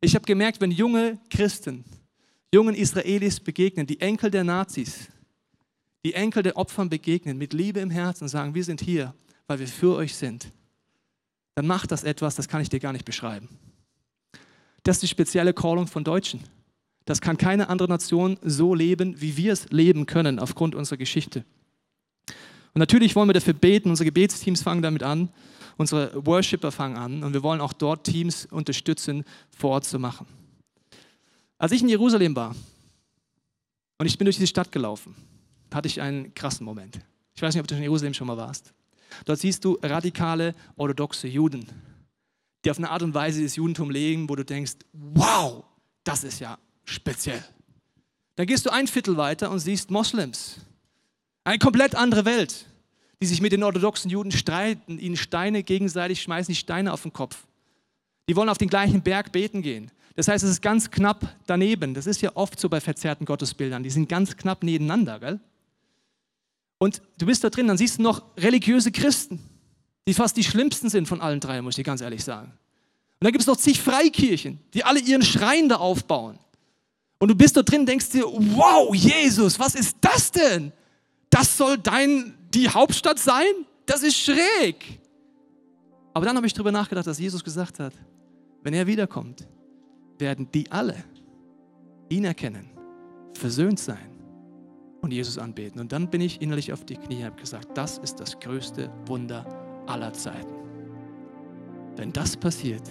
Ich 0.00 0.14
habe 0.14 0.24
gemerkt, 0.24 0.60
wenn 0.60 0.70
junge 0.70 1.18
Christen 1.30 1.84
jungen 2.52 2.74
Israelis 2.74 3.40
begegnen, 3.40 3.86
die 3.86 4.00
Enkel 4.00 4.30
der 4.30 4.44
Nazis, 4.44 5.08
die 6.04 6.14
Enkel 6.14 6.42
der 6.42 6.56
Opfern 6.56 6.88
begegnen, 6.88 7.38
mit 7.38 7.52
Liebe 7.52 7.80
im 7.80 7.90
Herzen 7.90 8.24
und 8.24 8.28
sagen, 8.28 8.54
wir 8.54 8.64
sind 8.64 8.80
hier, 8.80 9.14
weil 9.46 9.58
wir 9.58 9.68
für 9.68 9.96
euch 9.96 10.14
sind, 10.14 10.50
dann 11.54 11.66
macht 11.66 11.90
das 11.90 12.04
etwas, 12.04 12.36
das 12.36 12.48
kann 12.48 12.62
ich 12.62 12.68
dir 12.68 12.80
gar 12.80 12.92
nicht 12.92 13.04
beschreiben. 13.04 13.48
Das 14.82 14.96
ist 14.96 15.02
die 15.02 15.08
spezielle 15.08 15.52
Callung 15.52 15.86
von 15.86 16.04
Deutschen. 16.04 16.40
Das 17.04 17.20
kann 17.20 17.36
keine 17.36 17.68
andere 17.68 17.88
Nation 17.88 18.38
so 18.42 18.74
leben, 18.74 19.20
wie 19.20 19.36
wir 19.36 19.52
es 19.52 19.68
leben 19.70 20.06
können, 20.06 20.38
aufgrund 20.38 20.74
unserer 20.74 20.96
Geschichte. 20.96 21.44
Und 22.72 22.78
natürlich 22.78 23.16
wollen 23.16 23.28
wir 23.28 23.34
dafür 23.34 23.52
beten, 23.52 23.90
unsere 23.90 24.06
Gebetsteams 24.06 24.62
fangen 24.62 24.82
damit 24.82 25.02
an, 25.02 25.28
unsere 25.76 26.24
Worshipper 26.24 26.70
fangen 26.70 26.96
an 26.96 27.24
und 27.24 27.32
wir 27.32 27.42
wollen 27.42 27.60
auch 27.60 27.72
dort 27.72 28.04
Teams 28.04 28.46
unterstützen, 28.46 29.24
vor 29.50 29.70
Ort 29.70 29.86
zu 29.86 29.98
machen. 29.98 30.26
Als 31.60 31.72
ich 31.72 31.82
in 31.82 31.90
Jerusalem 31.90 32.34
war 32.34 32.56
und 33.98 34.06
ich 34.06 34.16
bin 34.16 34.24
durch 34.24 34.36
diese 34.36 34.46
Stadt 34.46 34.72
gelaufen, 34.72 35.14
hatte 35.70 35.88
ich 35.88 36.00
einen 36.00 36.32
krassen 36.32 36.64
Moment. 36.64 36.98
Ich 37.34 37.42
weiß 37.42 37.54
nicht, 37.54 37.60
ob 37.60 37.68
du 37.68 37.74
in 37.74 37.82
Jerusalem 37.82 38.14
schon 38.14 38.28
mal 38.28 38.38
warst. 38.38 38.72
Dort 39.26 39.40
siehst 39.40 39.62
du 39.62 39.78
radikale 39.82 40.54
orthodoxe 40.76 41.28
Juden, 41.28 41.66
die 42.64 42.70
auf 42.70 42.78
eine 42.78 42.88
Art 42.88 43.02
und 43.02 43.12
Weise 43.12 43.42
das 43.42 43.56
Judentum 43.56 43.90
legen, 43.90 44.26
wo 44.30 44.36
du 44.36 44.44
denkst, 44.44 44.76
wow, 44.94 45.62
das 46.02 46.24
ist 46.24 46.40
ja 46.40 46.58
speziell. 46.86 47.44
Dann 48.36 48.46
gehst 48.46 48.64
du 48.64 48.70
ein 48.70 48.86
Viertel 48.86 49.18
weiter 49.18 49.50
und 49.50 49.58
siehst 49.58 49.90
Moslems. 49.90 50.60
Eine 51.44 51.58
komplett 51.58 51.94
andere 51.94 52.24
Welt, 52.24 52.64
die 53.20 53.26
sich 53.26 53.42
mit 53.42 53.52
den 53.52 53.64
orthodoxen 53.64 54.10
Juden 54.10 54.32
streiten, 54.32 54.98
ihnen 54.98 55.18
Steine 55.18 55.62
gegenseitig 55.62 56.22
schmeißen, 56.22 56.52
die 56.52 56.58
Steine 56.58 56.90
auf 56.90 57.02
den 57.02 57.12
Kopf. 57.12 57.44
Die 58.30 58.36
wollen 58.36 58.48
auf 58.48 58.56
den 58.56 58.70
gleichen 58.70 59.02
Berg 59.02 59.30
beten 59.30 59.60
gehen. 59.60 59.90
Das 60.20 60.28
heißt, 60.28 60.44
es 60.44 60.50
ist 60.50 60.60
ganz 60.60 60.90
knapp 60.90 61.34
daneben. 61.46 61.94
Das 61.94 62.06
ist 62.06 62.20
ja 62.20 62.32
oft 62.34 62.60
so 62.60 62.68
bei 62.68 62.78
verzerrten 62.78 63.24
Gottesbildern. 63.24 63.82
Die 63.82 63.88
sind 63.88 64.06
ganz 64.06 64.36
knapp 64.36 64.62
nebeneinander, 64.62 65.18
gell? 65.18 65.40
Und 66.76 67.00
du 67.16 67.24
bist 67.24 67.42
da 67.42 67.48
drin, 67.48 67.68
dann 67.68 67.78
siehst 67.78 67.96
du 67.96 68.02
noch 68.02 68.24
religiöse 68.36 68.92
Christen, 68.92 69.40
die 70.06 70.12
fast 70.12 70.36
die 70.36 70.44
schlimmsten 70.44 70.90
sind 70.90 71.08
von 71.08 71.22
allen 71.22 71.40
drei, 71.40 71.62
muss 71.62 71.72
ich 71.72 71.76
dir 71.76 71.84
ganz 71.84 72.02
ehrlich 72.02 72.22
sagen. 72.22 72.48
Und 72.48 73.24
dann 73.24 73.32
gibt 73.32 73.40
es 73.40 73.46
noch 73.46 73.56
zig 73.56 73.80
Freikirchen, 73.80 74.58
die 74.74 74.84
alle 74.84 75.00
ihren 75.00 75.22
Schrein 75.22 75.70
da 75.70 75.76
aufbauen. 75.76 76.38
Und 77.18 77.28
du 77.28 77.34
bist 77.34 77.56
da 77.56 77.62
drin, 77.62 77.86
denkst 77.86 78.10
dir, 78.10 78.24
wow, 78.26 78.94
Jesus, 78.94 79.58
was 79.58 79.74
ist 79.74 79.96
das 80.02 80.30
denn? 80.30 80.70
Das 81.30 81.56
soll 81.56 81.78
dein, 81.78 82.34
die 82.52 82.68
Hauptstadt 82.68 83.18
sein? 83.18 83.54
Das 83.86 84.02
ist 84.02 84.18
schräg. 84.18 85.00
Aber 86.12 86.26
dann 86.26 86.36
habe 86.36 86.46
ich 86.46 86.52
darüber 86.52 86.72
nachgedacht, 86.72 87.06
dass 87.06 87.18
Jesus 87.18 87.42
gesagt 87.42 87.78
hat, 87.78 87.94
wenn 88.62 88.74
er 88.74 88.86
wiederkommt, 88.86 89.46
werden 90.20 90.48
die 90.52 90.70
alle 90.70 90.96
ihn 92.08 92.24
erkennen, 92.24 92.70
versöhnt 93.34 93.78
sein 93.78 94.10
und 95.00 95.12
Jesus 95.12 95.38
anbeten. 95.38 95.80
Und 95.80 95.92
dann 95.92 96.10
bin 96.10 96.20
ich 96.20 96.42
innerlich 96.42 96.72
auf 96.72 96.84
die 96.84 96.96
Knie 96.96 97.18
und 97.18 97.24
habe 97.24 97.40
gesagt, 97.40 97.76
das 97.76 97.98
ist 97.98 98.20
das 98.20 98.38
größte 98.38 98.90
Wunder 99.06 99.46
aller 99.86 100.12
Zeiten. 100.12 100.54
Wenn 101.96 102.12
das 102.12 102.36
passiert, 102.36 102.82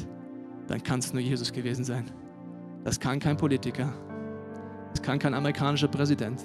dann 0.68 0.84
kann 0.84 1.00
es 1.00 1.14
nur 1.14 1.22
Jesus 1.22 1.52
gewesen 1.52 1.84
sein. 1.84 2.06
Das 2.84 3.00
kann 3.00 3.20
kein 3.20 3.38
Politiker. 3.38 3.94
Das 4.92 5.02
kann 5.02 5.20
kein 5.20 5.34
amerikanischer 5.34 5.88
Präsident. 5.88 6.42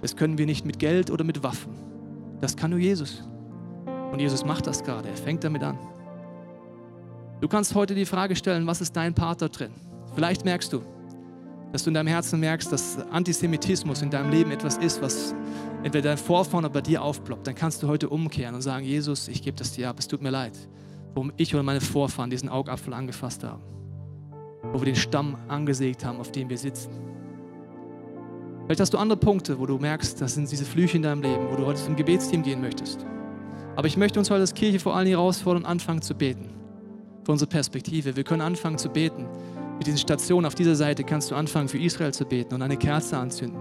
Das 0.00 0.16
können 0.16 0.38
wir 0.38 0.46
nicht 0.46 0.64
mit 0.64 0.78
Geld 0.78 1.10
oder 1.10 1.24
mit 1.24 1.42
Waffen. 1.42 1.72
Das 2.40 2.56
kann 2.56 2.70
nur 2.70 2.80
Jesus. 2.80 3.22
Und 4.10 4.20
Jesus 4.20 4.44
macht 4.44 4.66
das 4.66 4.82
gerade. 4.82 5.08
Er 5.08 5.16
fängt 5.16 5.44
damit 5.44 5.62
an. 5.62 5.78
Du 7.42 7.48
kannst 7.48 7.74
heute 7.74 7.96
die 7.96 8.06
Frage 8.06 8.36
stellen, 8.36 8.68
was 8.68 8.80
ist 8.80 8.94
dein 8.94 9.14
Part 9.14 9.42
da 9.42 9.48
drin? 9.48 9.72
Vielleicht 10.14 10.44
merkst 10.44 10.72
du, 10.72 10.80
dass 11.72 11.82
du 11.82 11.90
in 11.90 11.94
deinem 11.94 12.06
Herzen 12.06 12.38
merkst, 12.38 12.70
dass 12.70 12.98
Antisemitismus 13.10 14.00
in 14.00 14.10
deinem 14.10 14.30
Leben 14.30 14.52
etwas 14.52 14.76
ist, 14.76 15.02
was 15.02 15.34
entweder 15.82 16.10
dein 16.10 16.18
Vorfahren 16.18 16.64
oder 16.64 16.74
bei 16.74 16.82
dir 16.82 17.02
aufploppt, 17.02 17.44
dann 17.48 17.56
kannst 17.56 17.82
du 17.82 17.88
heute 17.88 18.08
umkehren 18.08 18.54
und 18.54 18.62
sagen, 18.62 18.86
Jesus, 18.86 19.26
ich 19.26 19.42
gebe 19.42 19.56
das 19.56 19.72
dir 19.72 19.88
ab, 19.88 19.96
es 19.98 20.06
tut 20.06 20.22
mir 20.22 20.30
leid, 20.30 20.56
warum 21.14 21.32
ich 21.36 21.52
oder 21.52 21.64
meine 21.64 21.80
Vorfahren 21.80 22.30
diesen 22.30 22.48
Augapfel 22.48 22.94
angefasst 22.94 23.42
haben, 23.42 23.60
wo 24.72 24.78
wir 24.78 24.86
den 24.86 24.94
Stamm 24.94 25.36
angesägt 25.48 26.04
haben, 26.04 26.20
auf 26.20 26.30
dem 26.30 26.48
wir 26.48 26.58
sitzen. 26.58 26.92
Vielleicht 28.66 28.82
hast 28.82 28.94
du 28.94 28.98
andere 28.98 29.18
Punkte, 29.18 29.58
wo 29.58 29.66
du 29.66 29.78
merkst, 29.78 30.20
das 30.20 30.34
sind 30.34 30.48
diese 30.48 30.64
Flüche 30.64 30.96
in 30.96 31.02
deinem 31.02 31.22
Leben, 31.22 31.50
wo 31.50 31.56
du 31.56 31.66
heute 31.66 31.82
zum 31.82 31.96
Gebetsteam 31.96 32.44
gehen 32.44 32.60
möchtest. 32.60 33.04
Aber 33.74 33.88
ich 33.88 33.96
möchte 33.96 34.20
uns 34.20 34.30
heute 34.30 34.42
als 34.42 34.54
Kirche 34.54 34.78
vor 34.78 34.94
allem 34.94 35.08
herausfordern, 35.08 35.64
anfangen 35.64 36.02
zu 36.02 36.14
beten. 36.14 36.61
Für 37.24 37.32
unsere 37.32 37.48
Perspektive. 37.48 38.16
Wir 38.16 38.24
können 38.24 38.42
anfangen 38.42 38.78
zu 38.78 38.88
beten 38.88 39.26
mit 39.82 39.88
diesen 39.88 39.98
Stationen 39.98 40.46
auf 40.46 40.54
dieser 40.54 40.76
Seite 40.76 41.02
kannst 41.02 41.32
du 41.32 41.34
anfangen, 41.34 41.68
für 41.68 41.78
Israel 41.78 42.14
zu 42.14 42.24
beten 42.24 42.54
und 42.54 42.62
eine 42.62 42.76
Kerze 42.76 43.18
anzünden. 43.18 43.60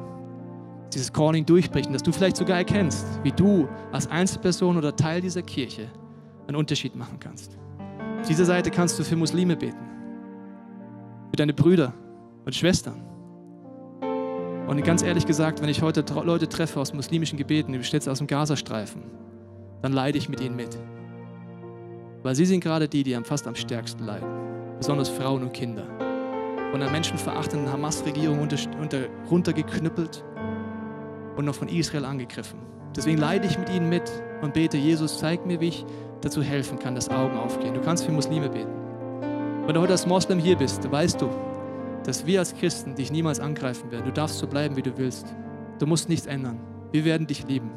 Dieses 0.93 1.11
Calling 1.11 1.47
durchbrechen, 1.47 1.93
dass 1.93 2.03
du 2.03 2.11
vielleicht 2.11 2.37
sogar 2.37 2.59
erkennst, 2.59 3.07
wie 3.23 3.31
du 3.31 3.67
als 3.91 4.05
Einzelperson 4.05 4.77
oder 4.77 4.95
Teil 4.95 5.21
dieser 5.21 5.41
Kirche 5.41 5.87
einen 6.47 6.57
Unterschied 6.57 6.95
machen 6.95 7.19
kannst. 7.19 7.57
Auf 8.19 8.27
dieser 8.27 8.45
Seite 8.45 8.69
kannst 8.69 8.99
du 8.99 9.03
für 9.03 9.15
Muslime 9.15 9.55
beten, 9.55 9.83
für 11.31 11.37
deine 11.37 11.55
Brüder 11.55 11.91
und 12.45 12.53
Schwestern. 12.53 13.01
Und 14.67 14.83
ganz 14.83 15.01
ehrlich 15.01 15.25
gesagt, 15.25 15.59
wenn 15.63 15.69
ich 15.69 15.81
heute 15.81 16.05
Leute 16.23 16.47
treffe 16.47 16.79
aus 16.79 16.93
muslimischen 16.93 17.39
Gebeten, 17.39 17.73
die 17.73 17.83
stets 17.83 18.07
aus 18.07 18.19
dem 18.19 18.27
Gazastreifen, 18.27 19.01
dann 19.81 19.91
leide 19.91 20.19
ich 20.19 20.29
mit 20.29 20.39
ihnen 20.39 20.55
mit. 20.55 20.77
Weil 22.23 22.35
sie 22.35 22.45
sind 22.45 22.61
gerade 22.61 22.87
die, 22.87 23.03
die 23.03 23.15
fast 23.23 23.47
am 23.47 23.55
stärksten 23.55 24.05
leiden, 24.05 24.29
besonders 24.77 25.09
Frauen 25.09 25.41
und 25.41 25.53
Kinder 25.53 25.85
von 26.71 26.81
einer 26.81 26.91
menschenverachtenden 26.91 27.71
Hamas-Regierung 27.71 28.39
unter, 28.39 28.57
unter, 28.79 28.99
runtergeknüppelt 29.29 30.23
und 31.35 31.45
noch 31.45 31.55
von 31.55 31.67
Israel 31.67 32.05
angegriffen. 32.05 32.59
Deswegen 32.95 33.17
leide 33.17 33.47
ich 33.47 33.57
mit 33.57 33.69
ihnen 33.69 33.89
mit 33.89 34.09
und 34.41 34.53
bete, 34.53 34.77
Jesus, 34.77 35.17
zeig 35.19 35.45
mir, 35.45 35.59
wie 35.59 35.69
ich 35.69 35.85
dazu 36.21 36.41
helfen 36.41 36.79
kann, 36.79 36.95
dass 36.95 37.09
Augen 37.09 37.37
aufgehen. 37.37 37.73
Du 37.73 37.81
kannst 37.81 38.05
für 38.05 38.11
Muslime 38.11 38.49
beten. 38.49 38.71
Wenn 39.65 39.75
du 39.75 39.81
heute 39.81 39.93
als 39.93 40.05
Moslem 40.05 40.39
hier 40.39 40.57
bist, 40.57 40.89
weißt 40.89 41.21
du, 41.21 41.29
dass 42.05 42.25
wir 42.25 42.39
als 42.39 42.55
Christen 42.55 42.95
dich 42.95 43.11
niemals 43.11 43.39
angreifen 43.39 43.91
werden. 43.91 44.05
Du 44.05 44.11
darfst 44.11 44.39
so 44.39 44.47
bleiben, 44.47 44.75
wie 44.75 44.81
du 44.81 44.97
willst. 44.97 45.35
Du 45.79 45.85
musst 45.85 46.09
nichts 46.09 46.25
ändern. 46.25 46.59
Wir 46.91 47.05
werden 47.05 47.27
dich 47.27 47.47
lieben. 47.47 47.71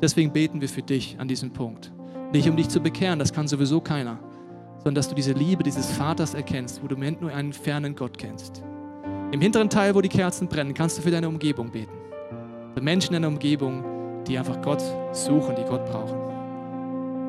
Deswegen 0.00 0.32
beten 0.32 0.60
wir 0.60 0.68
für 0.68 0.82
dich 0.82 1.16
an 1.18 1.28
diesem 1.28 1.52
Punkt. 1.52 1.92
Nicht 2.32 2.48
um 2.48 2.56
dich 2.56 2.68
zu 2.68 2.80
bekehren, 2.80 3.18
das 3.18 3.32
kann 3.32 3.48
sowieso 3.48 3.80
keiner 3.80 4.18
sondern 4.80 4.94
dass 4.94 5.08
du 5.08 5.14
diese 5.14 5.32
Liebe 5.32 5.62
dieses 5.62 5.90
Vaters 5.90 6.32
erkennst, 6.34 6.82
wo 6.82 6.86
du 6.86 6.94
im 6.94 7.00
Moment 7.00 7.20
nur 7.20 7.32
einen 7.32 7.52
fernen 7.52 7.94
Gott 7.94 8.16
kennst. 8.16 8.62
Im 9.30 9.40
hinteren 9.40 9.68
Teil, 9.68 9.94
wo 9.94 10.00
die 10.00 10.08
Kerzen 10.08 10.48
brennen, 10.48 10.72
kannst 10.72 10.98
du 10.98 11.02
für 11.02 11.10
deine 11.10 11.28
Umgebung 11.28 11.70
beten. 11.70 11.92
Für 12.74 12.80
Menschen 12.80 13.14
in 13.14 13.22
der 13.22 13.30
Umgebung, 13.30 13.84
die 14.26 14.38
einfach 14.38 14.60
Gott 14.62 14.82
suchen, 15.12 15.54
die 15.54 15.64
Gott 15.64 15.84
brauchen. 15.84 16.18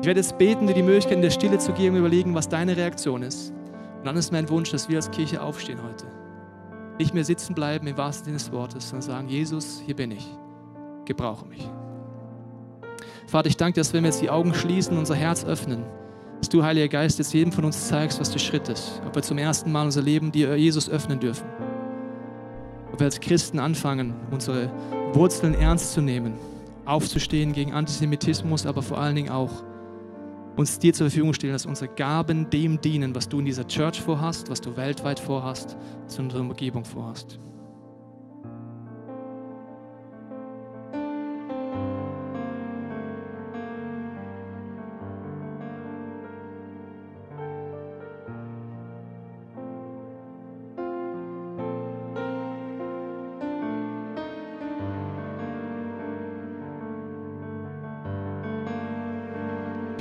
Ich 0.00 0.06
werde 0.06 0.20
jetzt 0.20 0.38
beten, 0.38 0.66
dir 0.66 0.74
die 0.74 0.82
Möglichkeit 0.82 1.16
in 1.16 1.22
der 1.22 1.30
Stille 1.30 1.58
zu 1.58 1.72
geben, 1.72 1.96
überlegen, 1.96 2.34
was 2.34 2.48
deine 2.48 2.76
Reaktion 2.76 3.22
ist. 3.22 3.52
Und 3.98 4.06
dann 4.06 4.16
ist 4.16 4.32
mein 4.32 4.48
Wunsch, 4.48 4.70
dass 4.70 4.88
wir 4.88 4.96
als 4.96 5.10
Kirche 5.10 5.42
aufstehen 5.42 5.80
heute. 5.82 6.06
Nicht 6.98 7.14
mehr 7.14 7.24
sitzen 7.24 7.54
bleiben 7.54 7.86
im 7.86 7.96
wahrsten 7.96 8.24
Sinne 8.24 8.38
des 8.38 8.50
Wortes, 8.50 8.88
sondern 8.88 9.02
sagen, 9.02 9.28
Jesus, 9.28 9.82
hier 9.84 9.94
bin 9.94 10.10
ich. 10.10 10.26
Gebrauche 11.04 11.46
mich. 11.46 11.68
Vater, 13.26 13.48
ich 13.48 13.56
danke 13.56 13.74
dir, 13.74 13.80
dass 13.80 13.92
wenn 13.92 14.02
wir 14.04 14.10
jetzt 14.10 14.22
die 14.22 14.30
Augen 14.30 14.54
schließen, 14.54 14.98
unser 14.98 15.14
Herz 15.14 15.44
öffnen, 15.44 15.84
dass 16.38 16.48
du, 16.48 16.62
Heiliger 16.64 16.88
Geist, 16.88 17.18
jetzt 17.18 17.32
jedem 17.32 17.52
von 17.52 17.64
uns 17.64 17.88
zeigst, 17.88 18.18
was 18.20 18.30
der 18.30 18.40
Schritt 18.40 18.68
ist. 18.68 19.00
Ob 19.06 19.14
wir 19.14 19.22
zum 19.22 19.38
ersten 19.38 19.70
Mal 19.70 19.84
unser 19.84 20.02
Leben 20.02 20.32
dir, 20.32 20.56
Jesus, 20.56 20.90
öffnen 20.90 21.20
dürfen. 21.20 21.46
Ob 22.92 22.98
wir 22.98 23.04
als 23.04 23.20
Christen 23.20 23.58
anfangen, 23.58 24.14
unsere 24.30 24.70
Wurzeln 25.12 25.54
ernst 25.54 25.92
zu 25.92 26.00
nehmen, 26.00 26.34
aufzustehen 26.84 27.52
gegen 27.52 27.72
Antisemitismus, 27.72 28.66
aber 28.66 28.82
vor 28.82 28.98
allen 28.98 29.14
Dingen 29.14 29.30
auch 29.30 29.50
uns 30.56 30.78
dir 30.78 30.92
zur 30.92 31.08
Verfügung 31.08 31.32
stellen, 31.32 31.52
dass 31.52 31.64
unsere 31.64 31.94
Gaben 31.94 32.50
dem 32.50 32.80
dienen, 32.80 33.14
was 33.14 33.28
du 33.28 33.38
in 33.38 33.46
dieser 33.46 33.66
Church 33.66 34.00
vorhast, 34.00 34.50
was 34.50 34.60
du 34.60 34.76
weltweit 34.76 35.18
vorhast, 35.18 35.76
in 36.18 36.24
unserer 36.24 36.40
Umgebung 36.40 36.84
vorhast. 36.84 37.38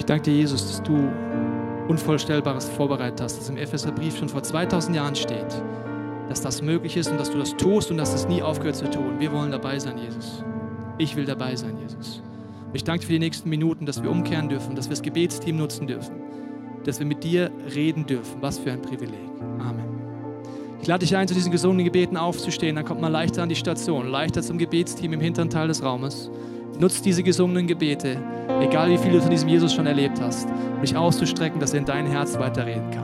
Danke 0.06 0.32
dir, 0.32 0.38
Jesus, 0.38 0.68
dass 0.68 0.84
du 0.84 1.10
Unvorstellbares 1.88 2.70
vorbereitet 2.70 3.22
hast, 3.22 3.38
dass 3.38 3.50
im 3.50 3.58
Epheserbrief 3.58 4.18
schon 4.18 4.30
vor 4.30 4.42
2000 4.42 4.96
Jahren 4.96 5.16
steht, 5.16 5.64
dass 6.30 6.42
das 6.42 6.62
möglich 6.62 6.96
ist 6.96 7.12
und 7.12 7.20
dass 7.20 7.30
du 7.30 7.38
das 7.38 7.56
tust 7.58 7.92
und 7.92 7.98
dass 7.98 8.14
es 8.14 8.28
nie 8.28 8.42
aufgehört 8.42 8.78
zu 8.78 8.90
tun. 8.90 9.20
Wir 9.20 9.32
wollen 9.32 9.52
dabei 9.52 9.78
sein, 9.80 9.98
Jesus. 9.98 10.44
Ich 10.98 11.16
will 11.16 11.26
dabei 11.26 11.56
sein, 11.56 11.78
Jesus. 11.78 12.22
Ich 12.74 12.84
danke 12.86 13.02
dir 13.02 13.08
für 13.08 13.14
die 13.14 13.20
nächsten 13.20 13.50
Minuten, 13.50 13.86
dass 13.86 14.02
wir 14.02 14.10
umkehren 14.10 14.48
dürfen, 14.48 14.76
dass 14.76 14.86
wir 14.86 14.92
das 14.92 15.02
Gebetsteam 15.02 15.58
nutzen 15.58 15.88
dürfen, 15.88 16.16
dass 16.86 17.00
wir 17.00 17.06
mit 17.06 17.24
dir 17.24 17.52
reden 17.76 18.06
dürfen. 18.06 18.38
Was 18.42 18.60
für 18.60 18.72
ein 18.72 18.82
Privileg. 18.82 19.20
Amen. 19.60 19.92
Ich 20.82 20.88
lade 20.88 21.06
dich 21.06 21.16
ein, 21.16 21.28
zu 21.28 21.34
diesen 21.34 21.52
gesungenen 21.52 21.86
Gebeten 21.86 22.16
aufzustehen. 22.16 22.76
Dann 22.76 22.86
kommt 22.86 23.02
man 23.02 23.12
leichter 23.12 23.44
an 23.44 23.50
die 23.50 23.56
Station, 23.56 24.08
leichter 24.08 24.42
zum 24.42 24.58
Gebetsteam 24.58 25.14
im 25.14 25.20
hinteren 25.20 25.50
Teil 25.50 25.68
des 25.68 25.84
Raumes. 25.84 26.32
Nutzt 26.80 27.06
diese 27.06 27.24
gesungenen 27.24 27.68
Gebete, 27.68 28.18
egal 28.60 28.90
wie 28.90 28.98
viel 28.98 29.12
du 29.12 29.22
von 29.22 29.32
diesem 29.32 29.50
Jesus 29.50 29.74
schon 29.74 29.86
erlebt 29.86 30.20
hast, 30.22 30.48
dich 30.82 30.96
auszustrecken, 30.96 31.60
dass 31.60 31.74
er 31.74 31.80
in 31.80 31.86
dein 31.86 32.06
Herz 32.06 32.38
weiterreden 32.38 32.92
kann. 32.92 33.01